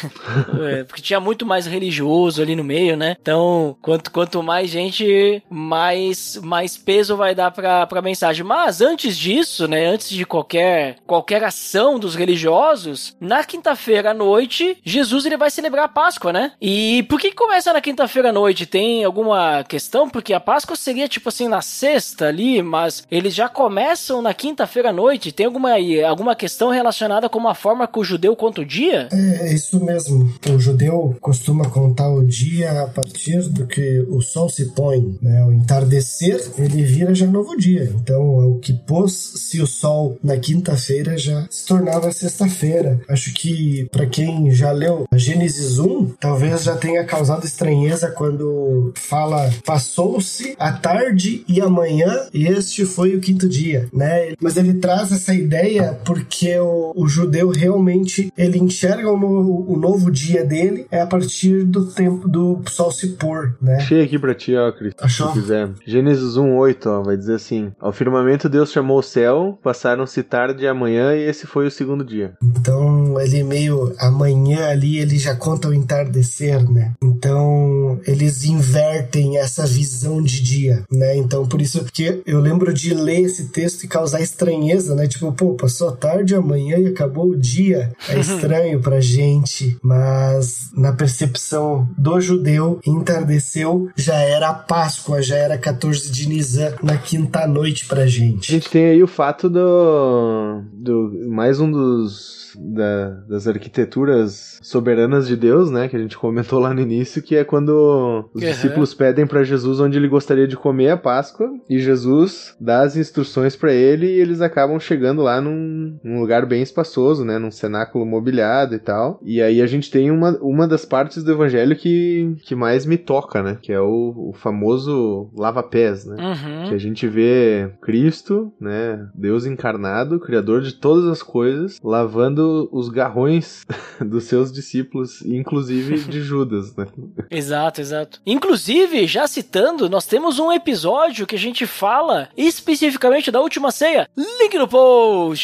é, 0.61 0.83
porque 0.83 1.01
tinha 1.01 1.19
muito 1.19 1.45
mais 1.45 1.65
religioso 1.65 2.41
ali 2.41 2.55
no 2.55 2.63
meio, 2.63 2.95
né? 2.95 3.15
Então, 3.21 3.75
quanto, 3.81 4.11
quanto 4.11 4.43
mais 4.43 4.69
gente, 4.69 5.41
mais, 5.49 6.37
mais 6.43 6.77
peso 6.77 7.15
vai 7.15 7.33
dar 7.33 7.51
pra, 7.51 7.87
pra 7.87 8.01
mensagem. 8.01 8.43
Mas 8.43 8.81
antes 8.81 9.17
disso, 9.17 9.67
né? 9.67 9.85
Antes 9.85 10.09
de 10.09 10.25
qualquer, 10.25 10.97
qualquer 11.07 11.43
ação 11.43 11.97
dos 11.97 12.15
religiosos, 12.15 13.15
na 13.19 13.43
quinta-feira 13.43 14.11
à 14.11 14.13
noite, 14.13 14.77
Jesus 14.83 15.25
ele 15.25 15.37
vai 15.37 15.49
celebrar 15.49 15.85
a 15.85 15.89
Páscoa, 15.89 16.33
né? 16.33 16.51
E 16.61 17.03
por 17.09 17.19
que 17.19 17.31
começa 17.31 17.73
na 17.73 17.81
quinta-feira 17.81 18.29
à 18.29 18.33
noite? 18.33 18.65
Tem 18.65 19.03
alguma 19.03 19.63
questão? 19.63 20.09
Porque 20.09 20.33
a 20.33 20.39
Páscoa 20.39 20.75
seria 20.75 21.07
tipo 21.07 21.29
assim 21.29 21.47
na 21.47 21.61
sexta 21.61 22.27
ali, 22.27 22.61
mas 22.61 23.05
eles 23.09 23.33
já 23.33 23.47
começam 23.47 24.21
na 24.21 24.33
quinta-feira 24.33 24.89
à 24.89 24.93
noite. 24.93 25.31
Tem 25.31 25.42
alguma, 25.45 25.71
alguma 26.07 26.35
questão 26.35 26.69
relacionada 26.69 27.29
com 27.29 27.47
a 27.47 27.55
forma 27.55 27.87
que 27.87 27.99
o 27.99 28.03
judeu 28.03 28.35
conta 28.35 28.61
o 28.61 28.65
dia? 28.65 29.09
É, 29.11 29.47
é 29.47 29.53
isso 29.53 29.83
mesmo. 29.83 30.33
O 30.49 30.59
judeu 30.59 31.15
costuma 31.21 31.69
contar 31.69 32.09
o 32.09 32.25
dia 32.25 32.83
a 32.83 32.87
partir 32.87 33.41
do 33.49 33.65
que 33.65 33.99
o 34.09 34.21
sol 34.21 34.49
se 34.49 34.65
põe, 34.73 35.17
né? 35.21 35.43
O 35.45 35.53
entardecer, 35.53 36.51
ele 36.57 36.83
vira 36.83 37.13
já 37.13 37.25
novo 37.25 37.57
dia. 37.57 37.91
Então, 37.95 38.21
o 38.51 38.59
que 38.59 38.73
pôs-se 38.73 39.61
o 39.61 39.67
sol 39.67 40.17
na 40.23 40.37
quinta-feira 40.37 41.17
já 41.17 41.47
se 41.49 41.65
tornava 41.65 42.11
sexta-feira. 42.11 42.99
Acho 43.07 43.33
que 43.33 43.87
para 43.91 44.05
quem 44.05 44.51
já 44.51 44.71
leu 44.71 45.05
Gênesis 45.13 45.79
1, 45.79 46.15
talvez 46.19 46.63
já 46.63 46.75
tenha 46.75 47.03
causado 47.03 47.45
estranheza 47.45 48.11
quando 48.11 48.91
fala 48.95 49.51
passou-se 49.65 50.55
a 50.59 50.71
tarde 50.71 51.43
e 51.47 51.61
a 51.61 51.69
manhã 51.69 52.27
e 52.33 52.47
este 52.47 52.85
foi 52.85 53.15
o 53.15 53.21
quinto 53.21 53.47
dia, 53.47 53.87
né? 53.93 54.33
Mas 54.39 54.57
ele 54.57 54.75
traz 54.75 55.11
essa 55.11 55.32
ideia 55.33 55.99
porque 56.05 56.57
o, 56.59 56.93
o 56.95 57.07
judeu 57.07 57.49
realmente 57.49 58.31
ele 58.37 58.57
enxerga 58.59 59.09
o 59.11 59.17
novo, 59.17 59.65
o 59.67 59.77
novo 59.77 60.11
dia 60.11 60.43
dele 60.43 60.85
é 60.91 61.01
a 61.01 61.07
partir 61.07 61.63
do 61.63 61.85
tempo 61.87 62.27
do 62.27 62.61
sol 62.69 62.91
se 62.91 63.09
pôr, 63.09 63.55
né? 63.61 63.75
Achei 63.77 64.03
aqui 64.03 64.17
pra 64.17 64.33
ti, 64.33 64.55
ó, 64.55 64.71
Cris. 64.71 64.93
Achou? 64.99 65.27
Se 65.27 65.33
quiser. 65.33 65.69
Gênesis 65.85 66.35
1:8, 66.35 66.85
ó, 66.87 67.03
vai 67.03 67.17
dizer 67.17 67.35
assim: 67.35 67.71
Ao 67.79 67.93
firmamento 67.93 68.49
Deus 68.49 68.71
chamou 68.71 68.99
o 68.99 69.03
céu, 69.03 69.57
passaram-se 69.61 70.23
tarde 70.23 70.63
e 70.63 70.67
amanhã 70.67 71.15
e 71.15 71.23
esse 71.23 71.45
foi 71.45 71.67
o 71.67 71.71
segundo 71.71 72.03
dia. 72.03 72.33
Então 72.41 73.19
ele 73.19 73.43
meio 73.43 73.93
amanhã 73.99 74.67
ali 74.67 74.97
ele 74.97 75.17
já 75.17 75.35
conta 75.35 75.69
o 75.69 75.73
entardecer, 75.73 76.69
né? 76.69 76.93
Então 77.03 77.99
eles 78.05 78.43
invertem 78.43 79.37
essa 79.37 79.65
visão 79.65 80.21
de 80.21 80.41
dia, 80.41 80.83
né? 80.91 81.15
Então 81.17 81.47
por 81.47 81.61
isso 81.61 81.83
que 81.91 82.21
eu 82.25 82.39
lembro 82.39 82.73
de 82.73 82.93
ler 82.93 83.21
esse 83.21 83.49
texto 83.49 83.83
e 83.83 83.87
causar 83.87 84.21
estranheza, 84.21 84.95
né? 84.95 85.07
Tipo, 85.07 85.22
pô, 85.31 85.53
passou 85.53 85.89
a 85.89 85.95
tarde 85.95 86.35
amanhã 86.35 86.77
e 86.77 86.87
acabou 86.87 87.29
o 87.29 87.37
dia. 87.37 87.91
É 88.09 88.17
estranho 88.19 88.81
pra 88.81 88.99
gente, 88.99 89.77
mas 89.83 90.71
na 90.75 90.91
percepção 90.91 91.87
do 91.97 92.19
judeu, 92.19 92.79
entardeceu 92.85 93.89
já 93.95 94.15
era 94.15 94.49
a 94.49 94.53
Páscoa, 94.53 95.21
já 95.21 95.35
era 95.35 95.57
14 95.57 96.11
de 96.11 96.27
Nisan 96.27 96.73
na 96.81 96.97
quinta 96.97 97.45
noite 97.47 97.85
pra 97.85 98.03
A 98.03 98.07
gente. 98.07 98.51
gente 98.51 98.69
tem 98.69 98.85
aí 98.85 99.03
o 99.03 99.07
fato 99.07 99.49
do. 99.49 100.61
do 100.73 101.11
mais 101.29 101.59
um 101.59 101.69
dos. 101.71 102.41
da- 102.55 103.09
das 103.27 103.47
arquiteturas 103.47 104.59
soberanas 104.61 105.27
de 105.27 105.35
Deus, 105.35 105.71
né? 105.71 105.87
Que 105.87 105.95
a 105.95 105.99
gente 105.99 106.15
comentou 106.17 106.59
lá 106.59 106.71
no 106.73 106.81
início, 106.81 107.21
que 107.21 107.35
é 107.35 107.43
quando 107.43 108.29
os 108.33 108.43
Uhum. 108.43 108.47
discípulos 108.49 108.93
pedem 108.93 109.25
pra 109.25 109.43
Jesus 109.43 109.79
onde 109.79 109.97
ele 109.97 110.07
gostaria 110.07 110.47
de 110.47 110.55
comer 110.55 110.89
a 110.91 110.97
Páscoa, 110.97 111.49
e 111.69 111.79
Jesus 111.79 112.53
dá 112.61 112.81
as 112.81 112.95
instruções 112.95 113.55
pra 113.55 113.73
ele 113.73 114.05
e 114.05 114.19
eles 114.19 114.39
acabam 114.39 114.79
chegando 114.79 115.12
lá 115.21 115.39
num, 115.41 115.97
num 116.03 116.19
lugar 116.19 116.45
bem 116.45 116.61
espaçoso, 116.61 117.23
né? 117.23 117.37
Num 117.37 117.51
cenáculo 117.51 118.05
mobiliado 118.05 118.75
e 118.75 118.79
tal. 118.79 119.19
E 119.23 119.41
aí 119.41 119.61
a 119.61 119.67
gente 119.67 119.91
tem 119.91 120.11
uma, 120.11 120.37
uma 120.41 120.67
das 120.67 120.85
partes 120.85 121.23
do 121.23 121.31
evangelho 121.31 121.75
que, 121.75 122.35
que 122.43 122.55
mais 122.55 122.85
me 122.85 122.97
toca, 122.97 123.41
né? 123.43 123.57
Que 123.61 123.71
é 123.71 123.79
o, 123.79 124.29
o 124.29 124.33
famoso 124.33 125.29
lava-pés, 125.35 126.05
né? 126.05 126.15
Uhum. 126.19 126.69
Que 126.69 126.75
a 126.75 126.77
gente 126.77 127.07
vê 127.07 127.71
Cristo, 127.81 128.51
né, 128.59 129.07
Deus 129.13 129.45
encarnado, 129.45 130.19
criador 130.19 130.61
de 130.61 130.73
todas 130.73 131.05
as 131.05 131.21
coisas, 131.21 131.79
lavando 131.83 132.69
os 132.71 132.89
garrões 132.89 133.65
dos 134.01 134.25
seus 134.25 134.51
discípulos, 134.51 135.21
inclusive 135.21 135.99
de 135.99 136.21
Judas, 136.23 136.75
né? 136.75 136.87
Exato, 137.29 137.81
exato. 137.81 138.21
Inclusive, 138.25 139.05
já 139.07 139.27
citando, 139.27 139.89
nós 139.89 140.05
temos 140.05 140.39
um 140.39 140.51
episódio 140.51 141.27
que 141.27 141.35
a 141.35 141.39
gente 141.39 141.65
fala 141.65 142.29
especificamente 142.37 143.31
da 143.31 143.41
última 143.41 143.71
ceia. 143.71 144.07
Link 144.15 144.57
no 144.57 144.67
post 144.67 144.83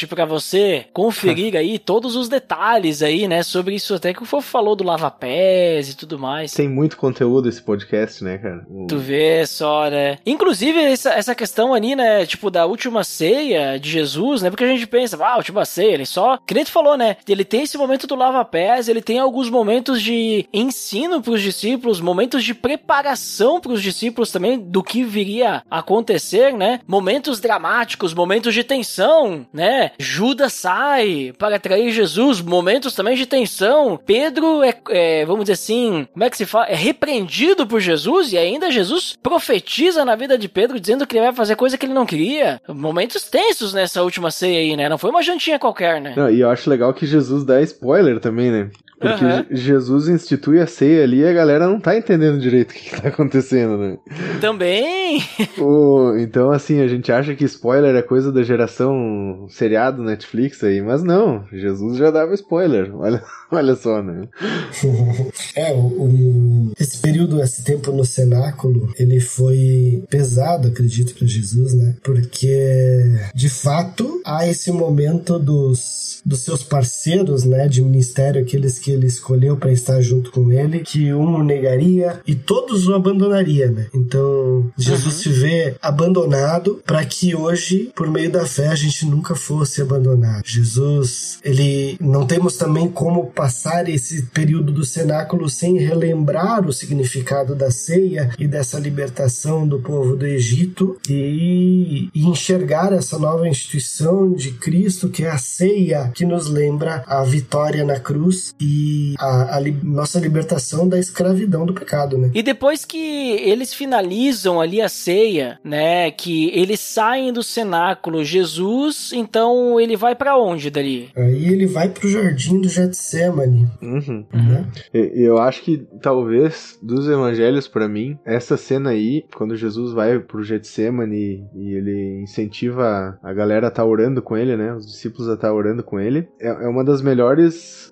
pra 0.09 0.25
você 0.25 0.85
conferir 0.93 1.55
aí 1.55 1.77
todos 1.79 2.15
os 2.15 2.29
detalhes 2.29 3.01
aí, 3.01 3.27
né, 3.27 3.43
sobre 3.43 3.75
isso 3.75 3.93
até 3.93 4.13
que 4.13 4.21
o 4.23 4.25
Fofo 4.25 4.47
falou 4.49 4.75
do 4.75 4.83
lava-pés 4.83 5.89
e 5.91 5.95
tudo 5.97 6.17
mais. 6.17 6.51
Tem 6.53 6.67
muito 6.69 6.97
conteúdo 6.97 7.47
esse 7.49 7.61
podcast, 7.61 8.23
né, 8.23 8.37
cara? 8.37 8.65
O- 8.69 8.87
Tu 8.87 8.97
vê 8.97 9.45
só, 9.45 9.89
né? 9.89 10.17
Inclusive, 10.25 10.79
essa, 10.79 11.11
essa 11.13 11.35
questão 11.35 11.73
ali, 11.73 11.95
né? 11.95 12.25
Tipo, 12.25 12.49
da 12.49 12.65
última 12.65 13.03
ceia 13.03 13.77
de 13.79 13.89
Jesus, 13.89 14.41
né? 14.41 14.49
Porque 14.49 14.63
a 14.63 14.67
gente 14.67 14.87
pensa, 14.87 15.17
ah, 15.23 15.37
última 15.37 15.65
ceia, 15.65 15.93
ele 15.93 16.05
só. 16.05 16.37
Que 16.45 16.53
nem 16.53 16.63
tu 16.63 16.71
falou, 16.71 16.97
né? 16.97 17.17
Ele 17.27 17.45
tem 17.45 17.63
esse 17.63 17.77
momento 17.77 18.07
do 18.07 18.15
lava-pés, 18.15 18.87
ele 18.89 19.01
tem 19.01 19.19
alguns 19.19 19.49
momentos 19.49 20.01
de 20.01 20.45
ensino 20.53 21.21
pros 21.21 21.41
discípulos, 21.41 22.01
momentos 22.01 22.43
de 22.43 22.53
preparação 22.53 23.59
pros 23.59 23.81
discípulos 23.81 24.31
também 24.31 24.57
do 24.59 24.83
que 24.83 25.03
viria 25.03 25.63
a 25.69 25.79
acontecer, 25.79 26.53
né? 26.53 26.79
Momentos 26.87 27.39
dramáticos, 27.39 28.13
momentos 28.13 28.53
de 28.53 28.63
tensão, 28.63 29.45
né? 29.53 29.91
Judas 29.99 30.53
sai 30.53 31.33
para 31.37 31.55
atrair 31.55 31.91
Jesus, 31.91 32.41
momentos 32.41 32.93
também 32.93 33.15
de 33.15 33.25
tensão. 33.25 33.99
Pedro 34.03 34.63
é, 34.63 34.73
é, 34.89 35.25
vamos 35.25 35.45
dizer 35.45 35.53
assim, 35.53 36.07
como 36.11 36.23
é 36.23 36.29
que 36.29 36.37
se 36.37 36.45
fala? 36.45 36.67
É 36.67 36.75
repreendido 36.75 37.65
por 37.65 37.79
Jesus 37.79 38.31
e 38.33 38.37
ainda 38.37 38.71
Jesus 38.71 39.17
profetiza 39.21 40.05
na 40.05 40.15
vida 40.15 40.37
de 40.37 40.47
Pedro 40.47 40.79
dizendo 40.79 41.05
que 41.05 41.17
ele 41.17 41.25
vai 41.25 41.35
fazer 41.35 41.55
coisa 41.55 41.77
que 41.77 41.85
ele 41.85 41.93
não 41.93 42.05
queria. 42.05 42.61
Momentos 42.67 43.23
tensos 43.23 43.73
nessa 43.73 44.03
última 44.03 44.31
ceia 44.31 44.59
aí, 44.59 44.75
né? 44.75 44.89
Não 44.89 44.97
foi 44.97 45.09
uma 45.09 45.23
jantinha 45.23 45.59
qualquer, 45.59 46.01
né? 46.01 46.13
Não, 46.15 46.29
e 46.29 46.41
eu 46.41 46.49
acho 46.49 46.69
legal 46.69 46.93
que 46.93 47.05
Jesus 47.05 47.43
dá 47.43 47.61
spoiler 47.61 48.19
também, 48.19 48.51
né? 48.51 48.69
Porque. 48.99 49.55
Je- 49.55 49.69
Jesus 49.69 50.07
institui 50.09 50.59
a 50.59 50.67
ceia 50.67 51.03
ali 51.03 51.19
e 51.19 51.25
a 51.27 51.33
galera 51.33 51.67
não 51.67 51.79
tá 51.79 51.95
entendendo 51.97 52.39
direito 52.39 52.71
o 52.71 52.73
que, 52.73 52.89
que 52.89 53.01
tá 53.01 53.07
acontecendo, 53.09 53.77
né? 53.77 53.97
Também. 54.41 55.21
O- 55.57 56.15
então, 56.17 56.51
assim, 56.51 56.79
a 56.81 56.87
gente 56.87 57.11
acha 57.11 57.35
que 57.35 57.43
spoiler 57.45 57.95
é 57.95 58.01
coisa 58.01 58.31
da 58.31 58.43
geração 58.43 59.45
seriado 59.49 60.03
Netflix 60.03 60.63
aí, 60.63 60.81
mas 60.81 61.03
não, 61.03 61.43
Jesus 61.51 61.97
já 61.97 62.11
dava 62.11 62.33
spoiler, 62.33 62.95
olha, 62.95 63.21
olha 63.51 63.75
só, 63.75 64.01
né? 64.01 64.27
É, 65.55 65.71
o, 65.73 65.77
o- 65.77 66.71
esse 66.79 66.97
período, 66.99 67.41
esse 67.41 67.63
tempo 67.63 67.91
no 67.91 68.05
cenáculo, 68.05 68.91
ele 68.97 69.19
foi 69.19 70.03
pesado, 70.09 70.67
acredito, 70.67 71.13
para 71.15 71.27
Jesus, 71.27 71.73
né? 71.73 71.95
Porque, 72.03 73.03
de 73.33 73.49
fato, 73.49 74.21
há 74.25 74.47
esse 74.47 74.71
momento 74.71 75.37
dos, 75.39 76.21
dos 76.25 76.41
seus 76.41 76.63
parceiros, 76.63 77.43
né, 77.43 77.67
de 77.67 77.81
ministério, 77.81 78.41
aqueles 78.41 78.79
que 78.79 78.88
ele 78.91 79.07
escolheu 79.07 79.57
para 79.57 79.71
estar 79.71 80.01
junto 80.01 80.31
com 80.31 80.51
ele, 80.51 80.79
que 80.79 81.13
um 81.13 81.35
o 81.35 81.43
negaria 81.43 82.19
e 82.25 82.35
todos 82.35 82.87
o 82.87 82.95
abandonaria, 82.95 83.69
né? 83.71 83.87
Então, 83.93 84.71
Jesus 84.77 85.15
se 85.15 85.29
vê 85.29 85.75
abandonado 85.81 86.81
para 86.85 87.03
que 87.05 87.35
hoje, 87.35 87.91
por 87.95 88.09
meio 88.09 88.31
da 88.31 88.45
fé, 88.45 88.67
a 88.67 88.75
gente 88.75 89.05
nunca 89.05 89.35
fosse 89.35 89.81
abandonado. 89.81 90.43
Jesus, 90.45 91.39
ele 91.43 91.97
não 91.99 92.25
temos 92.25 92.57
também 92.57 92.87
como 92.87 93.27
passar 93.27 93.87
esse 93.89 94.23
período 94.23 94.71
do 94.71 94.85
cenáculo 94.85 95.49
sem 95.49 95.77
relembrar 95.77 96.67
o 96.67 96.73
significado 96.73 97.55
da 97.55 97.71
ceia 97.71 98.31
e 98.37 98.47
dessa 98.47 98.79
libertação 98.79 99.67
do 99.67 99.79
povo 99.79 100.15
do 100.15 100.25
Egito 100.25 100.97
e, 101.09 102.09
e 102.13 102.25
enxergar 102.25 102.93
essa 102.93 103.17
nova 103.17 103.47
instituição 103.47 104.31
de 104.33 104.51
Cristo 104.51 105.09
que 105.09 105.23
é 105.23 105.29
a 105.29 105.37
ceia 105.37 106.11
que 106.13 106.25
nos 106.25 106.47
lembra 106.47 107.03
a 107.07 107.23
vitória 107.23 107.83
na 107.83 107.99
cruz 107.99 108.53
e 108.59 108.78
a, 109.19 109.55
a 109.55 109.59
li- 109.59 109.77
nossa 109.83 110.19
libertação 110.19 110.87
da 110.87 110.99
escravidão 110.99 111.65
do 111.65 111.73
pecado, 111.73 112.17
né? 112.17 112.31
E 112.33 112.41
depois 112.43 112.85
que 112.85 112.97
eles 112.97 113.73
finalizam 113.73 114.59
ali 114.61 114.81
a 114.81 114.89
ceia, 114.89 115.59
né, 115.63 116.11
que 116.11 116.49
eles 116.53 116.79
saem 116.79 117.31
do 117.33 117.43
cenáculo, 117.43 118.23
Jesus, 118.23 119.11
então 119.13 119.79
ele 119.79 119.95
vai 119.95 120.15
pra 120.15 120.37
onde 120.37 120.69
dali? 120.69 121.09
Aí 121.15 121.45
ele 121.47 121.65
vai 121.67 121.89
pro 121.89 122.09
jardim 122.09 122.59
do 122.61 122.69
Getsemane, 122.69 123.67
Uhum. 123.81 124.25
né? 124.33 124.65
E- 124.93 125.09
Eu 125.29 125.37
acho 125.37 125.61
que 125.63 125.85
talvez 126.01 126.77
dos 126.81 127.07
evangelhos 127.07 127.67
pra 127.67 127.87
mim, 127.87 128.17
essa 128.25 128.57
cena 128.57 128.91
aí, 128.91 129.23
quando 129.35 129.55
Jesus 129.55 129.93
vai 129.93 130.19
pro 130.19 130.43
Getsemane 130.43 131.45
e 131.55 131.73
ele 131.73 132.21
incentiva 132.23 133.17
a 133.21 133.33
galera 133.33 133.67
a 133.67 133.69
estar 133.69 133.85
orando 133.85 134.21
com 134.21 134.35
ele, 134.37 134.55
né? 134.55 134.73
Os 134.73 134.85
discípulos 134.87 135.29
a 135.29 135.33
estar 135.33 135.53
orando 135.53 135.83
com 135.83 135.99
ele, 135.99 136.27
é, 136.39 136.47
é 136.47 136.67
uma 136.67 136.83
das 136.83 137.01
melhores 137.01 137.91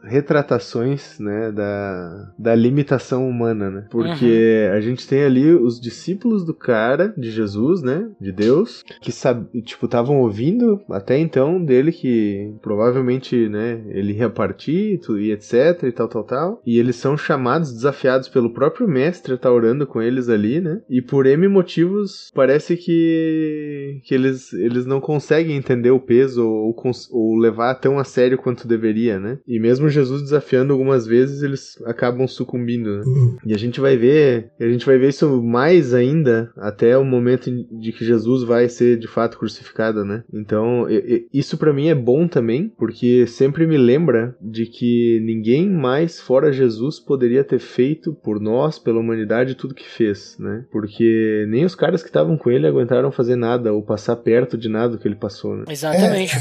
né, 1.19 1.51
da, 1.51 2.33
da 2.37 2.55
limitação 2.55 3.27
humana, 3.27 3.69
né? 3.69 3.85
Porque 3.89 4.69
a 4.73 4.79
gente 4.79 5.07
tem 5.07 5.23
ali 5.23 5.53
os 5.53 5.79
discípulos 5.79 6.45
do 6.45 6.53
cara, 6.53 7.13
de 7.17 7.31
Jesus, 7.31 7.81
né, 7.81 8.09
de 8.19 8.31
Deus, 8.31 8.83
que 9.01 9.11
sabe, 9.11 9.61
tipo, 9.61 9.85
estavam 9.85 10.19
ouvindo 10.19 10.81
até 10.89 11.17
então 11.17 11.63
dele 11.63 11.91
que 11.91 12.53
provavelmente, 12.61 13.49
né, 13.49 13.83
ele 13.89 14.13
ia 14.13 14.29
partir 14.29 14.99
e 15.17 15.31
etc 15.31 15.83
e 15.83 15.91
tal, 15.91 16.07
tal, 16.07 16.23
tal. 16.23 16.61
E 16.65 16.77
eles 16.79 16.95
são 16.95 17.17
chamados, 17.17 17.73
desafiados 17.73 18.27
pelo 18.27 18.53
próprio 18.53 18.87
mestre 18.87 19.33
estar 19.33 19.51
orando 19.51 19.85
com 19.85 20.01
eles 20.01 20.29
ali, 20.29 20.59
né? 20.59 20.81
E 20.89 21.01
por 21.01 21.25
M 21.25 21.47
motivos, 21.47 22.31
parece 22.33 22.75
que, 22.75 24.01
que 24.03 24.13
eles, 24.13 24.53
eles 24.53 24.85
não 24.85 24.99
conseguem 24.99 25.55
entender 25.55 25.91
o 25.91 25.99
peso 25.99 26.47
ou, 26.47 26.75
ou 27.11 27.35
levar 27.37 27.75
tão 27.75 27.99
a 27.99 28.03
sério 28.03 28.37
quanto 28.37 28.67
deveria, 28.67 29.19
né? 29.19 29.39
E 29.47 29.59
mesmo 29.59 29.89
Jesus 29.89 30.21
desafiando 30.21 30.66
algumas 30.71 31.05
vezes, 31.05 31.41
eles 31.43 31.75
acabam 31.85 32.27
sucumbindo, 32.27 32.97
né? 32.97 33.03
Uhum. 33.05 33.37
E 33.45 33.53
a 33.53 33.57
gente 33.57 33.79
vai 33.79 33.97
ver, 33.97 34.51
a 34.59 34.67
gente 34.67 34.85
vai 34.85 34.97
ver 34.97 35.09
isso 35.09 35.41
mais 35.41 35.93
ainda 35.93 36.51
até 36.57 36.97
o 36.97 37.03
momento 37.05 37.49
em- 37.49 37.65
de 37.79 37.91
que 37.91 38.05
Jesus 38.05 38.43
vai 38.43 38.67
ser 38.69 38.97
de 38.97 39.07
fato 39.07 39.37
crucificado, 39.37 40.03
né? 40.05 40.23
Então, 40.33 40.85
isso 41.33 41.57
pra 41.57 41.73
mim 41.73 41.87
é 41.89 41.95
bom 41.95 42.27
também, 42.27 42.71
porque 42.77 43.25
sempre 43.27 43.65
me 43.67 43.77
lembra 43.77 44.35
de 44.41 44.65
que 44.65 45.19
ninguém 45.23 45.69
mais 45.69 46.19
fora 46.19 46.51
Jesus 46.51 46.99
poderia 46.99 47.43
ter 47.43 47.59
feito 47.59 48.13
por 48.13 48.39
nós, 48.39 48.79
pela 48.79 48.99
humanidade, 48.99 49.55
tudo 49.55 49.73
que 49.75 49.87
fez, 49.87 50.35
né? 50.39 50.65
Porque 50.71 51.45
nem 51.49 51.65
os 51.65 51.75
caras 51.75 52.01
que 52.01 52.09
estavam 52.09 52.37
com 52.37 52.49
ele 52.51 52.67
aguentaram 52.67 53.11
fazer 53.11 53.35
nada 53.35 53.73
ou 53.73 53.81
passar 53.81 54.15
perto 54.17 54.57
de 54.57 54.69
nada 54.69 54.97
que 54.97 55.07
ele 55.07 55.15
passou, 55.15 55.55
né? 55.57 55.65
Exatamente. 55.69 56.35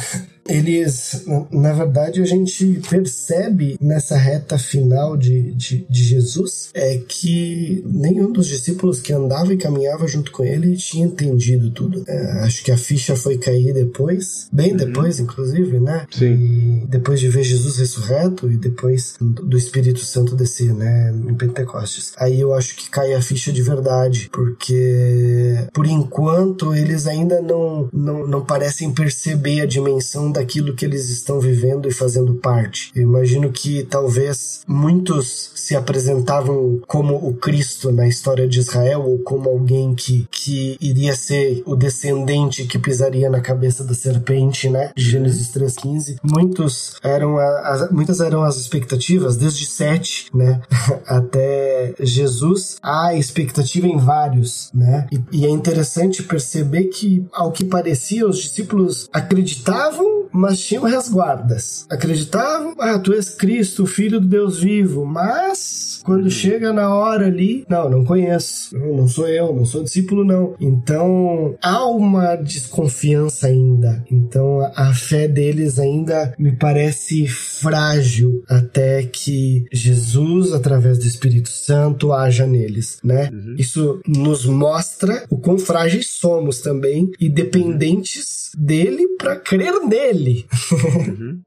Eles, 0.48 1.24
na- 1.26 1.46
na 1.50 1.72
verdade, 1.72 2.22
a 2.22 2.24
gente 2.24 2.80
percebe 2.88 3.76
nessa 3.80 4.05
reta 4.14 4.56
final 4.58 5.16
de, 5.16 5.52
de, 5.54 5.86
de 5.88 6.04
Jesus 6.04 6.70
é 6.72 6.98
que 6.98 7.82
nenhum 7.86 8.30
dos 8.30 8.46
discípulos 8.46 9.00
que 9.00 9.12
andava 9.12 9.52
e 9.52 9.56
caminhava 9.56 10.06
junto 10.06 10.30
com 10.30 10.44
ele 10.44 10.76
tinha 10.76 11.06
entendido 11.06 11.70
tudo. 11.70 12.04
É, 12.06 12.44
acho 12.44 12.62
que 12.62 12.70
a 12.70 12.76
ficha 12.76 13.16
foi 13.16 13.38
cair 13.38 13.72
depois, 13.72 14.48
bem 14.52 14.76
depois, 14.76 15.18
inclusive, 15.18 15.80
né? 15.80 16.06
Sim. 16.10 16.34
E 16.34 16.86
depois 16.86 17.18
de 17.18 17.28
ver 17.28 17.42
Jesus 17.42 17.78
ressurreto 17.78 18.50
e 18.50 18.56
depois 18.56 19.16
do 19.20 19.56
Espírito 19.56 20.00
Santo 20.00 20.36
descer, 20.36 20.72
né? 20.72 21.12
Em 21.28 21.34
Pentecostes. 21.34 22.12
Aí 22.18 22.40
eu 22.40 22.54
acho 22.54 22.76
que 22.76 22.90
cai 22.90 23.14
a 23.14 23.22
ficha 23.22 23.52
de 23.52 23.62
verdade, 23.62 24.28
porque 24.30 25.66
por 25.72 25.86
enquanto 25.86 26.74
eles 26.74 27.06
ainda 27.06 27.40
não, 27.40 27.88
não, 27.92 28.26
não 28.26 28.44
parecem 28.44 28.92
perceber 28.92 29.62
a 29.62 29.66
dimensão 29.66 30.30
daquilo 30.30 30.74
que 30.74 30.84
eles 30.84 31.08
estão 31.08 31.40
vivendo 31.40 31.88
e 31.88 31.92
fazendo 31.92 32.34
parte. 32.34 32.90
Eu 32.94 33.02
imagino 33.02 33.50
que 33.50 33.84
talvez 33.96 34.60
muitos 34.68 35.52
se 35.54 35.74
apresentavam 35.74 36.78
como 36.86 37.16
o 37.16 37.32
Cristo 37.32 37.90
na 37.90 38.06
história 38.06 38.46
de 38.46 38.58
Israel 38.58 39.02
ou 39.02 39.20
como 39.20 39.48
alguém 39.48 39.94
que, 39.94 40.28
que 40.30 40.76
iria 40.78 41.16
ser 41.16 41.62
o 41.64 41.74
descendente 41.74 42.66
que 42.66 42.78
pisaria 42.78 43.30
na 43.30 43.40
cabeça 43.40 43.82
da 43.82 43.94
serpente, 43.94 44.68
né? 44.68 44.92
De 44.94 45.02
Gênesis 45.02 45.50
3:15. 45.50 46.18
Muitos 46.22 46.96
eram 47.02 47.38
as, 47.38 47.90
muitas 47.90 48.20
eram 48.20 48.42
as 48.42 48.58
expectativas 48.58 49.38
desde 49.38 49.64
Sete, 49.64 50.28
né, 50.34 50.60
até 51.08 51.94
Jesus. 51.98 52.76
Há 52.82 53.14
expectativa 53.14 53.86
em 53.86 53.96
vários, 53.96 54.70
né? 54.74 55.06
E, 55.10 55.20
e 55.32 55.46
é 55.46 55.48
interessante 55.48 56.22
perceber 56.22 56.84
que 56.84 57.24
ao 57.32 57.50
que 57.50 57.64
parecia 57.64 58.28
os 58.28 58.38
discípulos 58.38 59.08
acreditavam 59.10 60.16
mas 60.36 60.60
tinham 60.60 60.84
resguardas. 60.84 61.86
Acreditavam, 61.88 62.74
ah, 62.78 62.98
tu 62.98 63.12
és 63.12 63.30
Cristo, 63.30 63.85
o 63.86 63.88
Filho 63.88 64.20
do 64.20 64.26
Deus 64.26 64.58
vivo, 64.58 65.06
mas 65.06 65.95
quando 66.06 66.30
chega 66.30 66.72
na 66.72 66.94
hora 66.94 67.26
ali, 67.26 67.66
não, 67.68 67.90
não 67.90 68.04
conheço, 68.04 68.78
não, 68.78 68.96
não 68.96 69.08
sou 69.08 69.28
eu, 69.28 69.52
não 69.52 69.64
sou 69.64 69.82
discípulo, 69.82 70.24
não. 70.24 70.54
Então 70.60 71.56
há 71.60 71.84
uma 71.84 72.36
desconfiança 72.36 73.48
ainda. 73.48 74.04
Então 74.08 74.60
a, 74.76 74.94
fé 74.94 75.26
deles 75.26 75.80
ainda 75.80 76.32
me 76.38 76.52
parece 76.52 77.26
frágil 77.26 78.44
até 78.48 79.02
que 79.02 79.64
Jesus, 79.72 80.52
através 80.52 80.98
do 80.98 81.06
Espírito 81.06 81.48
Santo, 81.48 82.12
haja 82.12 82.46
neles, 82.46 83.00
né? 83.02 83.28
Isso 83.58 84.00
nos 84.06 84.46
mostra 84.46 85.24
o 85.28 85.36
quão 85.36 85.58
frágeis 85.58 86.06
somos 86.06 86.60
também 86.60 87.10
e 87.18 87.28
dependentes 87.28 88.52
dele 88.56 89.08
para 89.18 89.36
crer 89.36 89.74
nele. 89.86 90.46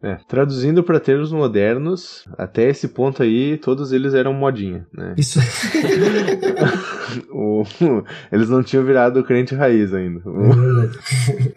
É, 0.01 0.17
traduzindo 0.27 0.83
para 0.83 0.99
termos 0.99 1.31
modernos, 1.31 2.25
até 2.37 2.69
esse 2.69 2.87
ponto 2.89 3.23
aí, 3.23 3.57
todos 3.57 3.91
eles 3.91 4.13
eram 4.13 4.33
modinha, 4.51 4.87
né? 4.93 5.13
Isso 5.17 5.39
O- 7.31 7.63
eles 8.31 8.49
não 8.49 8.61
tinham 8.63 8.83
virado 8.85 9.23
crente 9.23 9.55
raiz 9.55 9.93
ainda. 9.93 10.21
O- 10.29 10.89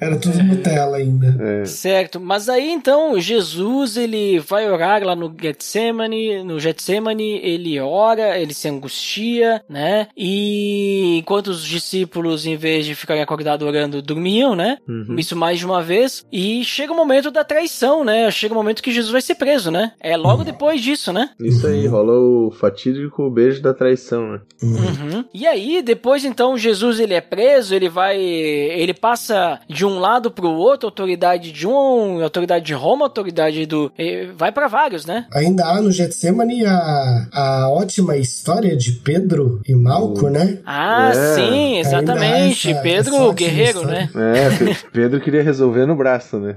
era 0.01 0.17
tudo 0.17 0.43
Nutella 0.43 0.97
ainda. 0.97 1.37
é, 1.41 1.65
Certo, 1.65 2.21
mas 2.21 2.49
aí 2.49 2.71
então 2.71 3.19
Jesus 3.21 3.97
ele 3.97 4.39
vai 4.41 4.71
orar 4.71 5.03
lá 5.05 5.15
no 5.15 5.33
Getsemane, 5.41 6.43
no 6.43 6.59
Getsemane 6.59 7.39
ele 7.43 7.79
ora, 7.81 8.39
ele 8.39 8.55
se 8.55 8.69
angustia, 8.69 9.63
né? 9.69 10.09
E 10.17 11.19
enquanto 11.19 11.49
os 11.49 11.63
discípulos 11.65 12.47
em 12.47 12.57
vez 12.57 12.87
de 12.87 12.95
ficarem 12.95 13.23
acordados 13.23 13.67
orando 13.67 14.01
dormiam, 14.03 14.55
né? 14.55 14.79
Uhum. 14.89 15.17
Isso 15.19 15.37
mais 15.37 15.59
de 15.59 15.67
uma 15.67 15.83
vez 15.83 16.25
e 16.33 16.65
chega 16.65 16.93
o 16.93 16.97
momento 16.97 17.31
da 17.31 17.45
traição, 17.45 18.05
né? 18.05 18.31
Chega 18.31 18.55
o 18.55 18.57
momento 18.57 18.83
que 18.83 18.93
Jesus 18.93 19.13
vai 19.13 19.21
ser 19.23 19.35
preso, 19.35 19.71
né? 19.71 19.93
É 20.01 20.17
logo 20.17 20.45
depois 20.45 20.81
disso, 20.81 21.13
né? 21.13 21.31
Isso 21.41 21.67
aí, 21.67 21.87
rola 21.87 22.13
o 22.13 22.51
fatídico 22.83 23.31
beijo 23.31 23.63
da 23.63 23.73
traição, 23.73 24.33
né? 24.33 24.41
Uhum. 24.63 25.25
E 25.33 25.47
aí, 25.47 25.83
depois 25.83 26.25
então, 26.25 26.57
Jesus 26.59 26.99
ele 26.99 27.15
é 27.15 27.21
preso, 27.21 27.75
ele 27.75 27.89
vai. 27.89 28.19
Ele 28.21 28.93
passa 28.95 29.61
de 29.69 29.85
um 29.87 29.99
lado 29.99 30.31
pro 30.31 30.49
outro, 30.49 30.89
autoridade 30.89 31.53
de 31.53 31.67
um, 31.67 32.23
autoridade 32.23 32.65
de 32.65 32.75
Roma, 32.75 33.05
autoridade 33.07 33.65
do. 33.67 33.93
Vai 34.37 34.51
pra 34.53 34.69
vários, 34.69 35.07
né? 35.07 35.27
Ainda 35.33 35.65
há 35.67 35.81
no 35.81 35.91
Getsemane 35.93 36.65
a, 36.67 37.27
a 37.33 37.71
ótima 37.71 38.17
história 38.17 38.77
de 38.77 38.93
Pedro 38.93 39.61
e 39.67 39.75
Malco, 39.75 40.29
né? 40.29 40.59
Ah, 40.67 41.11
É. 41.15 41.35
sim, 41.35 41.79
exatamente. 41.79 42.71
Essa- 42.71 42.83
Pedro 42.83 43.15
essa 43.17 43.33
Guerreiro, 43.35 43.87
né? 43.87 44.09
É, 44.15 44.51
Pe- 44.59 44.77
Pedro 44.93 45.21
queria 45.21 45.43
resolver 45.43 45.87
no 45.87 45.97
braço, 45.97 46.39
né? 46.39 46.57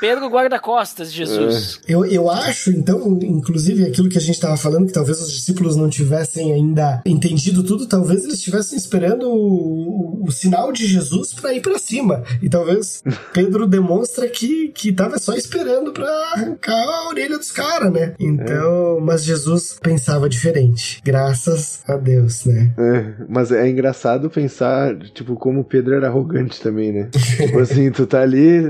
Pedro 0.00 0.28
guarda-costas, 0.28 1.12
Jesus. 1.12 1.80
Eu, 1.88 2.04
eu 2.04 2.30
acho, 2.30 2.70
então, 2.70 3.18
inclusive 3.22 3.84
aquilo 3.84 4.08
que 4.08 4.18
a 4.18 4.20
gente 4.20 4.34
estava 4.34 4.56
falando, 4.56 4.86
que 4.86 4.92
talvez 4.92 5.20
os 5.20 5.32
discípulos 5.32 5.65
não 5.74 5.88
tivessem 5.88 6.52
ainda 6.52 7.02
entendido 7.04 7.62
tudo, 7.64 7.86
talvez 7.86 8.22
eles 8.22 8.34
estivessem 8.34 8.76
esperando 8.76 9.28
o, 9.28 10.24
o 10.26 10.30
sinal 10.30 10.70
de 10.70 10.86
Jesus 10.86 11.32
para 11.32 11.54
ir 11.54 11.60
para 11.60 11.78
cima. 11.78 12.22
E 12.42 12.48
talvez 12.48 13.02
Pedro 13.32 13.66
demonstra 13.66 14.28
que, 14.28 14.68
que 14.68 14.92
tava 14.92 15.18
só 15.18 15.34
esperando 15.34 15.92
para 15.92 16.08
arrancar 16.34 16.74
a 16.74 17.08
orelha 17.08 17.38
dos 17.38 17.50
caras, 17.50 17.92
né? 17.92 18.14
Então, 18.20 19.00
mas 19.00 19.24
Jesus 19.24 19.78
pensava 19.82 20.28
diferente. 20.28 21.00
Graças 21.04 21.80
a 21.88 21.96
Deus, 21.96 22.44
né? 22.44 22.72
É, 22.78 23.24
mas 23.28 23.50
é 23.50 23.68
engraçado 23.68 24.28
pensar, 24.28 24.96
tipo, 25.14 25.34
como 25.36 25.60
o 25.60 25.64
Pedro 25.64 25.94
era 25.94 26.08
arrogante 26.08 26.60
também, 26.60 26.92
né? 26.92 27.08
tipo 27.36 27.58
assim, 27.58 27.90
tu 27.90 28.06
tá 28.06 28.20
ali. 28.20 28.62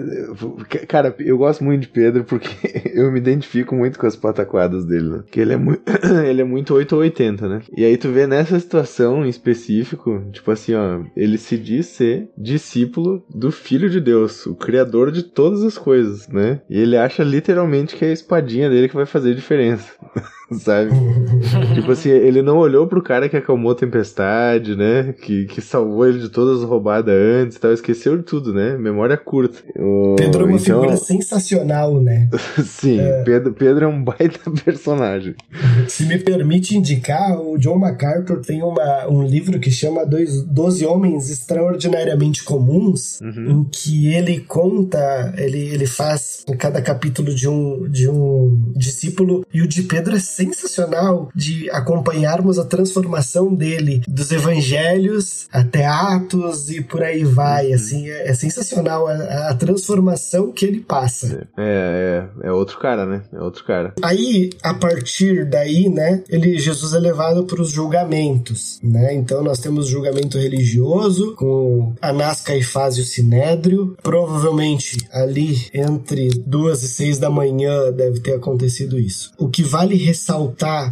Cara, 0.87 1.15
eu 1.19 1.37
gosto 1.39 1.65
muito 1.65 1.83
de 1.83 1.89
Pedro 1.89 2.25
porque 2.25 2.49
eu 2.95 3.11
me 3.11 3.19
identifico 3.19 3.75
muito 3.75 3.99
com 3.99 4.07
as 4.07 4.17
pataquadas 4.17 4.85
dele, 4.85 5.09
né? 5.09 5.25
Que 5.31 5.41
ele 5.41 5.53
é 5.53 5.57
muito. 5.57 5.83
ele 6.25 6.41
é 6.41 6.45
muito 6.45 6.75
8 6.77 6.93
ou 6.95 7.01
80, 7.01 7.49
né? 7.49 7.63
E 7.77 7.85
aí 7.85 7.97
tu 7.97 8.09
vê 8.11 8.27
nessa 8.27 8.59
situação 8.59 9.25
em 9.25 9.29
específico, 9.29 10.23
tipo 10.33 10.51
assim, 10.51 10.75
ó, 10.75 11.03
ele 11.17 11.39
se 11.39 11.57
diz 11.57 11.87
ser 11.87 12.29
discípulo 12.37 13.25
do 13.29 13.51
Filho 13.51 13.91
de 13.91 14.01
Deus, 14.01 14.47
o 14.47 14.55
Criador 14.55 15.11
de 15.11 15.23
todas 15.23 15.63
as 15.63 15.79
coisas, 15.79 16.29
né? 16.29 16.61
E 16.69 16.79
ele 16.79 16.97
acha 16.97 17.23
literalmente 17.23 17.97
que 17.97 18.05
é 18.05 18.09
a 18.09 18.13
espadinha 18.13 18.71
dele 18.71 18.89
que 18.89 18.95
vai 18.95 19.07
fazer 19.07 19.35
diferença. 19.35 19.93
Sabe? 20.59 20.91
tipo 21.75 21.91
assim, 21.91 22.09
ele 22.09 22.41
não 22.41 22.59
olhou 22.59 22.87
pro 22.87 23.03
cara 23.03 23.29
que 23.29 23.37
acalmou 23.37 23.73
a 23.73 23.75
tempestade, 23.75 24.77
né? 24.77 25.13
Que, 25.21 25.47
que 25.47 25.61
salvou 25.61 26.07
ele 26.07 26.21
de 26.21 26.29
todas 26.29 26.63
as 26.63 26.69
roubadas 26.69 27.15
antes 27.15 27.57
e 27.57 27.61
tal. 27.61 27.73
Esqueceu 27.73 28.17
de 28.17 28.23
tudo, 28.23 28.55
né? 28.55 28.77
Memória 28.79 29.17
curta. 29.17 29.59
O- 29.77 30.15
Pedro 30.17 30.43
é 30.43 30.47
uma 30.47 30.57
então, 30.57 30.81
figura 30.81 30.97
sensacional, 30.97 32.01
né? 32.01 32.29
Sim, 32.65 32.99
Pedro, 33.25 33.53
Pedro 33.53 33.85
é 33.87 33.89
um 33.89 34.03
baita 34.03 34.51
personagem. 34.65 35.35
Se 35.89 36.05
me 36.07 36.19
permite 36.19 36.77
indicar, 36.77 37.41
o 37.41 37.59
John 37.59 37.79
MacArthur 37.79 38.41
tem 38.41 38.63
uma, 38.63 39.09
um 39.09 39.23
livro 39.25 39.59
que 39.59 39.71
chama 39.71 40.07
Dois, 40.07 40.43
Doze 40.45 40.87
Homens 40.87 41.29
Extraordinariamente 41.31 42.45
Comuns, 42.45 43.21
em 43.21 43.65
que 43.65 44.15
ele 44.15 44.41
conta, 44.41 45.35
ele, 45.37 45.59
ele 45.59 45.87
faz 45.87 46.45
em 46.49 46.57
cada 46.57 46.81
capítulo 46.81 47.35
de 47.35 47.49
um, 47.49 47.89
de 47.89 48.09
um 48.09 48.73
discípulo, 48.77 49.45
e 49.53 49.63
o 49.63 49.67
de 49.69 49.83
Pedro 49.83 50.15
é 50.15 50.21
sensacional 50.37 51.31
de 51.35 51.71
acompanharmos 51.71 52.59
a 52.59 52.65
transformação 52.65 53.55
dele 53.55 54.03
dos 54.07 54.31
evangelhos 54.31 55.49
até 55.51 55.87
Atos 55.87 56.71
e 56.71 56.83
por 56.83 57.03
aí 57.03 57.25
vai. 57.25 57.73
Assim, 57.73 58.09
é, 58.09 58.29
é 58.29 58.35
sensacional 58.35 59.07
a, 59.07 59.51
a, 59.51 59.55
transformação 59.55 60.53
que 60.53 60.65
ele 60.65 60.81
passa. 60.81 61.49
É, 61.57 62.27
é, 62.43 62.49
é 62.49 62.53
outro 62.53 62.79
cara, 62.79 63.07
né? 63.07 63.23
É 63.33 63.41
outro 63.41 63.65
cara. 63.65 63.95
Aí, 64.03 64.51
a 64.63 64.75
partir 64.75 65.49
daí, 65.49 65.89
né, 65.89 66.23
ele, 66.29 66.59
Jesus 66.59 66.93
é 66.93 66.99
levado 66.99 67.45
para 67.45 67.61
os 67.61 67.71
julgamentos, 67.71 68.79
né? 68.83 69.15
Então 69.15 69.43
nós 69.43 69.59
temos 69.59 69.89
julgamento 69.89 70.39
religioso 70.39 71.35
com 71.35 71.95
Anás, 72.01 72.41
Caifás 72.43 72.97
e 72.97 73.01
o 73.01 73.05
Sinédrio. 73.05 73.97
Provavelmente 74.03 74.99
ali 75.11 75.67
entre 75.73 76.29
duas 76.47 76.83
e 76.83 76.89
seis 76.89 77.19
da 77.19 77.31
manhã 77.31 77.91
deve 77.93 78.21
ter 78.21 78.35
acontecido 78.35 78.99
isso. 78.99 79.33
O 79.39 79.49
que 79.49 79.63
vale 79.63 79.97
ressaltar 79.97 80.26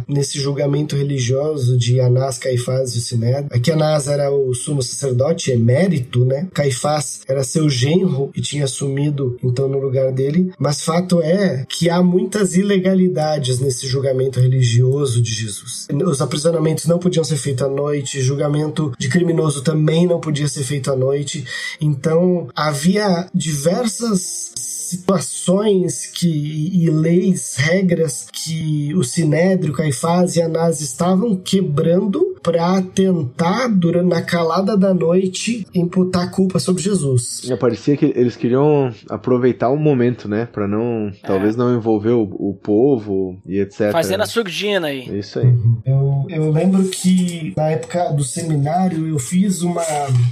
nesse 0.07 0.39
julgamento 0.39 0.95
religioso 0.95 1.77
de 1.77 1.99
Anás, 1.99 2.37
Caifás 2.37 2.95
e 2.95 2.99
o 2.99 3.01
Sinédrio 3.01 3.47
é 3.51 3.59
que 3.59 3.71
Anás 3.71 4.07
era 4.07 4.31
o 4.31 4.53
sumo 4.53 4.81
sacerdote 4.81 5.51
emérito, 5.51 6.25
né? 6.25 6.47
Caifás 6.53 7.21
era 7.27 7.43
seu 7.43 7.69
genro 7.69 8.31
e 8.35 8.41
tinha 8.41 8.65
assumido 8.65 9.37
então 9.43 9.67
no 9.67 9.79
lugar 9.79 10.11
dele. 10.11 10.51
Mas 10.57 10.83
fato 10.83 11.21
é 11.21 11.65
que 11.67 11.89
há 11.89 12.01
muitas 12.01 12.55
ilegalidades 12.55 13.59
nesse 13.59 13.87
julgamento 13.87 14.39
religioso 14.39 15.21
de 15.21 15.31
Jesus. 15.31 15.87
Os 16.05 16.21
aprisionamentos 16.21 16.85
não 16.85 16.99
podiam 16.99 17.23
ser 17.23 17.37
feitos 17.37 17.65
à 17.65 17.69
noite, 17.69 18.21
julgamento 18.21 18.93
de 18.97 19.09
criminoso 19.09 19.61
também 19.61 20.07
não 20.07 20.19
podia 20.19 20.47
ser 20.47 20.63
feito 20.63 20.91
à 20.91 20.95
noite. 20.95 21.45
Então 21.79 22.47
havia 22.55 23.27
diversas 23.33 24.51
situações 24.89 26.05
que, 26.05 26.27
e 26.73 26.89
leis, 26.89 27.55
regras 27.57 28.27
que 28.31 28.93
o 28.95 29.03
Sinédrio, 29.03 29.73
Caifás 29.73 30.35
e 30.35 30.41
Anás 30.41 30.81
estavam 30.81 31.35
quebrando 31.35 32.35
para 32.45 32.79
tentar, 32.81 33.67
durante 33.67 34.05
na 34.07 34.21
calada 34.21 34.77
da 34.77 34.93
noite, 34.93 35.65
imputar 35.73 36.29
culpa 36.29 36.59
sobre 36.59 36.83
Jesus. 36.83 37.41
Parecia 37.59 37.97
que 37.97 38.05
eles 38.15 38.35
queriam 38.35 38.93
aproveitar 39.09 39.69
o 39.69 39.77
momento, 39.77 40.27
né? 40.27 40.47
Para 40.51 40.67
não, 40.67 41.07
é. 41.07 41.27
talvez 41.27 41.55
não 41.55 41.75
envolver 41.75 42.11
o, 42.11 42.21
o, 42.21 42.53
povo 42.53 43.37
e 43.47 43.59
etc. 43.59 43.91
Fazendo 43.91 44.21
a 44.21 44.25
surdina 44.27 44.87
aí. 44.87 45.19
Isso 45.19 45.39
aí. 45.39 45.47
Uhum. 45.47 45.81
Eu, 45.83 46.25
eu 46.29 46.51
lembro 46.51 46.83
que 46.83 47.53
na 47.57 47.69
época 47.69 48.11
do 48.11 48.23
seminário 48.23 49.07
eu 49.07 49.17
fiz 49.17 49.63
uma, 49.63 49.83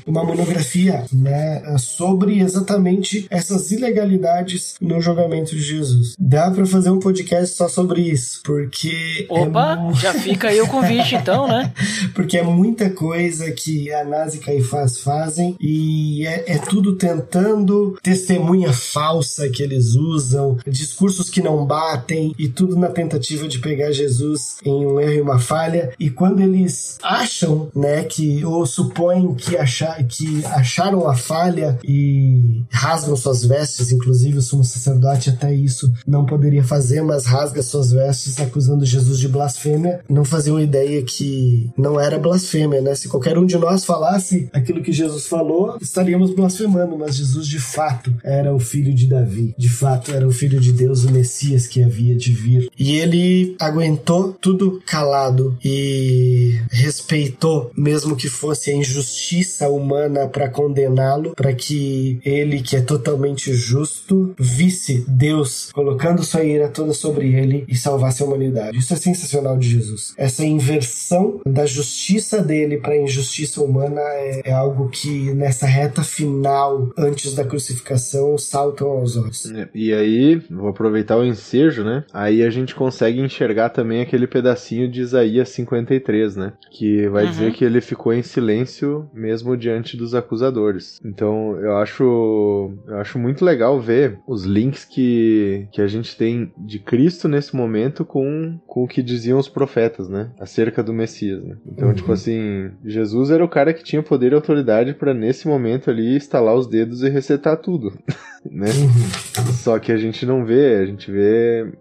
uma 0.06 0.24
monografia, 0.24 1.06
né? 1.12 1.64
Sobre 1.80 2.40
exatamente 2.40 3.26
essas 3.30 3.72
ilegalidades 3.72 4.43
no 4.82 5.02
julgamento 5.02 5.56
de 5.56 5.62
Jesus. 5.62 6.16
Dá 6.18 6.50
para 6.52 6.66
fazer 6.66 6.90
um 6.90 7.00
podcast 7.00 7.56
só 7.56 7.68
sobre 7.68 8.02
isso, 8.02 8.42
porque. 8.44 9.28
É 9.30 9.34
Opa, 9.34 9.78
é... 9.90 9.94
já 9.96 10.14
fica 10.14 10.50
aí 10.50 10.62
o 10.62 10.68
convite 10.68 11.16
então, 11.16 11.48
né? 11.48 11.72
porque 12.14 12.38
é 12.38 12.44
muita 12.44 12.90
coisa 12.90 13.52
que 13.52 13.92
Anás 13.92 14.36
e 14.36 14.40
Caifás 14.40 15.00
fazem 15.00 15.56
e 15.60 16.26
é, 16.26 16.54
é 16.54 16.58
tudo 16.58 16.96
tentando 16.96 17.98
testemunha 18.02 18.74
falsa 18.74 19.50
que 19.50 19.64
eles 19.64 19.96
usam, 19.96 20.58
discursos 20.68 21.30
que 21.30 21.42
não 21.42 21.66
batem 21.66 22.34
e 22.38 22.48
tudo 22.48 22.76
na 22.76 22.90
tentativa 22.90 23.48
de 23.48 23.60
pegar 23.60 23.92
Jesus 23.92 24.58
em 24.64 24.86
um 24.86 25.00
erro 25.00 25.14
e 25.14 25.22
uma 25.22 25.40
falha. 25.40 25.94
E 26.00 26.10
quando 26.10 26.42
eles 26.42 26.98
acham, 27.02 27.70
né, 27.76 28.04
que 28.04 28.44
ou 28.46 28.66
supõem 28.66 29.34
que, 29.34 29.58
achar, 29.58 30.04
que 30.04 30.46
acharam 30.46 31.08
a 31.08 31.16
falha 31.16 31.80
e 31.84 32.64
rasgam 32.72 33.16
suas 33.16 33.46
vestes, 33.46 33.92
inclusive 33.92 34.33
o 34.38 34.42
sumo 34.42 34.64
sacerdote 34.64 35.30
até 35.30 35.54
isso 35.54 35.92
não 36.08 36.26
poderia 36.26 36.64
fazer, 36.64 37.02
mas 37.02 37.26
rasga 37.26 37.62
suas 37.62 37.92
vestes 37.92 38.40
acusando 38.40 38.86
Jesus 38.86 39.20
de 39.20 39.28
blasfêmia, 39.28 40.02
não 40.10 40.26
faziam 40.26 40.60
ideia 40.60 41.02
que 41.04 41.70
não 41.78 42.00
era 42.00 42.20
blasfêmia, 42.20 42.82
né? 42.82 42.96
Se 42.96 43.08
qualquer 43.08 43.38
um 43.38 43.46
de 43.46 43.58
nós 43.58 43.86
falasse 43.86 44.50
aquilo 44.54 44.82
que 44.84 44.92
Jesus 44.92 45.28
falou, 45.28 45.78
estaríamos 45.82 46.34
blasfemando, 46.34 46.98
mas 46.98 47.16
Jesus 47.16 47.48
de 47.48 47.60
fato 47.60 48.14
era 48.24 48.54
o 48.54 48.60
filho 48.60 48.94
de 48.94 49.08
Davi, 49.08 49.54
de 49.58 49.70
fato 49.70 50.12
era 50.12 50.28
o 50.28 50.32
filho 50.32 50.60
de 50.60 50.72
Deus, 50.72 51.04
o 51.04 51.12
Messias 51.12 51.68
que 51.68 51.84
havia 51.84 52.16
de 52.16 52.32
vir. 52.32 52.70
E 52.78 52.96
ele 52.96 53.56
aguentou 53.60 54.34
tudo 54.34 54.82
calado 54.86 55.58
e 55.64 56.60
respeitou, 56.72 57.72
mesmo 57.76 58.16
que 58.16 58.28
fosse 58.28 58.72
a 58.72 58.76
injustiça 58.76 59.70
humana 59.70 60.28
para 60.28 60.50
condená-lo, 60.50 61.34
para 61.36 61.54
que 61.54 62.20
ele, 62.24 62.62
que 62.62 62.76
é 62.76 62.82
totalmente 62.82 63.54
justo, 63.54 64.23
visse 64.38 65.04
Deus 65.08 65.72
colocando 65.72 66.24
sua 66.24 66.44
ira 66.44 66.70
toda 66.70 66.94
sobre 66.94 67.34
ele 67.34 67.66
e 67.68 67.76
salvasse 67.76 68.22
a 68.22 68.26
humanidade. 68.26 68.78
Isso 68.78 68.94
é 68.94 68.98
sensacional 68.98 69.58
de 69.58 69.70
Jesus. 69.70 70.14
Essa 70.18 70.46
inversão 70.46 71.42
da 71.46 71.66
justiça 71.66 72.42
dele 72.42 72.78
para 72.78 72.94
a 72.94 73.02
injustiça 73.02 73.62
humana 73.62 74.02
é, 74.02 74.42
é, 74.46 74.54
algo 74.54 74.90
que 74.90 75.34
nessa 75.34 75.66
reta 75.66 76.04
final, 76.04 76.90
antes 76.98 77.34
da 77.34 77.44
crucificação, 77.44 78.38
saltam 78.38 78.90
aos 78.90 79.18
olhos. 79.18 79.52
É, 79.52 79.70
e 79.74 79.94
aí, 79.94 80.36
vou 80.50 80.68
aproveitar 80.68 81.18
o 81.18 81.26
ensejo, 81.26 81.84
né? 81.84 82.04
Aí 82.14 82.44
a 82.44 82.50
gente 82.50 82.76
consegue 82.76 83.20
enxergar 83.20 83.70
também 83.70 84.02
aquele 84.02 84.28
pedacinho 84.28 84.90
de 84.90 85.02
Isaías 85.02 85.50
53, 85.50 86.36
né? 86.36 86.54
Que 86.72 87.08
vai 87.08 87.26
uhum. 87.26 87.32
dizer 87.32 87.54
que 87.54 87.66
ele 87.66 87.82
ficou 87.82 88.14
em 88.14 88.22
silêncio 88.22 89.10
mesmo 89.14 89.58
diante 89.58 89.98
dos 89.98 90.14
acusadores. 90.16 91.00
Então, 91.04 91.58
eu 91.60 91.78
acho, 91.78 92.72
eu 92.88 92.98
acho 92.98 93.20
muito 93.20 93.44
legal 93.44 93.80
ver 93.80 94.13
os 94.28 94.44
links 94.44 94.86
que, 94.86 95.68
que 95.72 95.82
a 95.82 95.88
gente 95.88 96.16
tem 96.16 96.52
de 96.58 96.80
Cristo 96.80 97.28
nesse 97.28 97.56
momento 97.56 98.06
com, 98.06 98.60
com 98.66 98.84
o 98.84 98.88
que 98.88 99.02
diziam 99.02 99.40
os 99.40 99.50
profetas, 99.50 100.10
né? 100.10 100.32
Acerca 100.40 100.84
do 100.84 100.94
Messias, 100.94 101.44
né? 101.44 101.58
Então, 101.66 101.90
uhum. 101.90 101.94
tipo 101.94 102.12
assim, 102.12 102.72
Jesus 102.84 103.32
era 103.32 103.44
o 103.44 103.50
cara 103.50 103.74
que 103.74 103.84
tinha 103.84 104.04
poder 104.04 104.32
e 104.32 104.36
autoridade 104.36 104.94
para 104.94 105.14
nesse 105.14 105.48
momento 105.48 105.90
ali 105.90 106.16
estalar 106.16 106.56
os 106.56 106.68
dedos 106.68 107.04
e 107.04 107.10
resetar 107.10 107.58
tudo, 107.58 107.92
né? 108.50 108.68
Uhum. 108.68 109.54
Só 109.54 109.80
que 109.80 109.92
a 109.92 109.98
gente 109.98 110.26
não 110.26 110.46
vê, 110.46 110.76
a 110.76 110.86
gente 110.86 111.12
vê 111.12 111.72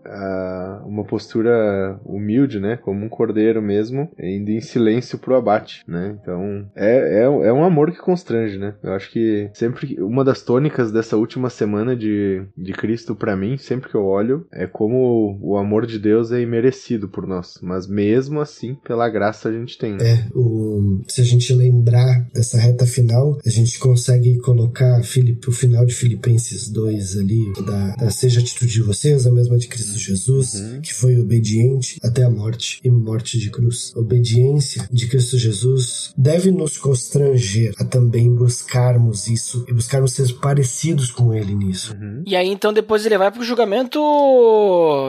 uma 0.85 1.05
postura 1.05 1.99
humilde, 2.05 2.61
né? 2.61 2.76
Como 2.76 3.05
um 3.05 3.09
cordeiro 3.09 3.61
mesmo, 3.62 4.11
indo 4.18 4.51
em 4.51 4.61
silêncio 4.61 5.18
pro 5.18 5.37
abate, 5.37 5.83
né? 5.87 6.16
Então, 6.20 6.66
é, 6.74 7.20
é, 7.20 7.22
é 7.22 7.53
um 7.53 7.64
amor 7.64 7.91
que 7.91 7.99
constrange, 7.99 8.59
né? 8.59 8.74
Eu 8.83 8.93
acho 8.93 9.11
que 9.11 9.51
sempre 9.55 10.01
uma 10.01 10.24
das 10.24 10.43
tônicas 10.43 10.93
dessa 10.93 11.16
última 11.16 11.51
semana 11.51 11.97
de, 11.97 12.22
de 12.57 12.73
Cristo 12.73 13.14
para 13.14 13.37
mim, 13.37 13.57
sempre 13.57 13.89
que 13.89 13.95
eu 13.95 14.05
olho, 14.05 14.47
é 14.53 14.66
como 14.66 15.39
o 15.41 15.57
amor 15.57 15.87
de 15.87 15.99
Deus 15.99 16.33
é 16.33 16.41
imerecido 16.41 17.09
por 17.09 17.27
nós. 17.27 17.59
Mas 17.62 17.87
mesmo 17.87 18.41
assim, 18.41 18.75
pela 18.85 19.09
graça 19.09 19.49
a 19.49 19.53
gente 19.53 19.79
tem. 19.79 19.97
Né? 19.97 19.99
É, 20.03 20.29
o, 20.35 21.03
se 21.09 21.20
a 21.20 21.25
gente 21.25 21.53
lembrar 21.53 22.27
dessa 22.33 22.59
reta 22.59 22.87
final, 22.87 23.39
a 23.45 23.51
gente 23.51 23.79
consegue 23.79 24.39
colocar 24.39 25.03
Filipe, 25.03 25.49
o 25.49 25.53
final 25.53 25.85
de 25.85 25.95
Filipenses 25.95 26.68
2 26.68 27.18
ali, 27.18 27.53
da, 27.64 27.97
da 27.97 28.11
seja 28.11 28.41
a 28.41 28.43
atitude 28.43 28.73
de 28.73 28.83
vocês, 28.83 29.27
a 29.27 29.31
mesma 29.31 29.59
de 29.59 29.68
Cristo 29.68 29.99
Jesus, 29.99 30.55
uhum. 30.55 30.81
que 30.81 30.93
foi 30.93 31.18
obediente 31.18 31.99
até 32.03 32.23
a 32.25 32.31
morte 32.31 32.81
e 32.83 32.91
morte 32.91 33.39
de 33.39 33.51
cruz. 33.51 33.93
Obediência 33.97 34.89
de 34.91 35.09
Cristo 35.09 35.39
Jesus 35.39 36.12
deve 36.16 36.51
nos 36.51 36.79
constranger 36.79 37.73
a 37.79 37.85
também 37.85 38.33
buscarmos 38.35 39.29
isso 39.29 39.64
e 39.68 39.73
buscarmos 39.73 40.12
ser 40.12 40.33
parecidos 40.35 41.11
com 41.11 41.35
ele 41.35 41.55
nisso. 41.55 41.95
Uhum. 41.95 42.11
E 42.26 42.36
aí 42.36 42.48
então 42.48 42.72
depois 42.72 43.04
ele 43.06 43.18
vai 43.18 43.30
pro 43.30 43.42
julgamento 43.42 44.00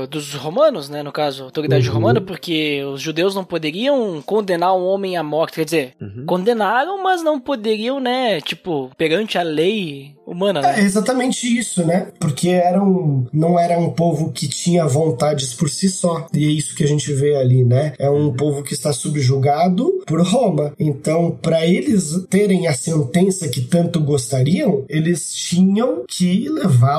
dos 0.10 0.34
romanos, 0.34 0.90
né? 0.90 1.04
No 1.04 1.12
caso, 1.12 1.44
autoridade 1.44 1.88
uhum. 1.88 1.96
romana, 1.96 2.22
porque 2.22 2.84
os 2.84 3.02
judeus 3.02 3.36
não 3.36 3.44
poderiam 3.44 4.22
condenar 4.22 4.76
um 4.76 4.86
homem 4.86 5.18
à 5.18 5.24
morte. 5.24 5.56
Quer 5.56 5.66
dizer, 5.66 5.94
uhum. 6.00 6.26
condenaram, 6.26 7.04
mas 7.04 7.24
não 7.24 7.40
poderiam, 7.40 8.00
né? 8.00 8.42
Tipo, 8.42 8.92
perante 8.98 9.38
a 9.38 9.44
lei 9.44 10.16
humana, 10.26 10.62
né? 10.62 10.80
É 10.80 10.84
exatamente 10.84 11.46
isso, 11.46 11.86
né? 11.86 12.08
Porque 12.20 12.50
eram, 12.50 13.28
não 13.32 13.60
era 13.60 13.78
um 13.78 13.90
povo 13.90 14.32
que 14.32 14.48
tinha 14.48 14.86
vontades 14.86 15.54
por 15.54 15.70
si 15.70 15.90
só. 15.90 16.28
E 16.34 16.46
é 16.46 16.52
isso 16.52 16.76
que 16.76 16.84
a 16.84 16.88
gente 16.88 17.12
vê 17.14 17.36
ali, 17.36 17.64
né? 17.64 17.94
É 18.00 18.10
um 18.10 18.32
povo 18.34 18.64
que 18.64 18.74
está 18.74 18.94
subjugado 18.94 20.02
por 20.06 20.22
Roma. 20.22 20.74
Então, 20.80 21.38
para 21.42 21.66
eles 21.66 22.26
terem 22.30 22.68
a 22.68 22.74
sentença 22.74 23.48
que 23.48 23.62
tanto 23.62 24.00
gostariam, 24.00 24.86
eles 24.90 25.34
tinham 25.34 26.04
que 26.08 26.48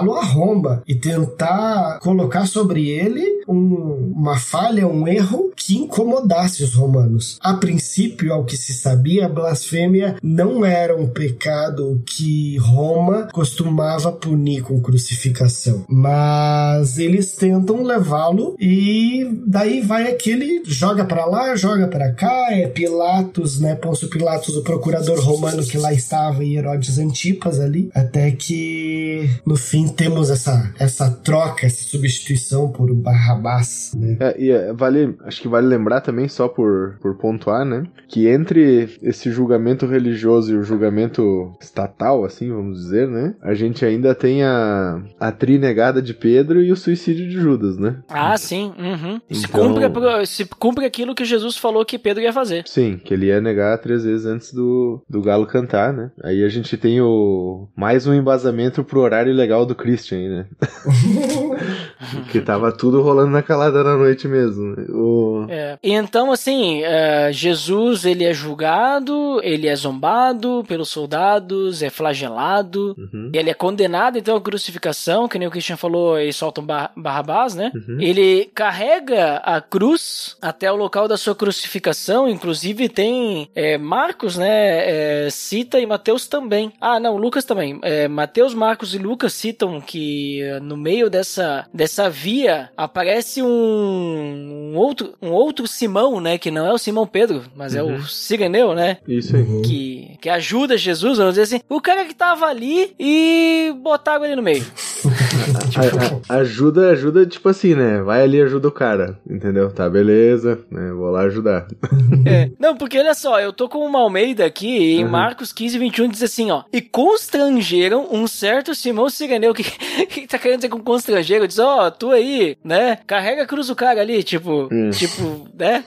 levá-lo 0.03 0.23
Roma 0.23 0.83
e 0.87 0.95
tentar 0.95 1.99
colocar 2.01 2.47
sobre 2.47 2.89
ele 2.89 3.45
um, 3.49 4.13
uma 4.17 4.39
falha, 4.39 4.87
um 4.87 5.07
erro 5.07 5.53
que 5.57 5.77
incomodasse 5.77 6.63
os 6.63 6.75
romanos. 6.75 7.39
A 7.41 7.55
princípio, 7.55 8.33
ao 8.33 8.45
que 8.45 8.57
se 8.57 8.73
sabia, 8.73 9.27
a 9.27 9.29
blasfêmia 9.29 10.17
não 10.23 10.65
era 10.65 10.97
um 10.97 11.07
pecado 11.07 12.03
que 12.07 12.57
Roma 12.59 13.29
costumava 13.33 14.13
punir 14.13 14.63
com 14.63 14.81
crucificação, 14.81 15.85
mas 15.89 16.99
eles 16.99 17.33
tentam 17.33 17.83
levá-lo 17.83 18.57
e 18.59 19.27
daí 19.47 19.81
vai 19.81 20.11
aquele 20.11 20.63
joga 20.65 21.05
para 21.05 21.25
lá, 21.25 21.55
joga 21.57 21.87
para 21.89 22.13
cá, 22.13 22.49
é 22.51 22.67
Pilatos, 22.67 23.61
né, 23.61 23.75
Pôncio 23.75 24.09
Pilatos, 24.09 24.57
o 24.57 24.63
procurador 24.63 25.19
romano 25.21 25.65
que 25.65 25.79
lá 25.79 25.93
estava 25.93 26.45
e 26.45 26.57
Herodes 26.57 26.99
Antipas 26.99 27.61
ali, 27.61 27.91
até 27.95 28.31
que 28.31 29.31
no 29.47 29.57
fim 29.57 29.84
temos 29.89 30.31
essa 30.31 30.73
essa 30.79 31.11
troca, 31.11 31.67
essa 31.67 31.85
substituição 31.85 32.69
por 32.71 32.93
Barrabás 32.95 33.15
Barrabás, 33.25 33.93
né? 33.97 34.17
É, 34.21 34.41
e 34.41 34.51
é, 34.51 34.73
vale, 34.73 35.15
acho 35.25 35.41
que 35.41 35.49
vale 35.49 35.67
lembrar 35.67 36.01
também, 36.01 36.29
só 36.29 36.49
por, 36.49 36.99
por 37.01 37.17
pontuar, 37.17 37.65
né? 37.65 37.85
Que 38.09 38.29
entre 38.29 38.89
esse 39.03 39.31
julgamento 39.31 39.87
religioso 39.87 40.53
e 40.53 40.57
o 40.57 40.63
julgamento 40.63 41.53
estatal, 41.61 42.25
assim, 42.25 42.51
vamos 42.51 42.79
dizer, 42.79 43.09
né? 43.09 43.35
A 43.43 43.55
gente 43.55 43.85
ainda 43.85 44.15
tem 44.15 44.43
a, 44.43 45.03
a 45.19 45.33
trinegada 45.33 46.01
de 46.03 46.13
Pedro 46.15 46.63
e 46.63 46.71
o 46.71 46.77
suicídio 46.77 47.27
de 47.29 47.41
Judas, 47.41 47.77
né? 47.79 47.97
Ah, 48.09 48.37
sim. 48.37 48.73
Uhum. 48.79 49.21
Se, 49.31 49.47
Então- 49.47 49.69
cumpre, 49.75 49.89
pro- 49.91 50.27
se 50.27 50.45
cumpre 50.45 50.85
aquilo 50.85 51.15
que 51.15 51.25
Jesus 51.25 51.57
falou 51.57 51.85
que 51.85 51.99
Pedro 51.99 52.23
ia 52.23 52.33
fazer. 52.33 52.65
Sim, 52.67 53.01
que 53.03 53.15
ele 53.15 53.27
ia 53.27 53.41
negar 53.41 53.79
três 53.79 54.05
vezes 54.05 54.27
antes 54.27 54.53
do, 54.53 55.03
do 55.09 55.23
galo 55.23 55.47
cantar, 55.47 55.93
né? 55.93 56.11
Aí 56.23 56.45
a 56.45 56.49
gente 56.49 56.77
tem 56.77 57.01
o 57.01 57.69
mais 57.77 58.07
um 58.07 58.15
embasamento 58.15 58.85
pro 58.85 59.01
horário 59.01 59.33
legal 59.33 59.64
do 59.65 59.75
Christian, 59.75 60.19
aí, 60.19 60.29
né? 60.29 60.47
que 62.31 62.41
tava 62.41 62.73
tudo 62.73 63.03
rolando 63.03 63.31
na 63.31 63.43
calada 63.43 63.83
da 63.83 63.97
noite 63.97 64.27
mesmo. 64.29 64.77
né? 64.77 64.85
O... 64.91 65.47
É. 65.49 65.79
Então, 65.83 66.33
assim, 66.33 66.83
é, 66.83 67.31
Jesus, 67.33 68.05
ele 68.05 68.25
é 68.25 68.33
julgado, 68.33 69.41
ele 69.43 69.67
é 69.69 69.77
zombado 69.77 70.65
pelos 70.67 70.89
soldados, 70.89 71.83
é 71.83 71.91
flagelado, 71.91 72.95
Uhum. 72.99 73.31
ele 73.33 73.51
é 73.51 73.55
condenado, 73.55 74.19
então, 74.19 74.37
à 74.37 74.41
crucificação, 74.41 75.29
que 75.29 75.39
nem 75.39 75.49
o 75.49 75.51
Christian 75.51 75.77
falou, 75.77 76.19
eles 76.19 76.37
soltam 76.37 76.65
Bar 76.65 76.93
Barrabás, 76.97 77.55
né? 77.55 77.71
Uhum. 77.75 78.01
Ele 78.01 78.51
carrega 78.55 79.37
a 79.37 79.61
cruz 79.61 80.37
até 80.41 80.71
o 80.71 80.77
local 80.77 81.09
da 81.09 81.17
sua 81.17 81.35
crucificação, 81.35 82.29
inclusive 82.29 82.89
tem 82.89 83.49
é, 83.55 83.77
Marcos, 83.79 84.37
né, 84.37 85.27
é, 85.27 85.31
cita 85.31 85.79
e 85.81 85.87
Mateus 85.87 86.27
também. 86.27 86.73
Ah, 86.81 86.99
não, 87.01 87.17
Lucas 87.17 87.45
também. 87.45 87.79
É, 87.83 88.09
Mateus, 88.09 88.55
Marcos 88.55 88.95
e 88.95 88.99
Lucas 88.99 89.33
citam 89.33 89.54
que 89.81 90.43
eh, 90.43 90.61
no 90.61 90.77
meio 90.77 91.09
dessa, 91.09 91.67
dessa 91.73 92.09
via 92.11 92.71
aparece 92.77 93.43
um, 93.43 94.73
um 94.73 94.77
outro, 94.77 95.15
um 95.21 95.31
outro 95.31 95.67
Simão, 95.67 96.21
né, 96.21 96.39
que 96.39 96.51
não 96.51 96.67
é 96.67 96.73
o 96.73 96.79
Simão 96.79 97.07
Pedro, 97.07 97.45
mas 97.55 97.75
é 97.75 97.83
o 97.83 98.03
Sireneu, 98.07 98.75
né, 98.75 98.99
Isso 99.07 99.37
aí. 99.37 99.63
que, 99.65 100.19
que 100.21 100.29
ajuda 100.29 100.77
Jesus, 100.77 101.19
vamos 101.19 101.35
dizer 101.35 101.43
assim, 101.57 101.65
o 101.69 101.81
cara 101.81 102.05
que 102.05 102.15
tava 102.15 102.47
ali 102.47 102.95
e 102.99 103.73
botaram 103.83 104.25
ele 104.25 104.37
no 104.37 104.43
meio. 104.43 104.65
A- 106.29 106.35
a- 106.35 106.39
ajuda, 106.41 106.91
ajuda, 106.91 107.27
tipo 107.27 107.49
assim, 107.49 107.75
né? 107.75 108.01
Vai 108.03 108.23
ali 108.23 108.39
e 108.39 108.43
ajuda 108.43 108.69
o 108.69 108.73
cara, 108.73 109.19
entendeu? 109.29 109.71
Tá, 109.71 109.89
beleza, 109.89 110.59
né? 110.71 110.91
Vou 110.93 111.11
lá 111.11 111.23
ajudar. 111.23 111.67
É. 112.27 112.51
Não, 112.59 112.75
porque 112.77 112.99
olha 112.99 113.13
só, 113.15 113.39
eu 113.41 113.53
tô 113.53 113.69
com 113.69 113.79
uma 113.85 113.99
Almeida 114.01 114.45
aqui 114.47 114.67
e 114.79 115.01
em 115.01 115.05
Uhum. 115.05 115.11
Marcos 115.11 115.53
15, 115.53 115.79
21 115.79 116.09
diz 116.09 116.23
assim, 116.23 116.51
ó. 116.51 116.63
E 116.73 116.81
constrangeram 116.81 118.09
um 118.11 118.27
certo 118.27 118.75
Simão 118.75 119.11
Sireneu. 119.11 119.51
O 119.51 119.55
que, 119.55 119.65
que 120.07 120.27
tá 120.27 120.39
querendo 120.39 120.59
dizer 120.61 120.69
com 120.71 120.81
constrangeiro? 120.81 121.47
Diz, 121.47 121.59
ó, 121.59 121.91
tu 121.91 122.11
aí, 122.11 122.57
né? 122.65 122.99
Carrega 123.07 123.43
a 123.43 123.47
cruz 123.47 123.67
do 123.67 123.75
cara 123.77 124.01
ali, 124.01 124.23
tipo, 124.23 124.69
Hum. 124.73 124.91
tipo, 124.91 125.47
né? 125.59 125.85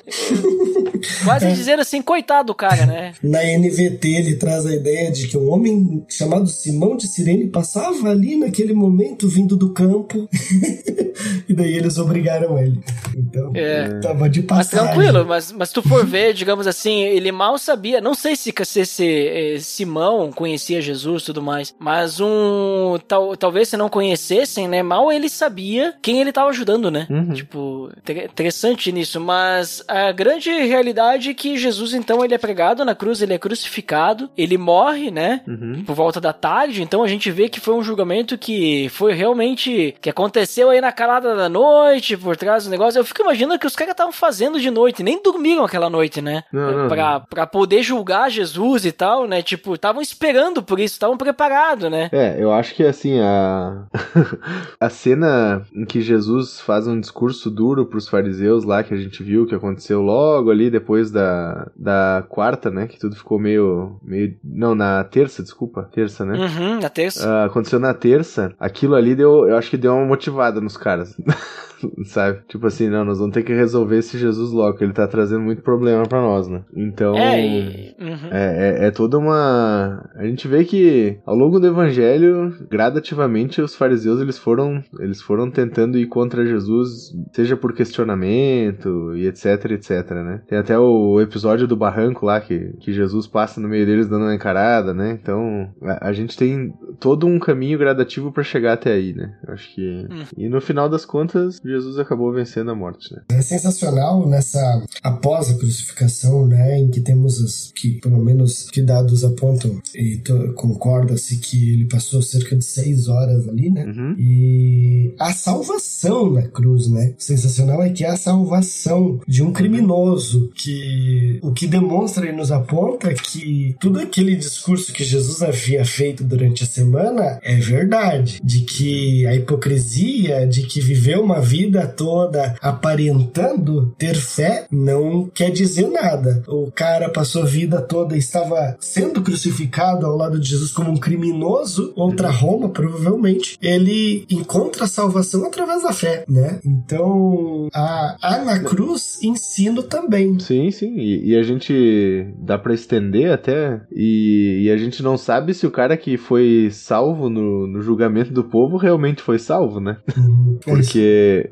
Quase 1.24 1.52
dizendo 1.54 1.82
assim, 1.82 2.02
coitado 2.02 2.48
do 2.48 2.56
cara, 2.56 2.86
né? 2.86 3.14
Na 3.24 3.44
NVT 3.44 4.08
ele 4.08 4.36
traz 4.36 4.66
a 4.66 4.74
ideia 4.74 5.12
de 5.12 5.28
que 5.28 5.38
um 5.38 5.50
homem 5.52 6.06
chamado 6.10 6.48
Simão 6.48 6.96
de 6.96 7.08
Sirene 7.08 7.48
passava 7.48 8.10
ali 8.10 8.36
naquele 8.38 8.74
momento 8.74 9.28
vindo 9.28 9.56
do 9.56 9.74
campo 9.74 10.28
e 11.48 11.54
daí 11.54 11.74
eles 11.76 11.98
obrigaram 11.98 12.58
ele. 12.60 12.80
Então, 13.16 13.52
É. 13.56 14.00
tava 14.00 14.30
de 14.30 14.42
Mas 14.42 14.70
passagem. 14.70 14.88
tranquilo, 14.94 15.26
mas, 15.26 15.52
mas 15.52 15.72
tu 15.72 15.82
for 15.82 16.06
ver, 16.06 16.34
digamos 16.34 16.68
assim, 16.68 17.02
ele 17.04 17.32
mal 17.32 17.58
sabia, 17.58 18.00
não 18.02 18.14
sei 18.14 18.36
se, 18.36 18.54
se 18.64 18.80
esse 18.82 19.06
eh, 19.28 19.58
Simão 19.60 20.32
conhecia 20.32 20.82
Jesus 20.82 21.24
e 21.24 21.26
tudo 21.28 21.42
mais, 21.42 21.74
mas 21.80 22.20
um, 22.20 22.98
tal, 23.08 23.36
talvez 23.36 23.70
se 23.70 23.78
não 23.78 23.90
conhecessem, 23.90 24.68
né, 24.68 24.84
mal 24.84 25.12
ele 25.12 25.30
sabia 25.30 25.94
quem 26.02 26.22
ele 26.22 26.32
tava 26.32 26.50
ajudando, 26.50 26.92
né? 26.92 27.08
Uhum. 27.10 27.34
Tipo, 27.34 27.90
inter- 27.98 28.26
interessante 28.26 28.92
nisso, 28.92 29.20
mas 29.20 29.84
a 29.88 30.12
grande 30.12 30.50
realidade 30.50 30.87
que 31.34 31.58
Jesus, 31.58 31.94
então, 31.94 32.24
ele 32.24 32.34
é 32.34 32.38
pregado 32.38 32.84
na 32.86 32.96
cruz, 32.96 33.22
ele 33.22 33.34
é 33.34 33.38
crucificado, 33.38 34.30
ele 34.38 34.58
morre, 34.58 35.12
né? 35.12 35.42
Uhum. 35.48 35.84
Por 35.86 35.96
volta 35.96 36.20
da 36.20 36.34
tarde, 36.34 36.82
então 36.82 37.04
a 37.04 37.08
gente 37.08 37.32
vê 37.32 37.50
que 37.50 37.60
foi 37.60 37.74
um 37.74 37.84
julgamento 37.84 38.38
que 38.38 38.90
foi 38.90 39.14
realmente. 39.14 39.96
que 40.02 40.10
aconteceu 40.10 40.70
aí 40.70 40.82
na 40.82 40.92
calada 40.92 41.36
da 41.36 41.50
noite, 41.50 42.18
por 42.18 42.36
trás 42.36 42.66
do 42.66 42.70
negócio. 42.70 43.00
Eu 43.00 43.06
fico 43.06 43.22
imaginando 43.22 43.60
que 43.60 43.68
os 43.68 43.76
caras 43.76 43.92
estavam 43.92 44.14
fazendo 44.14 44.60
de 44.60 44.70
noite, 44.70 45.04
nem 45.04 45.22
dormiram 45.22 45.64
aquela 45.64 45.90
noite, 45.90 46.22
né? 46.22 46.44
Pra, 46.88 47.20
pra 47.20 47.48
poder 47.48 47.84
julgar 47.84 48.30
Jesus 48.30 48.86
e 48.86 48.92
tal, 48.92 49.28
né? 49.28 49.42
Tipo, 49.42 49.76
estavam 49.76 50.02
esperando 50.02 50.62
por 50.62 50.80
isso, 50.80 50.96
estavam 50.96 51.18
preparados, 51.18 51.90
né? 51.90 52.10
É, 52.12 52.36
eu 52.40 52.52
acho 52.52 52.76
que 52.76 52.84
assim, 52.84 53.20
a 53.20 53.86
a 54.80 54.90
cena 54.90 55.66
em 55.74 55.86
que 55.86 56.02
Jesus 56.02 56.60
faz 56.60 56.88
um 56.88 57.00
discurso 57.00 57.50
duro 57.50 57.86
pros 57.86 58.08
fariseus 58.08 58.64
lá, 58.64 58.84
que 58.84 58.94
a 58.94 58.98
gente 58.98 59.24
viu 59.24 59.46
que 59.46 59.56
aconteceu 59.56 60.02
logo 60.02 60.52
ali 60.52 60.70
depois 60.80 61.12
da, 61.12 61.70
da 61.76 62.24
quarta, 62.30 62.70
né, 62.70 62.88
que 62.88 63.00
tudo 63.00 63.16
ficou 63.16 63.40
meio, 63.40 64.00
meio, 64.04 64.36
não, 64.44 64.76
na 64.76 65.04
terça, 65.04 65.42
desculpa, 65.42 65.90
terça, 65.92 66.24
né? 66.26 66.38
Uhum, 66.38 66.80
na 66.80 66.90
terça. 66.90 67.28
Ah, 67.28 67.46
aconteceu 67.46 67.80
na 67.80 67.94
terça, 67.94 68.54
aquilo 68.60 68.96
ali 68.96 69.16
deu, 69.16 69.48
eu 69.48 69.58
acho 69.58 69.70
que 69.70 69.78
deu 69.78 69.94
uma 69.94 70.06
motivada 70.06 70.62
nos 70.62 70.78
caras. 70.78 71.16
Sabe? 72.06 72.40
Tipo 72.48 72.68
assim, 72.68 72.90
não, 72.90 73.06
nós 73.06 73.20
vamos 73.20 73.34
ter 73.34 73.44
que 73.44 73.54
resolver 73.54 73.98
esse 73.98 74.18
Jesus 74.18 74.52
logo, 74.52 74.78
ele 74.82 74.94
tá 74.94 75.08
trazendo 75.08 75.42
muito 75.42 75.62
problema 75.62 76.04
pra 76.04 76.22
nós, 76.22 76.48
né? 76.48 76.64
Então. 76.76 77.16
É, 77.16 77.46
e, 77.46 77.96
uhum. 78.00 78.30
É, 78.32 78.84
é, 78.84 78.88
é 78.88 78.92
toda 78.92 79.18
uma. 79.18 80.10
A 80.16 80.26
gente 80.26 80.48
vê 80.48 80.64
que 80.64 81.18
ao 81.26 81.36
longo 81.36 81.60
do 81.60 81.68
evangelho, 81.68 82.56
gradativamente, 82.70 83.62
os 83.62 83.76
fariseus 83.76 84.22
eles 84.22 84.38
foram, 84.38 84.84
eles 85.00 85.22
foram 85.22 85.50
tentando 85.50 85.98
ir 85.98 86.08
contra 86.08 86.46
Jesus, 86.46 87.14
seja 87.34 87.56
por 87.56 87.74
questionamento 87.74 89.16
e 89.16 89.28
etc, 89.28 89.72
etc, 89.72 90.12
né? 90.12 90.42
Tem 90.48 90.58
até 90.58 90.78
o 90.78 91.20
episódio 91.22 91.68
do 91.68 91.76
barranco 91.76 92.26
lá 92.26 92.40
que, 92.40 92.74
que 92.80 92.94
Jesus 92.94 93.28
passa 93.28 93.60
no 93.60 93.68
meio 93.68 93.86
deles 93.86 94.08
dando 94.08 94.24
uma 94.24 94.36
encarada, 94.36 94.94
né? 94.94 95.18
Então 95.22 95.70
a, 95.82 96.10
a 96.10 96.14
gente 96.14 96.38
tem 96.38 96.74
todo 97.00 97.28
um 97.28 97.40
caminho 97.40 97.78
gradativo 97.78 98.32
pra 98.32 98.44
chegar 98.44 98.74
até 98.74 98.94
aí, 98.94 99.14
né? 99.14 99.36
Acho 99.48 99.74
que. 99.74 100.08
E 100.38 100.50
no 100.50 100.62
final 100.62 100.90
das 100.90 101.06
contas, 101.06 101.60
Jesus 101.68 101.98
acabou 102.00 102.32
vencendo 102.32 102.72
a 102.72 102.76
morte, 102.76 103.14
né? 103.14 103.22
É 103.30 103.42
sensacional 103.42 104.28
nessa 104.28 104.60
após 105.04 105.50
a 105.50 105.54
crucificação, 105.56 106.48
né, 106.48 106.80
em 106.80 106.90
que 106.90 107.02
temos 107.02 107.42
as 107.42 107.72
que 107.74 108.00
pelo 108.00 108.24
menos 108.24 108.70
que 108.70 108.82
dados 108.82 109.24
apontam 109.24 109.80
e 109.94 110.22
concorda-se 110.56 111.38
que 111.38 111.74
ele 111.74 111.86
passou 111.86 112.22
cerca 112.22 112.56
de 112.56 112.64
seis 112.64 113.08
horas 113.08 113.48
ali, 113.48 113.70
né? 113.70 113.86
Uhum. 113.86 114.16
E 114.18 115.16
a 115.20 115.32
salvação 115.32 116.32
na 116.32 116.44
cruz, 116.44 116.88
né? 116.90 117.14
Sensacional 117.18 117.84
é 117.84 117.90
que 117.90 118.04
é 118.04 118.10
a 118.10 118.18
salvação 118.18 119.20
de 119.28 119.44
um 119.44 119.52
criminoso 119.52 120.52
que 120.56 121.40
o 121.42 121.52
que 121.52 121.68
demonstra 121.68 122.28
e 122.28 122.32
nos 122.32 122.52
aponta 122.52 123.14
que 123.14 123.76
tudo 123.80 124.00
aquele 124.00 124.36
discurso 124.36 124.94
que 124.94 125.04
Jesus 125.04 125.42
havia 125.42 125.86
feito 125.86 126.24
durante 126.24 126.64
a 126.64 126.68
semana 126.68 127.40
é 127.44 127.56
verdade, 127.58 128.40
de 128.44 128.62
que 128.62 129.26
a 129.28 129.36
hipocrisia, 129.36 130.46
de 130.48 130.64
que 130.64 130.82
viveu 130.82 131.22
uma 131.22 131.40
vida 131.40 131.57
toda 131.96 132.56
aparentando 132.62 133.94
ter 133.98 134.16
fé 134.16 134.68
não 134.72 135.30
quer 135.34 135.52
dizer 135.52 135.90
nada. 135.90 136.44
O 136.48 136.72
cara 136.72 137.10
passou 137.10 137.44
a 137.44 137.46
vida 137.46 137.82
toda 137.82 138.16
e 138.16 138.20
estava 138.20 138.76
sendo 138.80 139.22
crucificado 139.22 140.06
ao 140.06 140.16
lado 140.16 140.40
de 140.40 140.50
Jesus 140.50 140.72
como 140.72 140.92
um 140.92 140.98
criminoso, 140.98 141.94
outra 141.96 142.30
Roma, 142.30 142.70
provavelmente. 142.70 143.58
Ele 143.62 144.26
encontra 144.30 144.86
a 144.86 144.88
salvação 144.88 145.46
através 145.46 145.84
da 145.84 145.94
fé, 145.94 146.24
né? 146.28 146.60
Então, 146.66 147.68
a, 147.74 148.16
a 148.22 148.44
na 148.44 148.60
cruz 148.60 149.20
ensino 149.24 149.84
também. 149.84 150.40
Sim, 150.40 150.72
sim. 150.72 150.96
E, 150.98 151.32
e 151.32 151.36
a 151.36 151.44
gente 151.44 152.28
dá 152.38 152.58
pra 152.58 152.74
estender 152.74 153.32
até. 153.32 153.82
E, 153.92 154.64
e 154.64 154.72
a 154.72 154.78
gente 154.78 155.02
não 155.02 155.18
sabe 155.18 155.54
se 155.54 155.66
o 155.66 155.72
cara 155.72 155.98
que 155.98 156.18
foi 156.18 156.70
salvo 156.72 157.30
no, 157.30 157.68
no 157.68 157.82
julgamento 157.82 158.32
do 158.32 158.44
povo 158.44 158.78
realmente 158.78 159.22
foi 159.22 159.40
salvo, 159.40 159.80
né? 159.80 159.98
Uhum. 160.18 160.60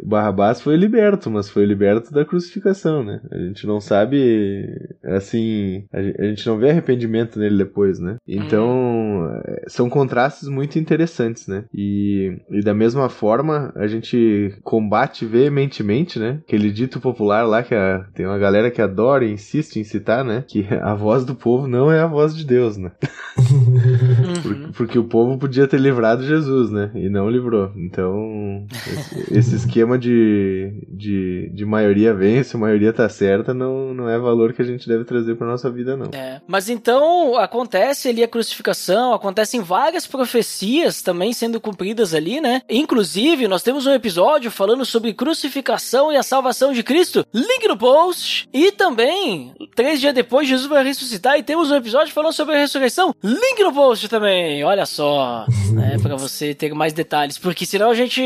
Barrabás 0.03 0.61
foi 0.61 0.75
liberto, 0.75 1.29
mas 1.29 1.49
foi 1.49 1.65
liberto 1.65 2.11
da 2.13 2.25
crucificação, 2.25 3.03
né? 3.03 3.21
A 3.31 3.37
gente 3.37 3.65
não 3.67 3.79
sabe, 3.79 4.67
assim, 5.03 5.85
a 5.93 6.23
gente 6.25 6.45
não 6.47 6.57
vê 6.57 6.69
arrependimento 6.69 7.39
nele 7.39 7.57
depois, 7.57 7.99
né? 7.99 8.17
Então, 8.27 9.29
é, 9.45 9.63
são 9.67 9.89
contrastes 9.89 10.47
muito 10.49 10.77
interessantes, 10.79 11.47
né? 11.47 11.65
E, 11.73 12.37
e 12.51 12.61
da 12.61 12.73
mesma 12.73 13.09
forma, 13.09 13.71
a 13.75 13.87
gente 13.87 14.53
combate 14.63 15.25
veementemente, 15.25 16.19
né? 16.19 16.39
Aquele 16.47 16.71
dito 16.71 16.99
popular 16.99 17.43
lá 17.47 17.63
que 17.63 17.73
a- 17.75 18.05
tem 18.13 18.25
uma 18.25 18.37
galera 18.37 18.71
que 18.71 18.81
adora 18.81 19.25
e 19.25 19.31
insiste 19.31 19.77
em 19.79 19.83
citar, 19.83 20.23
né? 20.23 20.43
Que 20.47 20.65
a 20.81 20.93
voz 20.95 21.25
do 21.25 21.35
povo 21.35 21.67
não 21.67 21.91
é 21.91 21.99
a 21.99 22.07
voz 22.07 22.35
de 22.35 22.45
Deus, 22.45 22.77
né? 22.77 22.91
Por- 24.55 24.85
porque 24.85 24.99
o 24.99 25.03
povo 25.03 25.37
podia 25.37 25.67
ter 25.67 25.79
livrado 25.79 26.23
Jesus, 26.25 26.69
né? 26.69 26.91
E 26.95 27.09
não 27.09 27.29
livrou. 27.29 27.71
Então, 27.75 28.65
esse, 28.71 29.33
esse 29.37 29.55
esquema 29.65 29.97
de, 29.97 30.71
de, 30.89 31.49
de 31.53 31.65
maioria 31.65 32.13
vence, 32.13 32.55
maioria 32.57 32.93
tá 32.93 33.07
certa, 33.09 33.53
não, 33.53 33.93
não 33.93 34.09
é 34.09 34.17
valor 34.19 34.53
que 34.53 34.61
a 34.61 34.65
gente 34.65 34.87
deve 34.87 35.03
trazer 35.03 35.35
pra 35.35 35.47
nossa 35.47 35.69
vida, 35.69 35.97
não. 35.97 36.09
É. 36.13 36.41
Mas 36.47 36.69
então 36.69 37.37
acontece 37.37 38.09
ali 38.09 38.23
a 38.23 38.27
crucificação, 38.27 39.13
acontecem 39.13 39.61
várias 39.61 40.05
profecias 40.05 41.01
também 41.01 41.33
sendo 41.33 41.59
cumpridas 41.59 42.13
ali, 42.13 42.39
né? 42.39 42.61
Inclusive, 42.69 43.47
nós 43.47 43.63
temos 43.63 43.85
um 43.85 43.91
episódio 43.93 44.51
falando 44.51 44.85
sobre 44.85 45.13
crucificação 45.13 46.11
e 46.11 46.17
a 46.17 46.23
salvação 46.23 46.71
de 46.73 46.83
Cristo. 46.83 47.25
Link 47.33 47.67
no 47.67 47.77
post. 47.77 48.47
E 48.53 48.71
também, 48.71 49.53
três 49.75 49.99
dias 49.99 50.13
depois, 50.13 50.47
Jesus 50.47 50.67
vai 50.67 50.83
ressuscitar 50.83 51.37
e 51.37 51.43
temos 51.43 51.71
um 51.71 51.75
episódio 51.75 52.13
falando 52.13 52.33
sobre 52.33 52.55
a 52.55 52.59
ressurreição. 52.59 53.13
Link 53.23 53.63
no 53.63 53.73
post 53.73 54.07
também. 54.07 54.44
Olha 54.63 54.85
só, 54.85 55.45
né? 55.71 55.97
Pra 56.01 56.15
você 56.15 56.53
ter 56.53 56.73
mais 56.73 56.93
detalhes. 56.93 57.37
Porque 57.37 57.65
senão 57.65 57.89
a 57.89 57.95
gente, 57.95 58.21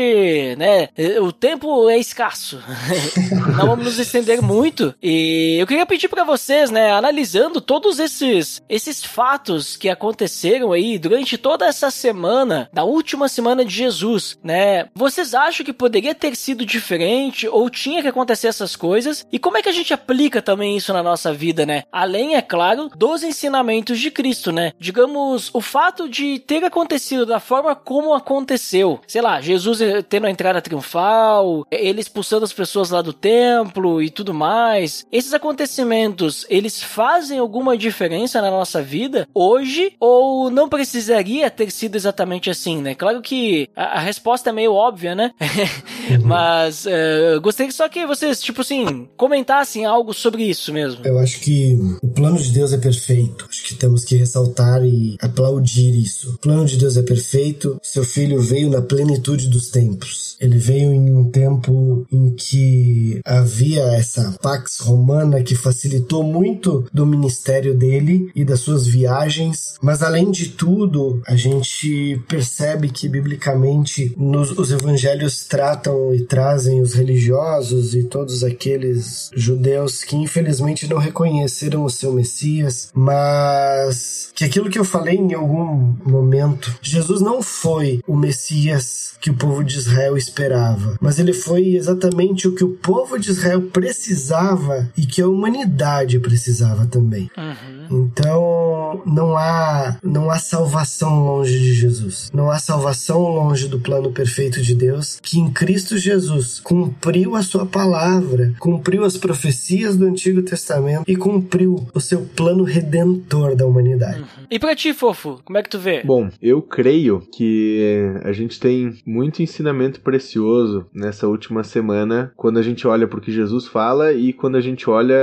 né? 0.58 0.88
O 1.20 1.32
tempo 1.32 1.88
é 1.88 1.98
escasso. 1.98 2.60
Não 3.56 3.66
vamos 3.66 3.84
nos 3.84 3.98
estender 3.98 4.42
muito. 4.42 4.94
E 5.02 5.56
eu 5.58 5.66
queria 5.66 5.86
pedir 5.86 6.08
para 6.08 6.24
vocês, 6.24 6.70
né? 6.70 6.92
Analisando 6.92 7.60
todos 7.60 7.98
esses, 7.98 8.62
esses 8.68 9.04
fatos 9.04 9.76
que 9.76 9.88
aconteceram 9.88 10.72
aí 10.72 10.98
durante 10.98 11.36
toda 11.36 11.66
essa 11.66 11.90
semana, 11.90 12.68
da 12.72 12.84
última 12.84 13.28
semana 13.28 13.64
de 13.64 13.74
Jesus, 13.74 14.38
né? 14.42 14.86
Vocês 14.94 15.34
acham 15.34 15.64
que 15.64 15.72
poderia 15.72 16.14
ter 16.14 16.36
sido 16.36 16.64
diferente 16.64 17.48
ou 17.48 17.68
tinha 17.70 18.02
que 18.02 18.08
acontecer 18.08 18.48
essas 18.48 18.76
coisas? 18.76 19.26
E 19.32 19.38
como 19.38 19.56
é 19.56 19.62
que 19.62 19.68
a 19.68 19.72
gente 19.72 19.92
aplica 19.92 20.42
também 20.42 20.76
isso 20.76 20.92
na 20.92 21.02
nossa 21.02 21.32
vida, 21.32 21.66
né? 21.66 21.84
Além, 21.90 22.36
é 22.36 22.42
claro, 22.42 22.90
dos 22.96 23.22
ensinamentos 23.22 23.98
de 23.98 24.10
Cristo, 24.10 24.52
né? 24.52 24.72
Digamos, 24.78 25.50
o 25.52 25.60
fato 25.60 25.99
de 26.08 26.38
ter 26.38 26.64
acontecido 26.64 27.24
da 27.24 27.40
forma 27.40 27.74
como 27.74 28.14
aconteceu. 28.14 29.00
Sei 29.06 29.20
lá, 29.20 29.40
Jesus 29.40 29.80
tendo 30.08 30.26
a 30.26 30.30
entrada 30.30 30.60
triunfal, 30.60 31.66
ele 31.70 32.00
expulsando 32.00 32.44
as 32.44 32.52
pessoas 32.52 32.90
lá 32.90 33.02
do 33.02 33.12
templo 33.12 34.02
e 34.02 34.10
tudo 34.10 34.34
mais. 34.34 35.06
Esses 35.10 35.32
acontecimentos, 35.32 36.46
eles 36.48 36.82
fazem 36.82 37.38
alguma 37.38 37.76
diferença 37.76 38.40
na 38.42 38.50
nossa 38.50 38.82
vida 38.82 39.28
hoje 39.34 39.92
ou 39.98 40.50
não 40.50 40.68
precisaria 40.68 41.50
ter 41.50 41.70
sido 41.70 41.96
exatamente 41.96 42.50
assim, 42.50 42.80
né? 42.80 42.94
Claro 42.94 43.20
que 43.22 43.68
a, 43.74 43.98
a 43.98 44.00
resposta 44.00 44.50
é 44.50 44.52
meio 44.52 44.72
óbvia, 44.72 45.14
né? 45.14 45.32
Mas 46.22 46.86
uh, 46.86 47.40
gostaria 47.40 47.72
só 47.72 47.88
que 47.88 48.06
vocês, 48.06 48.40
tipo 48.40 48.60
assim, 48.60 49.08
comentassem 49.16 49.84
algo 49.84 50.12
sobre 50.12 50.44
isso 50.44 50.72
mesmo. 50.72 51.04
Eu 51.04 51.18
acho 51.18 51.40
que 51.40 51.78
o 52.02 52.08
plano 52.08 52.38
de 52.38 52.50
Deus 52.50 52.72
é 52.72 52.78
perfeito. 52.78 53.46
Acho 53.48 53.64
que 53.64 53.74
temos 53.74 54.04
que 54.04 54.16
ressaltar 54.16 54.84
e 54.84 55.16
aplaudir 55.20 55.89
isso. 55.90 56.34
O 56.34 56.38
plano 56.38 56.64
de 56.64 56.76
Deus 56.76 56.96
é 56.96 57.02
perfeito. 57.02 57.78
Seu 57.82 58.04
filho 58.04 58.40
veio 58.40 58.70
na 58.70 58.82
plenitude 58.82 59.48
dos 59.48 59.70
tempos. 59.70 60.36
Ele 60.40 60.58
veio 60.58 60.92
em 60.92 61.12
um 61.12 61.30
tempo 61.30 62.06
em 62.10 62.30
que 62.30 63.20
havia 63.24 63.82
essa 63.94 64.36
pax 64.42 64.78
romana 64.80 65.42
que 65.42 65.54
facilitou 65.54 66.22
muito 66.22 66.86
do 66.92 67.04
ministério 67.04 67.74
dele 67.74 68.30
e 68.34 68.44
das 68.44 68.60
suas 68.60 68.86
viagens. 68.86 69.74
Mas 69.82 70.02
além 70.02 70.30
de 70.30 70.48
tudo, 70.50 71.20
a 71.26 71.36
gente 71.36 72.20
percebe 72.28 72.88
que 72.88 73.08
biblicamente 73.08 74.14
nos, 74.16 74.50
os 74.58 74.70
evangelhos 74.70 75.44
tratam 75.44 76.14
e 76.14 76.24
trazem 76.24 76.80
os 76.80 76.94
religiosos 76.94 77.94
e 77.94 78.04
todos 78.04 78.42
aqueles 78.42 79.30
judeus 79.34 80.02
que 80.04 80.16
infelizmente 80.16 80.88
não 80.88 80.98
reconheceram 80.98 81.84
o 81.84 81.90
seu 81.90 82.12
Messias, 82.12 82.90
mas 82.94 84.30
que 84.34 84.44
aquilo 84.44 84.70
que 84.70 84.78
eu 84.78 84.84
falei 84.84 85.16
em 85.16 85.34
algum 85.34 85.79
momento, 85.80 86.74
Jesus 86.82 87.20
não 87.20 87.42
foi 87.42 88.00
o 88.06 88.16
Messias 88.16 89.14
que 89.20 89.30
o 89.30 89.34
povo 89.34 89.62
de 89.62 89.76
Israel 89.76 90.16
esperava, 90.16 90.96
mas 91.00 91.18
ele 91.18 91.32
foi 91.32 91.74
exatamente 91.74 92.48
o 92.48 92.54
que 92.54 92.64
o 92.64 92.70
povo 92.70 93.18
de 93.18 93.30
Israel 93.30 93.62
precisava 93.62 94.90
e 94.96 95.04
que 95.04 95.20
a 95.20 95.28
humanidade 95.28 96.18
precisava 96.18 96.86
também. 96.86 97.30
Uhum. 97.36 97.80
Então, 97.90 99.02
não 99.04 99.36
há 99.36 99.98
não 100.02 100.30
há 100.30 100.38
salvação 100.38 101.24
longe 101.24 101.58
de 101.58 101.74
Jesus. 101.74 102.30
Não 102.32 102.50
há 102.50 102.58
salvação 102.58 103.20
longe 103.22 103.68
do 103.68 103.80
plano 103.80 104.12
perfeito 104.12 104.62
de 104.62 104.74
Deus, 104.74 105.18
que 105.20 105.38
em 105.38 105.50
Cristo 105.50 105.98
Jesus 105.98 106.60
cumpriu 106.60 107.34
a 107.34 107.42
sua 107.42 107.66
palavra, 107.66 108.54
cumpriu 108.58 109.04
as 109.04 109.16
profecias 109.16 109.96
do 109.96 110.06
Antigo 110.06 110.42
Testamento 110.42 111.04
e 111.06 111.16
cumpriu 111.16 111.88
o 111.92 112.00
seu 112.00 112.22
plano 112.22 112.64
redentor 112.64 113.56
da 113.56 113.66
humanidade. 113.66 114.20
Uhum. 114.20 114.46
E 114.50 114.58
pra 114.58 114.74
ti, 114.76 114.92
fofo, 114.92 115.40
como 115.44 115.58
é 115.58 115.62
que 115.62 115.69
tu 115.70 115.78
vê? 115.78 116.02
Bom, 116.04 116.28
eu 116.42 116.60
creio 116.60 117.22
que 117.32 118.12
a 118.22 118.32
gente 118.32 118.58
tem 118.58 118.92
muito 119.06 119.42
ensinamento 119.42 120.00
precioso 120.00 120.86
nessa 120.94 121.28
última 121.28 121.62
semana 121.62 122.32
quando 122.36 122.58
a 122.58 122.62
gente 122.62 122.86
olha 122.86 123.06
pro 123.06 123.20
que 123.20 123.32
Jesus 123.32 123.66
fala 123.66 124.12
e 124.12 124.32
quando 124.32 124.56
a 124.56 124.60
gente 124.60 124.88
olha 124.88 125.16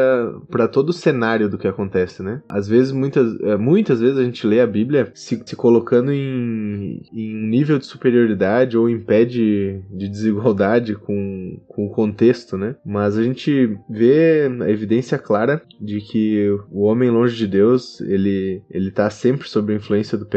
para 0.49 0.67
todo 0.67 0.89
o 0.89 0.93
cenário 0.93 1.49
do 1.49 1.57
que 1.57 1.67
acontece, 1.67 2.23
né? 2.23 2.41
Às 2.49 2.67
vezes, 2.67 2.91
muitas, 2.91 3.39
é, 3.41 3.57
muitas 3.57 3.99
vezes 3.99 4.17
a 4.17 4.23
gente 4.23 4.45
lê 4.47 4.59
a 4.61 4.67
Bíblia 4.67 5.11
se, 5.13 5.41
se 5.45 5.55
colocando 5.55 6.11
em, 6.11 7.01
em 7.11 7.47
nível 7.47 7.77
de 7.77 7.85
superioridade 7.85 8.77
ou 8.77 8.89
em 8.89 8.99
pé 8.99 9.25
de, 9.25 9.81
de 9.91 10.07
desigualdade 10.07 10.95
com, 10.95 11.59
com 11.67 11.85
o 11.85 11.89
contexto, 11.91 12.57
né? 12.57 12.75
Mas 12.85 13.17
a 13.17 13.23
gente 13.23 13.77
vê 13.89 14.49
a 14.61 14.69
evidência 14.69 15.17
clara 15.17 15.61
de 15.79 15.99
que 15.99 16.49
o 16.71 16.83
homem 16.83 17.09
longe 17.09 17.35
de 17.35 17.47
Deus, 17.47 17.99
ele, 18.01 18.61
ele 18.69 18.91
tá 18.91 19.09
sempre 19.09 19.47
sob 19.47 19.73
a 19.73 19.75
influência 19.75 20.17
do 20.17 20.25
pecado, 20.25 20.36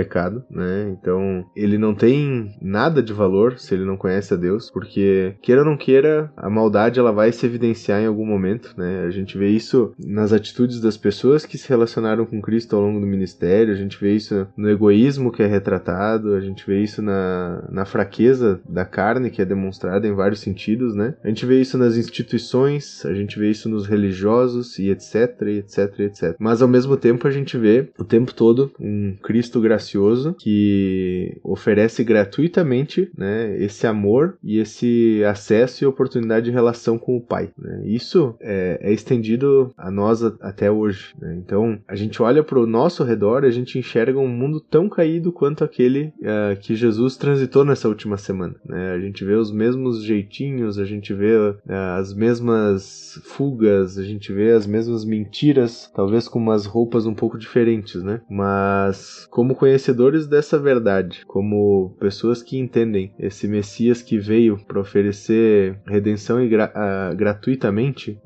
né? 0.51 0.97
Então, 0.99 1.45
ele 1.55 1.79
não 1.79 1.95
tem 1.95 2.55
nada 2.61 3.03
de 3.03 3.13
valor 3.13 3.59
se 3.59 3.75
ele 3.75 3.85
não 3.85 3.97
conhece 3.97 4.35
a 4.35 4.37
Deus, 4.37 4.71
porque 4.71 5.35
queira 5.43 5.63
ou 5.63 5.67
não 5.67 5.77
queira, 5.77 6.33
a 6.37 6.49
maldade 6.49 6.99
ela 6.99 7.13
vai 7.13 7.33
se 7.33 7.47
evidenciar 7.47 8.01
em 8.01 8.07
algum 8.07 8.27
momento, 8.27 8.75
né? 8.77 9.05
A 9.07 9.11
gente 9.11 9.37
vê 9.37 9.49
isso 9.49 9.93
nas 9.99 10.33
atitudes 10.33 10.81
das 10.81 10.97
pessoas 10.97 11.45
que 11.45 11.59
se 11.59 11.69
relacionaram 11.69 12.25
com 12.25 12.41
Cristo 12.41 12.75
ao 12.75 12.83
longo 12.83 13.01
do 13.01 13.07
ministério, 13.07 13.73
a 13.73 13.77
gente 13.77 13.99
vê 14.01 14.15
isso 14.15 14.47
no 14.57 14.71
egoísmo 14.71 15.33
que 15.33 15.43
é 15.43 15.47
retratado, 15.47 16.35
a 16.35 16.41
gente 16.41 16.67
vê 16.67 16.81
isso 16.81 17.03
na, 17.03 17.69
na 17.71 17.85
fraqueza 17.85 18.61
da 18.69 18.85
carne 18.85 19.31
que 19.31 19.43
é 19.43 19.45
demonstrada 19.45 20.07
em 20.07 20.15
vários 20.15 20.41
sentidos, 20.41 20.95
né? 20.95 21.15
A 21.23 21.29
gente 21.29 21.45
vê 21.47 21.61
isso 21.61 21.77
nas 21.77 21.97
instituições, 21.97 23.05
a 23.05 23.15
gente 23.15 23.39
vê 23.39 23.51
isso 23.51 23.69
nos 23.69 23.87
religiosos 23.87 24.79
e 24.79 24.91
etc, 24.91 25.43
etc, 25.43 26.01
etc. 26.01 26.37
Mas 26.39 26.63
ao 26.63 26.69
mesmo 26.69 26.97
tempo 26.97 27.27
a 27.27 27.31
gente 27.31 27.57
vê 27.59 27.89
o 27.99 28.05
tempo 28.05 28.35
todo 28.35 28.73
um 28.81 29.17
Cristo 29.23 29.61
gracioso 29.61 29.90
que 30.39 31.39
oferece 31.43 32.05
gratuitamente, 32.05 33.11
né, 33.17 33.57
esse 33.63 33.87
amor 33.87 34.37
e 34.43 34.59
esse 34.59 35.23
acesso 35.25 35.85
e 35.85 35.87
oportunidade 35.87 36.47
de 36.47 36.51
relação 36.51 36.99
com 36.99 37.17
o 37.17 37.21
Pai. 37.21 37.51
Né? 37.59 37.83
Isso 37.87 38.35
é, 38.41 38.79
é, 38.83 38.93
estendido 38.93 39.73
a 39.77 39.91
nós 39.91 40.23
até 40.23 40.71
hoje. 40.71 41.15
Né? 41.21 41.37
Então 41.37 41.79
a 41.87 41.95
gente 41.95 42.23
olha 42.23 42.43
para 42.43 42.59
o 42.59 42.67
nosso 42.67 43.05
redor 43.05 43.45
e 43.45 43.49
a 43.49 43.51
gente 43.51 43.79
enxerga 43.79 44.19
um 44.19 44.29
mundo 44.29 44.61
tão 44.61 44.89
caído 44.89 45.33
quanto 45.33 45.65
aquele 45.65 46.13
uh, 46.21 46.59
que 46.61 46.75
Jesus 46.75 47.17
transitou 47.17 47.65
nessa 47.65 47.89
última 47.89 48.17
semana. 48.17 48.55
Né? 48.65 48.93
A 48.93 49.01
gente 49.01 49.25
vê 49.25 49.35
os 49.35 49.51
mesmos 49.51 50.03
jeitinhos, 50.03 50.79
a 50.79 50.85
gente 50.85 51.13
vê 51.15 51.37
uh, 51.37 51.57
as 51.99 52.15
mesmas 52.15 53.21
fugas, 53.25 53.99
a 53.99 54.05
gente 54.05 54.33
vê 54.33 54.53
as 54.53 54.67
mesmas 54.67 55.05
mentiras, 55.05 55.91
talvez 55.95 56.29
com 56.29 56.39
umas 56.39 56.67
roupas 56.67 57.07
um 57.07 57.15
pouco 57.15 57.39
diferentes, 57.39 58.03
né? 58.03 58.21
Mas 58.29 59.27
como 59.31 59.55
conhecedores 59.81 60.27
dessa 60.27 60.59
verdade, 60.59 61.25
como 61.27 61.97
pessoas 61.99 62.43
que 62.43 62.59
entendem 62.59 63.13
esse 63.19 63.49
Messias 63.49 64.03
que 64.03 64.19
veio 64.19 64.59
para 64.67 64.81
oferecer 64.81 65.77
redenção 65.87 66.47
gra 66.49 66.71
uh, 66.71 67.17
gratuitamente, 67.17 68.19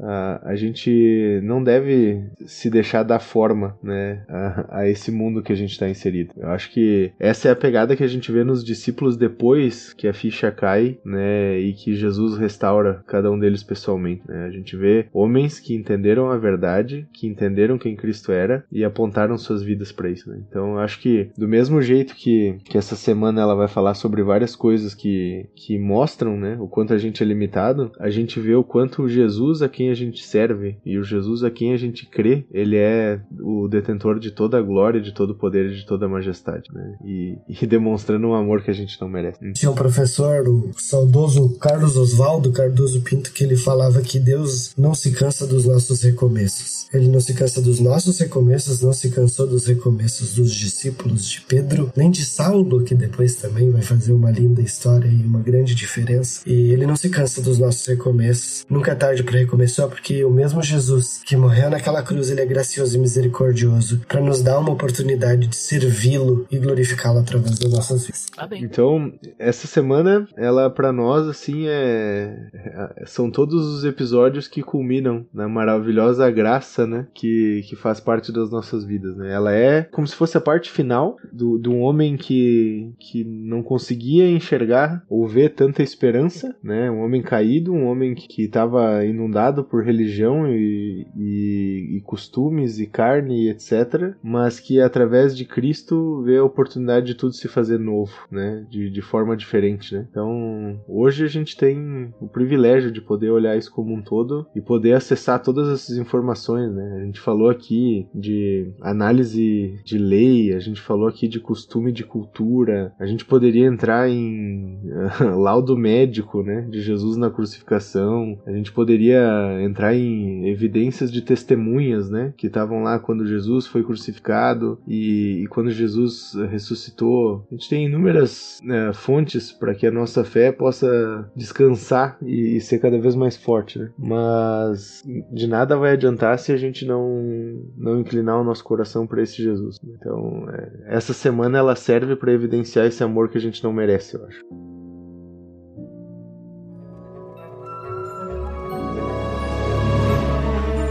a 0.43 0.55
gente 0.57 1.41
não 1.43 1.63
deve 1.63 2.25
se 2.47 2.69
deixar 2.69 3.03
dar 3.03 3.21
forma, 3.21 3.77
né, 3.83 4.25
a, 4.29 4.81
a 4.81 4.89
esse 4.89 5.11
mundo 5.11 5.43
que 5.43 5.53
a 5.53 5.57
gente 5.57 5.71
está 5.71 5.89
inserido. 5.89 6.33
Eu 6.37 6.49
acho 6.49 6.73
que 6.73 7.13
essa 7.19 7.49
é 7.49 7.53
a 7.53 7.57
pegada 7.57 7.95
que 7.95 8.03
a 8.03 8.09
gente 8.09 8.33
vê 8.33 8.43
nos 8.43 8.65
discípulos 8.65 9.17
depois 9.17 9.93
que 9.93 10.09
a 10.09 10.13
ficha 10.13 10.51
cai, 10.51 10.99
né, 11.05 11.59
e 11.59 11.73
que 11.73 11.95
Jesus 11.95 12.37
restaura 12.37 13.03
cada 13.07 13.31
um 13.31 13.39
deles 13.39 13.63
pessoalmente. 13.63 14.23
Né? 14.27 14.47
A 14.47 14.51
gente 14.51 14.77
vê 14.77 15.07
homens 15.13 15.61
que 15.61 15.75
entenderam 15.75 16.31
a 16.31 16.37
verdade, 16.37 17.07
que 17.13 17.27
entenderam 17.27 17.79
quem 17.79 17.97
Cristo 17.97 18.33
era 18.33 18.65
e 18.73 18.85
apontaram 18.85 19.39
suas 19.39 19.63
vidas 19.63 19.93
para 19.93 20.11
isso. 20.11 20.29
Né? 20.29 20.43
Então, 20.49 20.73
eu 20.73 20.79
acho 20.79 21.01
que 21.01 21.31
do 21.45 21.49
mesmo 21.49 21.83
jeito 21.83 22.15
que, 22.15 22.59
que 22.65 22.79
essa 22.79 22.97
semana 22.97 23.43
ela 23.43 23.55
vai 23.55 23.69
falar 23.69 23.93
sobre 23.93 24.23
várias 24.23 24.57
coisas 24.57 24.95
que, 24.95 25.47
que 25.55 25.79
mostram, 25.79 26.39
né, 26.39 26.57
o 26.59 26.67
quanto 26.67 26.95
a 26.95 26.99
gente 26.99 27.23
é 27.23 27.27
limitado, 27.27 27.93
a 28.01 28.09
gente 28.09 28.41
vê 28.41 28.55
o 28.55 28.65
quanto 28.65 29.03
o 29.03 29.09
Jesus 29.09 29.61
a 29.61 29.69
quem 29.69 29.91
a 29.91 29.95
gente 29.95 30.25
serve 30.25 30.79
e 30.87 30.97
o 30.97 31.05
Jesus 31.05 31.45
a 31.45 31.51
quem 31.51 31.75
a 31.75 31.77
gente 31.77 32.07
crê, 32.07 32.47
ele 32.51 32.79
é 32.79 33.21
o 33.43 33.69
detentor 33.69 34.19
de 34.19 34.31
toda 34.31 34.57
a 34.57 34.63
glória, 34.63 35.03
de 35.03 35.13
todo 35.13 35.31
o 35.31 35.35
poder 35.35 35.71
e 35.71 35.77
de 35.77 35.85
toda 35.85 36.07
a 36.07 36.09
majestade, 36.09 36.71
né? 36.73 36.97
E, 37.05 37.37
e 37.47 37.67
demonstrando 37.67 38.27
um 38.27 38.35
amor 38.35 38.63
que 38.63 38.71
a 38.71 38.75
gente 38.75 38.99
não 38.99 39.09
merece. 39.09 39.53
Tinha 39.53 39.71
um 39.71 39.75
professor, 39.75 40.49
o 40.49 40.73
saudoso 40.79 41.59
Carlos 41.59 41.97
Oswaldo 41.97 42.53
Cardoso 42.53 43.03
Pinto, 43.03 43.33
que 43.33 43.45
ele 43.45 43.57
falava 43.57 44.01
que 44.01 44.19
Deus 44.19 44.73
não 44.79 44.95
se 44.95 45.13
cansa 45.13 45.47
dos 45.47 45.67
nossos 45.67 46.03
recomeços. 46.03 46.87
Ele 46.95 47.09
não 47.09 47.21
se 47.21 47.35
cansa 47.35 47.61
dos 47.61 47.81
nossos 47.81 48.19
recomeços, 48.19 48.81
não 48.81 48.95
se 48.95 49.11
cansou 49.11 49.47
dos 49.47 49.67
recomeços 49.67 50.35
dos 50.35 50.55
discípulos 50.55 51.24
de 51.29 51.41
Pedro 51.41 51.93
nem 51.97 52.11
de 52.11 52.25
Saulo, 52.25 52.83
que 52.85 52.95
depois 52.95 53.37
também 53.37 53.71
vai 53.71 53.83
fazer 53.83 54.13
uma 54.13 54.31
linda 54.31 54.61
história 54.61 55.09
e 55.09 55.25
uma 55.25 55.41
grande 55.41 55.75
diferença. 55.75 56.43
E 56.47 56.73
ele 56.73 56.87
não 56.87 56.97
se 56.97 57.09
cansa 57.09 57.41
dos 57.43 57.59
nossos 57.59 57.87
recomeços. 57.87 58.65
Nunca 58.69 58.93
é 58.93 58.95
tarde 58.95 59.23
para 59.23 59.39
recomeçar, 59.39 59.89
porque 59.89 60.25
o 60.25 60.31
mesmo 60.31 60.63
Jesus 60.63 61.21
que 61.25 61.37
morreu 61.37 61.71
naquela 61.71 62.03
cruz, 62.03 62.31
ele 62.31 62.41
é 62.41 62.47
gracioso 62.47 62.97
e 62.97 63.01
misericordioso 63.01 64.01
para 64.09 64.21
nos 64.21 64.43
dar 64.43 64.59
uma 64.59 64.71
oportunidade 64.73 65.47
de 65.47 65.57
servi-lo 65.57 66.47
e 66.51 66.59
glorificá-lo 66.59 67.19
através 67.21 67.59
das 67.59 67.73
nossas 67.73 68.07
vidas. 68.07 68.27
Tá. 68.35 68.49
Então, 68.53 69.13
essa 69.39 69.67
semana, 69.67 70.27
ela 70.37 70.71
para 70.71 70.93
nós, 70.93 71.27
assim, 71.27 71.67
é... 71.67 72.37
é- 72.55 73.05
São 73.07 73.31
todos 73.31 73.67
os 73.67 73.85
episódios 73.85 74.49
que 74.49 74.63
culminam 74.63 75.27
na 75.33 75.49
maravilhosa 75.49 76.31
graça, 76.31 76.87
né? 76.87 77.07
Que, 77.15 77.63
que 77.69 77.77
faz 77.77 78.01
parte 78.01 78.33
das 78.33 78.51
nossas 78.51 78.85
vidas, 78.85 79.17
né? 79.17 79.33
Ela 79.33 79.53
é 79.53 79.83
como 79.83 80.07
se 80.07 80.15
fosse 80.15 80.37
a 80.37 80.41
parte 80.41 80.71
final 80.71 81.14
do, 81.33 81.59
de 81.59 81.69
um 81.69 81.81
homem 81.81 82.17
que, 82.17 82.93
que 82.99 83.25
não 83.25 83.63
conseguia 83.63 84.29
enxergar 84.29 85.05
ou 85.09 85.27
ver 85.27 85.55
tanta 85.55 85.83
esperança, 85.83 86.57
né? 86.63 86.91
Um 86.91 87.01
homem 87.01 87.23
caído, 87.23 87.73
um 87.73 87.87
homem 87.87 88.15
que 88.15 88.43
estava 88.43 89.05
inundado 89.05 89.65
por 89.65 89.85
religião 89.85 90.49
e, 90.49 91.07
e, 91.17 91.97
e 91.97 92.01
costumes 92.03 92.79
e 92.79 92.87
carne 92.87 93.45
e 93.45 93.51
etc. 93.51 94.15
Mas 94.23 94.61
que 94.61 94.81
através 94.81 95.37
de 95.37 95.45
Cristo 95.45 96.23
vê 96.23 96.39
a 96.39 96.45
oportunidade 96.45 97.07
de 97.07 97.15
tudo 97.15 97.33
se 97.33 97.49
fazer 97.49 97.79
novo, 97.79 98.13
né? 98.31 98.67
De, 98.71 98.91
de 98.91 99.03
forma 99.03 99.37
diferente, 99.37 99.95
né? 99.95 100.07
Então, 100.11 100.81
hoje 100.89 101.25
a 101.25 101.29
gente 101.29 101.57
tem 101.57 102.13
o 102.21 102.29
privilégio 102.29 102.91
de 102.91 103.01
poder 103.01 103.31
olhar 103.31 103.57
isso 103.57 103.73
como 103.73 103.95
um 103.95 104.03
todo 104.03 104.47
e 104.55 104.61
poder 104.61 104.95
acessar 104.95 105.43
todas 105.43 105.69
essas 105.69 105.97
informações, 105.97 106.73
né? 106.73 106.99
A 107.01 107.05
gente 107.05 107.21
falou 107.21 107.49
aqui 107.49 108.07
de 108.15 108.73
análise 108.81 109.79
de 109.85 109.99
lei, 109.99 110.55
a 110.55 110.59
gente 110.59 110.81
falou 110.81 111.04
aqui 111.07 111.29
de 111.29 111.41
costume 111.41 111.93
de 111.93 112.05
cultura, 112.05 112.93
a 112.99 113.07
gente 113.07 113.25
poderia 113.25 113.67
entrar 113.67 114.09
em 114.09 114.81
laudo 115.37 115.77
médico, 115.77 116.43
né? 116.43 116.63
De 116.71 116.81
Jesus 116.81 117.17
na 117.17 117.31
crucificação, 117.31 118.39
a 118.47 118.53
gente 118.53 118.73
poderia 118.73 119.21
entrar 119.63 119.95
em 119.95 120.49
evidências 120.49 121.13
de 121.13 121.23
testemunhas, 121.23 122.11
né? 122.11 122.33
Que 122.37 122.47
estavam 122.47 122.83
lá 122.83 122.99
quando 122.99 123.27
Jesus 123.27 123.67
foi 123.67 123.83
crucificado 123.83 124.79
e, 124.87 125.43
e 125.43 125.47
quando 125.47 125.71
Jesus 125.71 126.35
ressuscitou. 126.51 127.47
A 127.51 127.55
gente 127.55 127.69
tem 127.69 127.87
inúmeras 127.87 128.61
né, 128.63 128.93
fontes 128.93 129.53
para 129.53 129.75
que 129.75 129.87
a 129.87 129.91
nossa 129.91 130.25
fé 130.25 130.53
possa 130.53 131.31
descansar 131.37 132.17
e, 132.23 132.57
e 132.57 132.61
ser 132.61 132.79
cada 132.79 132.99
vez 132.99 133.15
mais 133.15 133.37
forte, 133.37 133.79
né? 133.79 133.91
Mas 133.99 135.03
de 135.33 135.47
nada 135.47 135.77
vai 135.77 135.93
adiantar 135.93 136.39
se 136.39 136.53
a 136.53 136.57
gente 136.57 136.87
não, 136.87 137.63
não 137.77 138.01
inclinar 138.01 138.41
o 138.41 138.45
nosso 138.45 138.65
coração 138.65 139.07
para 139.07 139.23
esse 139.23 139.43
Jesus. 139.43 139.79
Então, 139.85 140.47
é, 140.51 140.94
essa 140.95 141.13
semana 141.13 141.59
ela 141.59 141.75
serve 141.75 142.15
para 142.15 142.33
evidenciar 142.33 142.87
esse 142.87 143.03
amor 143.03 143.29
que 143.29 143.37
a 143.37 143.41
gente 143.41 143.63
não 143.65 143.73
merece, 143.73 144.17
eu 144.17 144.25
acho. 144.27 144.45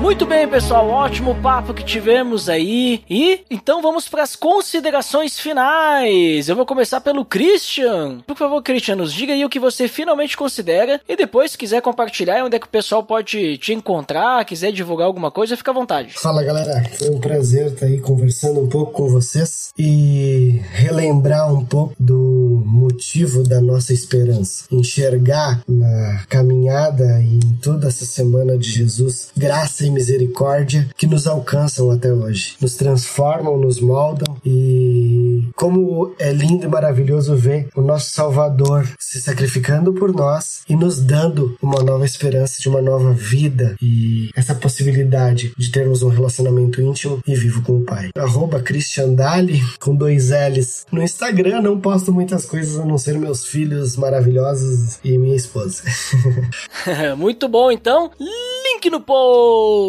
Muito 0.04 0.26
bem, 0.26 0.46
pessoal, 0.46 0.90
ótimo 0.90 1.34
papo 1.42 1.74
que 1.74 1.82
tivemos 1.82 2.50
aí. 2.50 3.02
E 3.10 3.40
então 3.50 3.82
vamos 3.82 4.10
para 4.10 4.22
as 4.22 4.36
considerações 4.36 5.40
finais. 5.40 6.50
Eu 6.50 6.58
vou 6.58 6.66
começar 6.66 7.00
pelo 7.00 7.24
Christian. 7.24 8.20
Por 8.28 8.36
favor, 8.36 8.62
Christian, 8.62 8.98
nos 8.98 9.14
diga 9.14 9.32
aí 9.32 9.46
o 9.46 9.50
que 9.50 9.62
você 9.62 9.88
finalmente 9.88 10.36
considera 10.36 11.00
e 11.08 11.16
depois, 11.16 11.52
se 11.52 11.58
quiser 11.58 11.82
compartilhar 11.82 12.44
onde 12.44 12.58
é 12.58 12.60
que 12.60 12.66
o 12.66 12.70
pessoal 12.70 13.02
pode 13.02 13.58
te 13.60 13.72
encontrar, 13.72 14.44
quiser 14.44 14.74
divulgar 14.74 15.08
alguma 15.08 15.32
coisa, 15.32 15.56
fica 15.56 15.72
à 15.72 15.74
vontade. 15.74 16.16
Fala 16.16 16.44
galera, 16.44 16.84
foi 16.98 17.10
um 17.10 17.22
prazer 17.22 17.68
estar 17.68 17.86
aí 17.86 18.02
conversando 18.02 18.60
um 18.60 18.68
pouco 18.68 18.92
com 18.92 19.08
vocês 19.08 19.70
e 19.80 20.60
relembrar 20.74 21.50
um 21.52 21.64
pouco 21.64 21.96
do 21.98 22.62
motivo 22.66 23.42
da 23.42 23.62
nossa 23.62 23.94
esperança. 23.94 24.66
Enxergar 24.70 25.64
na 25.66 26.26
caminhada 26.28 27.22
e 27.22 27.38
em 27.38 27.58
toda 27.62 27.88
essa 27.88 28.04
semana 28.04 28.58
de 28.58 28.70
Jesus 28.70 29.32
graça 29.38 29.86
e 29.86 29.93
misericórdia 29.94 30.90
que 30.98 31.08
nos 31.08 31.28
alcançam 31.28 31.92
até 31.92 32.12
hoje. 32.12 32.56
Nos 32.60 32.76
transformam, 32.76 33.58
nos 33.58 33.80
moldam 33.80 34.36
e 34.46 35.48
como 35.56 36.14
é 36.20 36.32
lindo 36.34 36.66
e 36.66 36.68
maravilhoso 36.68 37.36
ver 37.36 37.68
o 37.76 37.82
nosso 37.82 38.12
Salvador 38.12 38.88
se 39.00 39.22
sacrificando 39.22 39.94
por 39.94 40.14
nós 40.14 40.64
e 40.68 40.76
nos 40.76 41.00
dando 41.00 41.56
uma 41.62 41.82
nova 41.82 42.06
esperança 42.06 42.60
de 42.60 42.68
uma 42.68 42.82
nova 42.82 43.14
vida 43.14 43.76
e 43.82 44.30
essa 44.36 44.56
possibilidade 44.56 45.54
de 45.58 45.72
termos 45.72 46.04
um 46.04 46.10
relacionamento 46.10 46.82
íntimo 46.82 47.22
e 47.28 47.36
vivo 47.36 47.62
com 47.62 47.78
o 47.78 47.84
Pai. 47.84 48.10
Arroba 48.18 48.62
Christian 48.62 49.14
Dali, 49.14 49.62
com 49.80 49.96
dois 49.96 50.30
L's. 50.30 50.86
No 50.92 51.02
Instagram 51.02 51.62
não 51.62 51.80
posto 51.80 52.12
muitas 52.12 52.46
coisas 52.46 52.80
a 52.80 52.86
não 52.86 52.98
ser 52.98 53.18
meus 53.18 53.46
filhos 53.46 53.96
maravilhosos 53.96 55.00
e 55.04 55.18
minha 55.18 55.36
esposa. 55.36 55.84
Muito 57.18 57.48
bom, 57.48 57.72
então. 57.72 58.12
Link 58.20 58.90
no 58.90 59.02
post 59.02 59.83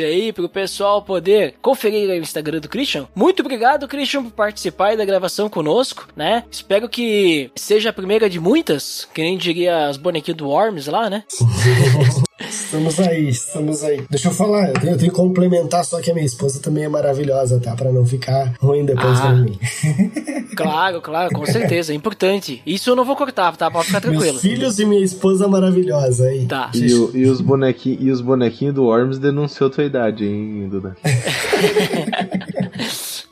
aí 0.00 0.32
pro 0.32 0.48
pessoal 0.48 1.02
poder 1.02 1.54
conferir 1.60 2.08
o 2.08 2.14
Instagram 2.14 2.60
do 2.60 2.68
Christian. 2.68 3.08
Muito 3.14 3.40
obrigado, 3.40 3.88
Christian, 3.88 4.24
por 4.24 4.32
participar 4.32 4.96
da 4.96 5.04
gravação 5.04 5.48
conosco, 5.48 6.08
né? 6.16 6.44
Espero 6.50 6.88
que 6.88 7.50
seja 7.54 7.90
a 7.90 7.92
primeira 7.92 8.28
de 8.28 8.40
muitas, 8.40 9.08
que 9.12 9.22
nem 9.22 9.36
diria 9.36 9.86
as 9.88 9.96
bonequinhas 9.96 10.36
do 10.36 10.48
Worms 10.48 10.86
lá, 10.86 11.10
né? 11.10 11.24
Estamos 12.40 13.00
aí, 13.00 13.28
estamos 13.28 13.82
aí. 13.82 14.02
Deixa 14.08 14.28
eu 14.28 14.32
falar, 14.32 14.68
eu 14.68 14.74
tenho, 14.74 14.92
eu 14.92 14.98
tenho 14.98 15.10
que 15.10 15.16
complementar, 15.16 15.84
só 15.84 16.00
que 16.00 16.10
a 16.10 16.14
minha 16.14 16.24
esposa 16.26 16.60
também 16.60 16.84
é 16.84 16.88
maravilhosa, 16.88 17.58
tá? 17.60 17.74
Pra 17.74 17.90
não 17.90 18.06
ficar 18.06 18.52
ruim 18.60 18.84
depois 18.84 19.18
Ah. 19.18 19.22
pra 19.22 19.32
mim. 19.34 19.58
Claro, 20.58 21.00
claro, 21.00 21.30
com 21.32 21.46
certeza, 21.46 21.92
é 21.92 21.94
importante. 21.94 22.60
Isso 22.66 22.90
eu 22.90 22.96
não 22.96 23.04
vou 23.04 23.14
cortar, 23.14 23.56
tá? 23.56 23.70
Pode 23.70 23.86
ficar 23.86 24.00
tranquilo. 24.00 24.24
Meus 24.24 24.40
filhos 24.40 24.80
e 24.80 24.84
minha 24.84 25.04
esposa 25.04 25.46
maravilhosa 25.46 26.26
aí. 26.26 26.46
Tá. 26.46 26.72
E, 26.74 26.92
o- 26.94 27.16
e 27.16 27.26
os 27.28 27.40
bonequinhos 27.40 28.00
e 28.02 28.10
os 28.10 28.20
bonequinhos 28.20 28.74
do 28.74 28.82
Worms 28.86 29.20
denunciou 29.20 29.70
tua 29.70 29.84
idade, 29.84 30.24
hein, 30.26 30.66
Duda? 30.68 30.96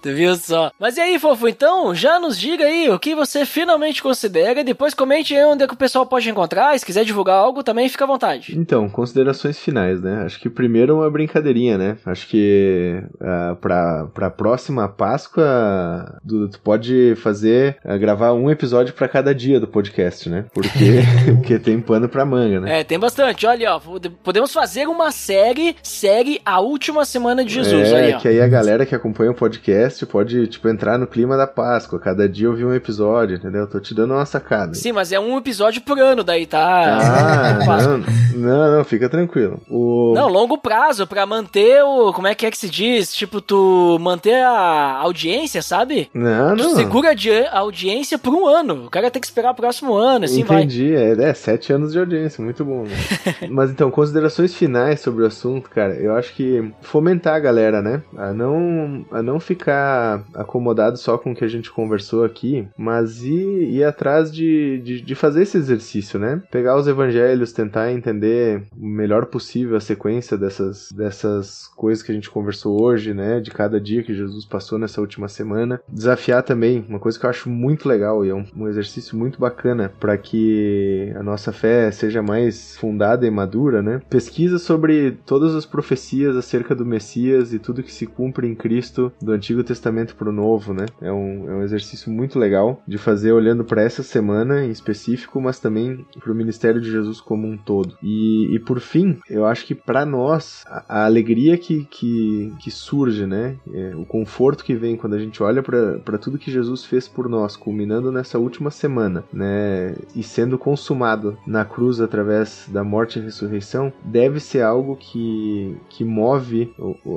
Tu 0.06 0.14
viu 0.14 0.36
só? 0.36 0.70
Mas 0.78 0.96
e 0.96 1.00
aí, 1.00 1.18
fofo, 1.18 1.48
então, 1.48 1.92
já 1.92 2.20
nos 2.20 2.38
diga 2.38 2.64
aí 2.64 2.88
o 2.88 2.98
que 2.98 3.12
você 3.12 3.44
finalmente 3.44 4.00
considera 4.00 4.60
e 4.60 4.64
depois 4.64 4.94
comente 4.94 5.34
aí 5.34 5.44
onde 5.44 5.64
é 5.64 5.66
que 5.66 5.74
o 5.74 5.76
pessoal 5.76 6.06
pode 6.06 6.30
encontrar. 6.30 6.78
Se 6.78 6.86
quiser 6.86 7.04
divulgar 7.04 7.36
algo 7.36 7.62
também, 7.64 7.88
fica 7.88 8.04
à 8.04 8.06
vontade. 8.06 8.56
Então, 8.56 8.88
considerações 8.88 9.58
finais, 9.58 10.00
né? 10.00 10.22
Acho 10.24 10.38
que 10.38 10.48
primeiro 10.48 10.92
é 10.92 10.94
uma 10.96 11.10
brincadeirinha, 11.10 11.76
né? 11.76 11.96
Acho 12.06 12.28
que 12.28 13.02
ah, 13.20 13.56
pra, 13.60 14.06
pra 14.14 14.30
próxima 14.30 14.88
Páscoa, 14.88 16.20
Duda, 16.22 16.52
tu 16.52 16.60
pode 16.60 17.14
fazer, 17.16 17.76
ah, 17.84 17.96
gravar 17.96 18.32
um 18.32 18.48
episódio 18.50 18.94
pra 18.94 19.08
cada 19.08 19.34
dia 19.34 19.58
do 19.58 19.66
podcast, 19.66 20.28
né? 20.28 20.44
Porque, 20.54 21.00
porque 21.34 21.58
tem 21.58 21.80
pano 21.80 22.08
pra 22.08 22.24
manga, 22.24 22.60
né? 22.60 22.80
É, 22.80 22.84
tem 22.84 22.98
bastante. 22.98 23.44
Olha, 23.44 23.74
ó, 23.74 23.80
pode- 23.80 24.10
podemos 24.10 24.52
fazer 24.52 24.86
uma 24.86 25.10
série, 25.10 25.74
série 25.82 26.40
A 26.44 26.60
Última 26.60 27.04
Semana 27.04 27.44
de 27.44 27.54
Jesus. 27.54 27.88
é, 27.90 27.96
aí, 27.96 28.14
ó. 28.14 28.18
que 28.18 28.28
aí 28.28 28.40
a 28.40 28.46
galera 28.48 28.86
que 28.86 28.94
acompanha 28.94 29.30
o 29.30 29.34
podcast 29.34 29.95
pode, 30.04 30.46
tipo, 30.48 30.68
entrar 30.68 30.98
no 30.98 31.06
clima 31.06 31.36
da 31.36 31.46
Páscoa. 31.46 31.98
Cada 32.00 32.28
dia 32.28 32.50
ouvir 32.50 32.64
um 32.64 32.74
episódio, 32.74 33.36
entendeu? 33.36 33.66
Tô 33.66 33.78
te 33.80 33.94
dando 33.94 34.14
uma 34.14 34.26
sacada. 34.26 34.74
Sim, 34.74 34.92
mas 34.92 35.12
é 35.12 35.20
um 35.20 35.38
episódio 35.38 35.80
por 35.80 35.98
ano 35.98 36.24
daí, 36.24 36.44
tá? 36.44 36.98
Ah, 36.98 37.64
Páscoa. 37.64 37.98
não, 37.98 38.04
não, 38.34 38.76
não, 38.78 38.84
fica 38.84 39.08
tranquilo. 39.08 39.60
O... 39.70 40.12
Não, 40.14 40.28
longo 40.28 40.58
prazo, 40.58 41.06
pra 41.06 41.24
manter 41.24 41.82
o. 41.84 42.12
Como 42.12 42.26
é 42.26 42.34
que 42.34 42.44
é 42.44 42.50
que 42.50 42.58
se 42.58 42.68
diz? 42.68 43.14
Tipo, 43.14 43.40
tu 43.40 43.96
manter 44.00 44.42
a 44.44 44.96
audiência, 45.00 45.62
sabe? 45.62 46.10
Não, 46.12 46.56
Tu 46.56 46.62
não. 46.64 46.74
segura 46.74 47.08
a 47.08 47.10
audi- 47.12 47.30
a 47.46 47.58
audiência 47.58 48.18
por 48.18 48.34
um 48.34 48.46
ano. 48.46 48.86
O 48.86 48.90
cara 48.90 49.10
tem 49.10 49.20
que 49.20 49.26
esperar 49.26 49.52
o 49.52 49.54
próximo 49.54 49.94
ano, 49.94 50.24
assim 50.24 50.42
vai. 50.42 50.58
Entendi, 50.62 50.94
é, 50.94 51.12
é, 51.12 51.34
sete 51.34 51.72
anos 51.72 51.92
de 51.92 51.98
audiência, 51.98 52.42
muito 52.42 52.64
bom. 52.64 52.82
né? 52.84 52.96
Mas 53.48 53.70
então, 53.70 53.90
considerações 53.90 54.54
finais 54.54 55.00
sobre 55.00 55.22
o 55.22 55.26
assunto, 55.26 55.70
cara, 55.70 55.94
eu 55.94 56.14
acho 56.16 56.34
que 56.34 56.72
fomentar 56.82 57.34
a 57.34 57.38
galera, 57.40 57.80
né? 57.82 58.02
A 58.16 58.32
não, 58.32 59.04
a 59.12 59.22
não 59.22 59.38
ficar 59.38 59.85
acomodado 60.34 60.96
só 60.96 61.18
com 61.18 61.32
o 61.32 61.34
que 61.34 61.44
a 61.44 61.48
gente 61.48 61.70
conversou 61.70 62.24
aqui, 62.24 62.66
mas 62.76 63.22
ir, 63.22 63.70
ir 63.70 63.84
atrás 63.84 64.32
de, 64.32 64.80
de, 64.80 65.00
de 65.00 65.14
fazer 65.14 65.42
esse 65.42 65.56
exercício, 65.56 66.18
né? 66.18 66.42
Pegar 66.50 66.76
os 66.76 66.88
evangelhos, 66.88 67.52
tentar 67.52 67.92
entender 67.92 68.62
o 68.76 68.86
melhor 68.86 69.26
possível 69.26 69.76
a 69.76 69.80
sequência 69.80 70.36
dessas, 70.36 70.90
dessas 70.92 71.68
coisas 71.76 72.02
que 72.02 72.12
a 72.12 72.14
gente 72.14 72.30
conversou 72.30 72.82
hoje, 72.82 73.14
né? 73.14 73.40
De 73.40 73.50
cada 73.50 73.80
dia 73.80 74.02
que 74.02 74.14
Jesus 74.14 74.44
passou 74.44 74.78
nessa 74.78 75.00
última 75.00 75.28
semana. 75.28 75.80
Desafiar 75.88 76.42
também, 76.42 76.84
uma 76.88 76.98
coisa 76.98 77.18
que 77.18 77.26
eu 77.26 77.30
acho 77.30 77.48
muito 77.48 77.88
legal 77.88 78.24
e 78.24 78.30
é 78.30 78.34
um, 78.34 78.44
um 78.56 78.68
exercício 78.68 79.16
muito 79.16 79.38
bacana 79.38 79.92
para 80.00 80.16
que 80.16 81.12
a 81.16 81.22
nossa 81.22 81.52
fé 81.52 81.90
seja 81.90 82.22
mais 82.22 82.76
fundada 82.76 83.26
e 83.26 83.30
madura, 83.30 83.82
né? 83.82 84.00
Pesquisa 84.08 84.58
sobre 84.58 85.18
todas 85.26 85.54
as 85.54 85.66
profecias 85.66 86.36
acerca 86.36 86.74
do 86.74 86.84
Messias 86.84 87.52
e 87.52 87.58
tudo 87.58 87.82
que 87.82 87.92
se 87.92 88.06
cumpre 88.06 88.46
em 88.46 88.54
Cristo 88.54 89.12
do 89.20 89.32
Antigo 89.32 89.62
Testamento 89.66 90.14
pro 90.14 90.32
Novo, 90.32 90.72
né? 90.72 90.86
É 91.00 91.12
um, 91.12 91.50
é 91.50 91.54
um 91.56 91.62
exercício 91.62 92.10
muito 92.10 92.38
legal 92.38 92.82
de 92.86 92.98
fazer 92.98 93.32
olhando 93.32 93.64
para 93.64 93.82
essa 93.82 94.02
semana 94.02 94.64
em 94.64 94.70
específico, 94.70 95.40
mas 95.40 95.58
também 95.58 96.06
pro 96.20 96.34
ministério 96.34 96.80
de 96.80 96.90
Jesus 96.90 97.20
como 97.20 97.46
um 97.46 97.56
todo. 97.56 97.96
E, 98.02 98.54
e 98.54 98.58
por 98.58 98.80
fim, 98.80 99.18
eu 99.28 99.44
acho 99.44 99.66
que 99.66 99.74
para 99.74 100.06
nós, 100.06 100.64
a, 100.66 101.00
a, 101.00 101.04
alegria 101.04 101.58
que, 101.58 101.84
que, 101.84 102.52
que 102.60 102.70
surge, 102.70 103.26
né? 103.26 103.56
É, 103.72 103.94
o 103.96 104.04
conforto 104.04 104.64
que 104.64 104.74
vem 104.74 104.96
quando 104.96 105.14
a 105.14 105.18
gente 105.18 105.42
olha 105.42 105.62
para 105.62 106.18
tudo 106.18 106.38
que 106.38 106.50
Jesus 106.50 106.84
fez 106.84 107.08
por 107.08 107.28
nós, 107.28 107.56
culminando 107.56 108.12
nessa 108.12 108.38
última 108.38 108.70
semana, 108.70 109.24
né? 109.32 109.94
E 110.14 110.22
sendo 110.22 110.58
consumado 110.58 111.36
na 111.46 111.64
cruz 111.64 112.00
através 112.00 112.68
da 112.72 112.84
morte 112.84 113.18
e 113.18 113.22
ressurreição, 113.22 113.92
deve 114.04 114.40
ser 114.40 114.62
algo 114.62 114.96
que, 114.96 115.76
que 115.88 116.04
move 116.04 116.72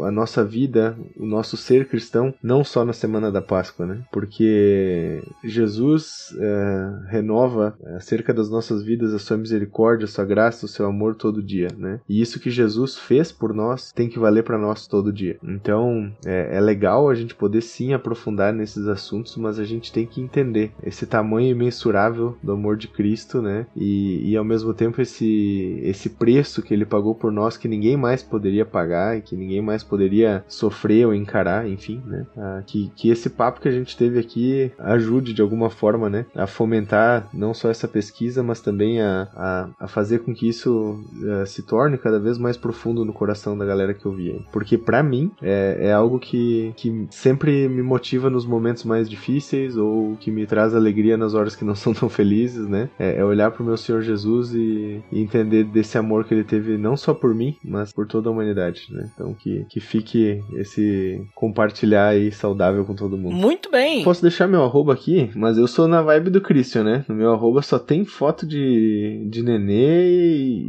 a 0.06 0.12
nossa 0.12 0.44
vida, 0.44 0.98
o 1.16 1.26
nosso 1.26 1.58
ser 1.58 1.88
cristão, 1.88 2.34
não 2.42 2.64
só 2.64 2.86
na 2.86 2.94
semana 2.94 3.32
da 3.32 3.42
Páscoa, 3.42 3.86
né? 3.86 4.02
Porque 4.12 5.22
Jesus 5.44 6.36
é, 6.40 7.12
renova 7.12 7.78
acerca 7.98 8.34
das 8.34 8.50
nossas 8.50 8.84
vidas 8.84 9.14
a 9.14 9.20
sua 9.20 9.38
misericórdia, 9.38 10.06
a 10.06 10.08
sua 10.08 10.26
graça, 10.26 10.66
o 10.66 10.70
seu 10.70 10.86
amor 10.86 11.16
todo 11.16 11.44
dia, 11.44 11.68
né? 11.78 12.00
E 12.08 12.22
isso 12.22 12.40
que 12.40 12.50
Jesus 12.50 12.98
fez 12.98 13.32
por 13.32 13.54
nós 13.54 13.92
tem 13.92 14.10
que 14.10 14.20
valer 14.20 14.44
para 14.44 14.58
nós 14.58 14.88
todo 14.88 15.14
dia. 15.14 15.38
Então 15.44 16.12
é, 16.26 16.58
é 16.58 16.60
legal 16.60 17.10
a 17.10 17.16
gente 17.16 17.36
poder 17.36 17.62
sim 17.62 17.94
aprofundar 17.94 18.54
nesses 18.54 18.88
assuntos, 18.88 19.36
mas 19.36 19.60
a 19.60 19.66
gente 19.66 19.92
tem 19.92 20.06
que 20.06 20.22
entender 20.22 20.72
esse 20.84 21.06
tamanho 21.06 21.50
imensurável 21.50 22.38
do 22.42 22.52
amor 22.52 22.78
de 22.78 22.88
Cristo, 22.88 23.42
né? 23.42 23.68
E, 23.76 24.32
e 24.32 24.38
ao 24.38 24.46
mesmo 24.46 24.74
tempo 24.74 25.02
esse, 25.02 25.80
esse 25.84 26.10
preço 26.10 26.62
que 26.62 26.74
ele 26.74 26.86
pagou 26.86 27.14
por 27.16 27.32
nós 27.32 27.58
que 27.58 27.68
ninguém 27.68 27.98
mais 27.98 28.24
poderia 28.24 28.66
pagar 28.66 29.18
e 29.18 29.22
que 29.22 29.36
ninguém 29.36 29.62
mais 29.62 29.84
poderia 29.84 30.44
sofrer 30.48 31.06
ou 31.06 31.14
encarar, 31.14 31.68
enfim, 31.68 32.02
né? 32.06 32.26
Ah, 32.38 32.62
que, 32.66 32.92
que 32.96 33.10
esse 33.10 33.30
papo 33.30 33.62
que 33.62 33.68
a 33.68 33.72
gente 33.72 33.98
teve 33.98 34.20
aqui 34.20 34.72
ajude 34.80 35.34
de 35.34 35.42
alguma 35.42 35.70
forma, 35.70 36.10
né? 36.10 36.26
A 36.36 36.48
fomentar 36.48 37.28
não 37.34 37.54
só 37.54 37.70
essa 37.70 37.88
pesquisa, 37.88 38.42
mas 38.44 38.62
também 38.62 39.02
a, 39.02 39.28
a, 39.36 39.70
a 39.80 39.88
fazer 39.88 40.20
com 40.20 40.34
que 40.34 40.48
isso 40.48 41.00
uh, 41.22 41.46
se 41.46 41.64
torne 41.64 41.98
cada 41.98 42.20
vez 42.20 42.38
mais 42.38 42.58
profundo 42.58 43.04
no 43.04 43.14
coração 43.14 43.58
da 43.58 43.66
galera 43.66 43.94
que 43.94 44.08
ouvia. 44.08 44.40
Porque 44.52 44.78
para 44.78 45.04
mim 45.04 45.32
é, 45.42 45.78
é 45.88 45.94
algo 45.94 46.20
que, 46.20 46.74
que 46.78 47.08
sempre 47.10 47.68
me 47.68 47.82
motiva 47.82 48.30
nos 48.30 48.46
momentos 48.46 48.84
mais 48.84 49.10
difíceis 49.10 49.78
ou 49.78 50.16
que 50.18 50.32
me 50.32 50.46
traz 50.46 50.76
alegria 50.76 51.18
nas 51.18 51.34
horas 51.34 51.56
que 51.56 51.66
não 51.66 51.76
são 51.76 51.94
tão 51.94 52.10
felizes, 52.10 52.68
né? 52.68 52.90
É, 52.98 53.20
é 53.20 53.26
olhar 53.26 53.52
pro 53.52 53.64
meu 53.64 53.78
Senhor 53.78 54.02
Jesus 54.02 54.54
e, 54.54 55.02
e, 55.12 55.20
entender 55.20 55.64
desse 55.64 55.98
amor 55.98 56.26
que 56.26 56.34
ele 56.34 56.44
teve 56.44 56.78
não 56.78 56.96
só 56.96 57.14
por 57.14 57.34
mim, 57.34 57.56
mas 57.64 57.92
por 57.92 58.08
toda 58.08 58.30
a 58.30 58.32
humanidade, 58.32 58.88
né? 58.92 59.10
Então 59.14 59.34
que, 59.34 59.66
que 59.70 59.80
fique 59.80 60.42
esse 60.54 61.22
compartilhar 61.36 62.16
aí 62.20 62.32
saudável 62.32 62.86
com 62.86 62.96
todo 62.96 63.18
mundo. 63.18 63.36
Muito 63.36 63.70
bem! 63.70 64.04
Posso 64.04 64.22
deixar 64.22 64.48
meu 64.48 64.64
arroba 64.64 64.94
aqui, 64.94 65.30
mas 65.36 65.58
eu 65.58 65.68
sou 65.68 65.88
na 65.88 66.02
vibe 66.02 66.30
do 66.30 66.42
Christian, 66.42 66.84
né? 66.84 67.06
No 67.08 67.16
meu 67.16 67.32
arroba 67.32 67.62
só 67.62 67.80
tem 67.80 68.06
foto 68.06 68.46
de, 68.46 69.26
de 69.30 69.44
nenê 69.44 70.08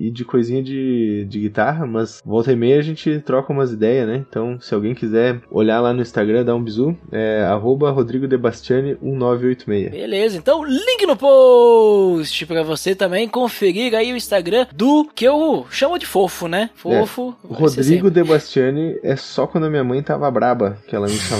e 0.07 0.11
de 0.11 0.25
coisinha 0.25 0.63
de, 0.63 1.27
de 1.29 1.41
guitarra, 1.41 1.87
mas 1.87 2.23
volta 2.25 2.53
e 2.53 2.57
meia 2.57 2.79
a 2.79 2.83
gente 2.83 3.21
troca 3.21 3.53
umas 3.53 3.73
ideias, 3.73 4.07
né? 4.07 4.25
Então, 4.29 4.61
se 4.61 4.75
alguém 4.75 4.95
quiser 4.95 5.41
olhar 5.51 5.81
lá 5.81 5.93
no 5.93 6.03
Instagram, 6.03 6.45
dar 6.45 6.55
um 6.55 6.63
bisu, 6.63 6.97
é 7.13 7.43
arroba 7.45 7.91
Rodrigo 7.91 8.27
Debastiani 8.27 8.97
1986. 9.01 9.91
Beleza, 9.91 10.37
então 10.37 10.65
link 10.65 11.07
no 11.07 11.17
post 11.17 12.47
pra 12.47 12.63
você 12.63 12.95
também 12.95 13.29
conferir 13.29 13.95
aí 13.95 14.13
o 14.13 14.17
Instagram 14.17 14.67
do 14.75 15.09
que 15.15 15.25
eu 15.25 15.67
chamo 15.71 15.99
de 15.99 16.07
fofo, 16.07 16.49
né? 16.49 16.71
Fofo. 16.75 17.35
É, 17.45 17.55
Rodrigo 17.55 18.11
Debastiani 18.11 18.99
é 19.03 19.17
só 19.17 19.47
quando 19.47 19.65
a 19.65 19.71
minha 19.71 19.85
mãe 19.85 20.03
tava 20.03 20.31
braba 20.31 20.79
que 20.87 20.95
ela 20.95 21.07
me 21.07 21.17
chamava, 21.17 21.40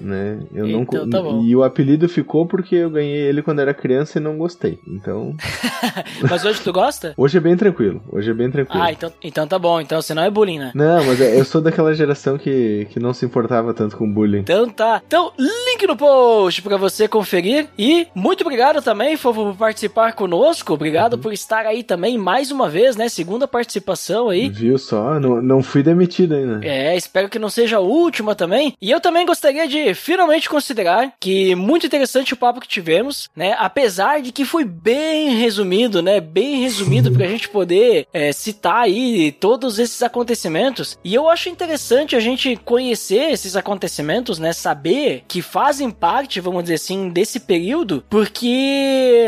né? 0.00 0.40
Eu 0.54 0.66
então, 0.68 1.06
não 1.06 1.10
tá 1.10 1.20
E 1.44 1.54
o 1.54 1.62
apelido 1.62 2.08
ficou 2.08 2.46
porque 2.46 2.76
eu 2.76 2.90
ganhei 2.90 3.20
ele 3.20 3.42
quando 3.42 3.60
era 3.60 3.74
criança 3.74 4.18
e 4.18 4.22
não 4.22 4.36
gostei. 4.36 4.78
Então. 4.86 5.34
Mas 6.28 6.44
hoje 6.44 6.60
tu 6.60 6.72
gosta? 6.72 7.14
Hoje 7.16 7.38
é 7.38 7.40
bem 7.40 7.56
tranquilo. 7.56 8.02
Hoje 8.10 8.30
é 8.30 8.34
bem 8.34 8.50
tranquilo. 8.50 8.82
Ah, 8.82 8.92
então, 8.92 9.12
então 9.22 9.46
tá 9.46 9.58
bom. 9.58 9.80
Então 9.80 10.00
você 10.00 10.14
não 10.14 10.22
é 10.22 10.30
bullying, 10.30 10.58
né? 10.58 10.72
Não, 10.74 11.04
mas 11.04 11.20
é, 11.20 11.38
eu 11.38 11.44
sou 11.44 11.60
daquela 11.60 11.94
geração 11.94 12.38
que, 12.38 12.86
que 12.90 13.00
não 13.00 13.12
se 13.12 13.24
importava 13.24 13.74
tanto 13.74 13.96
com 13.96 14.10
bullying. 14.10 14.40
Então 14.40 14.68
tá. 14.68 15.02
Então, 15.06 15.32
link 15.38 15.86
no 15.86 15.96
post 15.96 16.62
pra 16.62 16.76
você 16.76 17.08
conferir. 17.08 17.68
E 17.78 18.06
muito 18.14 18.42
obrigado 18.42 18.82
também, 18.82 19.16
Fofo, 19.16 19.44
por 19.46 19.56
participar 19.56 20.12
conosco. 20.12 20.74
Obrigado 20.74 21.14
uhum. 21.14 21.20
por 21.20 21.32
estar 21.32 21.66
aí 21.66 21.82
também 21.82 22.18
mais 22.18 22.50
uma 22.50 22.68
vez, 22.68 22.96
né? 22.96 23.08
Segunda 23.08 23.46
participação 23.48 24.28
aí. 24.28 24.48
Viu 24.48 24.78
só? 24.78 25.18
Não, 25.18 25.40
não 25.42 25.62
fui 25.62 25.82
demitido 25.82 26.34
ainda. 26.34 26.60
É, 26.66 26.96
espero 26.96 27.28
que 27.28 27.38
não 27.38 27.48
seja 27.48 27.76
a 27.76 27.80
última 27.80 28.34
também. 28.34 28.74
E 28.80 28.90
eu 28.90 29.00
também 29.00 29.26
gostaria 29.30 29.68
de 29.68 29.94
finalmente 29.94 30.48
considerar 30.48 31.14
que 31.20 31.54
muito 31.54 31.86
interessante 31.86 32.34
o 32.34 32.36
papo 32.36 32.60
que 32.60 32.66
tivemos, 32.66 33.30
né? 33.34 33.54
Apesar 33.58 34.20
de 34.20 34.32
que 34.32 34.44
foi 34.44 34.64
bem 34.64 35.36
resumido, 35.36 36.02
né? 36.02 36.20
Bem 36.20 36.62
resumido 36.62 37.12
pra 37.12 37.28
gente 37.28 37.48
poder 37.48 38.08
é, 38.12 38.32
citar 38.32 38.82
aí 38.82 39.30
todos 39.30 39.78
esses 39.78 40.02
acontecimentos. 40.02 40.98
E 41.04 41.14
eu 41.14 41.28
acho 41.28 41.48
interessante 41.48 42.16
a 42.16 42.20
gente 42.20 42.56
conhecer 42.56 43.30
esses 43.30 43.54
acontecimentos, 43.54 44.40
né? 44.40 44.52
Saber 44.52 45.22
que 45.28 45.40
fazem 45.40 45.92
parte, 45.92 46.40
vamos 46.40 46.64
dizer 46.64 46.74
assim, 46.74 47.08
desse 47.08 47.38
período, 47.38 48.02
porque 48.10 49.24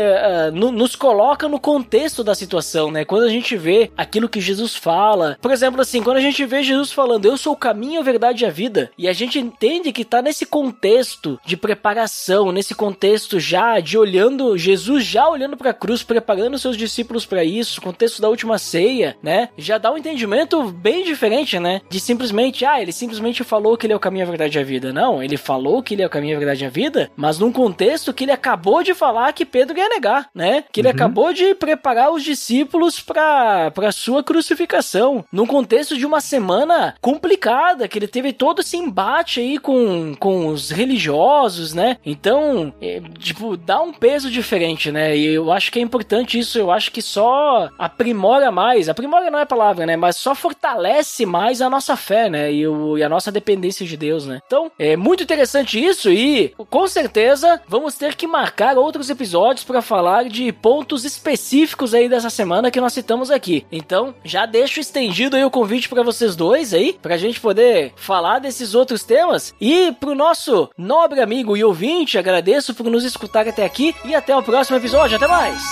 uh, 0.49 0.51
no, 0.53 0.69
nos 0.69 0.97
coloca 0.97 1.47
no 1.47 1.61
contexto 1.61 2.25
da 2.25 2.35
situação, 2.35 2.91
né? 2.91 3.05
Quando 3.05 3.23
a 3.23 3.29
gente 3.29 3.55
vê 3.55 3.89
aquilo 3.95 4.27
que 4.27 4.41
Jesus 4.41 4.75
fala, 4.75 5.37
por 5.41 5.51
exemplo, 5.51 5.79
assim, 5.79 6.03
quando 6.03 6.17
a 6.17 6.21
gente 6.21 6.45
vê 6.45 6.61
Jesus 6.61 6.91
falando, 6.91 7.25
eu 7.25 7.37
sou 7.37 7.53
o 7.53 7.57
caminho, 7.57 8.01
a 8.01 8.03
verdade 8.03 8.43
e 8.43 8.47
a 8.47 8.49
vida, 8.49 8.91
e 8.97 9.07
a 9.07 9.13
gente 9.13 9.39
entende 9.39 9.92
que 9.93 10.03
tá 10.03 10.21
nesse 10.21 10.45
contexto 10.45 11.39
de 11.45 11.55
preparação, 11.55 12.51
nesse 12.51 12.75
contexto 12.75 13.39
já 13.39 13.79
de 13.79 13.97
olhando, 13.97 14.57
Jesus 14.57 15.05
já 15.05 15.27
olhando 15.29 15.55
para 15.55 15.69
a 15.69 15.73
cruz, 15.73 16.03
preparando 16.03 16.57
seus 16.59 16.75
discípulos 16.75 17.25
para 17.25 17.43
isso, 17.43 17.81
contexto 17.81 18.21
da 18.21 18.29
última 18.29 18.57
ceia, 18.57 19.15
né? 19.21 19.49
Já 19.57 19.77
dá 19.77 19.91
um 19.91 19.97
entendimento 19.97 20.63
bem 20.71 21.03
diferente, 21.03 21.59
né? 21.59 21.81
De 21.89 21.99
simplesmente, 21.99 22.65
ah, 22.65 22.81
ele 22.81 22.91
simplesmente 22.91 23.43
falou 23.43 23.77
que 23.77 23.85
ele 23.85 23.93
é 23.93 23.95
o 23.95 23.99
caminho, 23.99 24.25
a 24.25 24.29
verdade 24.29 24.57
e 24.57 24.61
a 24.61 24.63
vida. 24.63 24.91
Não, 24.91 25.21
ele 25.21 25.37
falou 25.37 25.81
que 25.83 25.93
ele 25.93 26.01
é 26.01 26.07
o 26.07 26.09
caminho, 26.09 26.35
a 26.35 26.39
verdade 26.39 26.63
e 26.63 26.67
a 26.67 26.69
vida, 26.69 27.11
mas 27.15 27.39
num 27.39 27.51
contexto 27.51 28.13
que 28.13 28.23
ele 28.23 28.31
acabou 28.31 28.83
de 28.83 28.93
falar 28.93 29.33
que 29.33 29.45
Pedro 29.45 29.77
ia 29.77 29.89
negar, 29.89 30.29
né? 30.33 30.65
Que 30.71 30.81
ele 30.81 30.87
uhum. 30.89 30.95
acabou 30.95 31.33
de 31.33 31.53
preparar 31.55 32.11
os 32.11 32.23
discípulos 32.23 32.99
para 32.99 33.71
para 33.71 33.91
sua 33.91 34.23
crucificação, 34.23 35.23
num 35.31 35.45
contexto 35.45 35.97
de 35.97 36.05
uma 36.05 36.21
semana 36.21 36.95
complicada, 37.01 37.87
que 37.87 37.97
ele 37.99 38.07
teve 38.07 38.33
todo 38.33 38.61
esse 38.61 38.77
embate 38.77 39.39
aí 39.39 39.57
com, 39.57 39.82
com 40.19 40.47
os 40.47 40.69
religiosos, 40.69 41.73
né? 41.73 41.97
Então, 42.05 42.73
é, 42.81 43.01
tipo, 43.19 43.57
dá 43.57 43.81
um 43.81 43.93
peso 43.93 44.29
diferente, 44.29 44.91
né? 44.91 45.15
E 45.15 45.25
eu 45.25 45.51
acho 45.51 45.71
que 45.71 45.79
é 45.79 45.81
importante 45.81 46.37
isso, 46.37 46.57
eu 46.57 46.71
acho 46.71 46.91
que 46.91 47.01
só 47.01 47.69
aprimora 47.77 48.51
mais, 48.51 48.89
aprimora 48.89 49.29
não 49.29 49.39
é 49.39 49.43
a 49.43 49.47
palavra, 49.47 49.85
né? 49.85 49.95
Mas 49.95 50.15
só 50.15 50.35
fortalece 50.35 51.25
mais 51.25 51.61
a 51.61 51.69
nossa 51.69 51.95
fé, 51.95 52.29
né? 52.29 52.51
E, 52.51 52.67
o, 52.67 52.97
e 52.97 53.03
a 53.03 53.09
nossa 53.09 53.31
dependência 53.31 53.85
de 53.85 53.97
Deus, 53.97 54.25
né? 54.25 54.39
Então, 54.45 54.71
é 54.77 54.95
muito 54.95 55.23
interessante 55.23 55.83
isso 55.83 56.11
e 56.11 56.53
com 56.69 56.87
certeza 56.87 57.61
vamos 57.67 57.95
ter 57.95 58.15
que 58.15 58.27
marcar 58.27 58.77
outros 58.77 59.09
episódios 59.09 59.63
para 59.63 59.81
falar 59.81 60.25
de 60.25 60.51
pontos 60.51 61.05
específicos 61.05 61.93
aí 61.93 62.07
dessa 62.09 62.29
semana 62.29 62.71
que 62.71 62.81
nós 62.81 62.93
citamos 62.93 63.31
aqui. 63.31 63.65
Então, 63.71 64.13
já 64.23 64.45
deixo 64.45 64.79
estendido 64.79 65.35
aí 65.35 65.43
o 65.43 65.51
convite 65.51 65.89
para 65.89 66.03
vocês 66.03 66.35
dois 66.35 66.73
aí, 66.73 66.97
pra 67.01 67.17
gente 67.17 67.39
poder 67.39 67.93
falar 67.95 68.39
desses 68.39 68.75
outros 68.75 69.03
temas. 69.03 69.53
E 69.59 69.72
pro 69.99 70.15
nosso 70.15 70.69
nobre 70.77 71.21
amigo 71.21 71.55
e 71.57 71.63
ouvinte, 71.63 72.17
agradeço 72.17 72.73
por 72.73 72.89
nos 72.89 73.03
escutar 73.03 73.47
até 73.47 73.65
aqui 73.65 73.95
e 74.05 74.13
até 74.13 74.35
o 74.35 74.43
próximo 74.43 74.77
episódio. 74.77 75.17
Até 75.17 75.27
mais! 75.27 75.63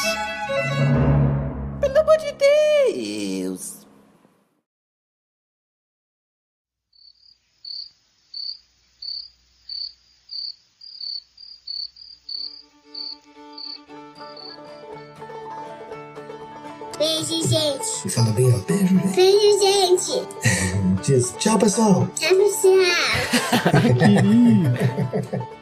Pelo 1.80 2.00
amor 2.00 2.18
de 2.18 2.32
Deus! 2.32 3.81
Beijo, 17.02 17.42
gente. 17.48 18.06
E 18.06 18.10
fala 18.12 18.30
bem, 18.32 18.54
ó. 18.54 18.60
Beijo, 18.60 18.88
gente. 18.88 19.16
Beijo, 19.16 19.60
gente. 19.60 20.28
Diz 21.02 21.34
tchau, 21.40 21.58
pessoal. 21.58 22.08
Tchau, 22.16 22.38
pessoal. 22.38 22.76
Querido. 23.98 25.52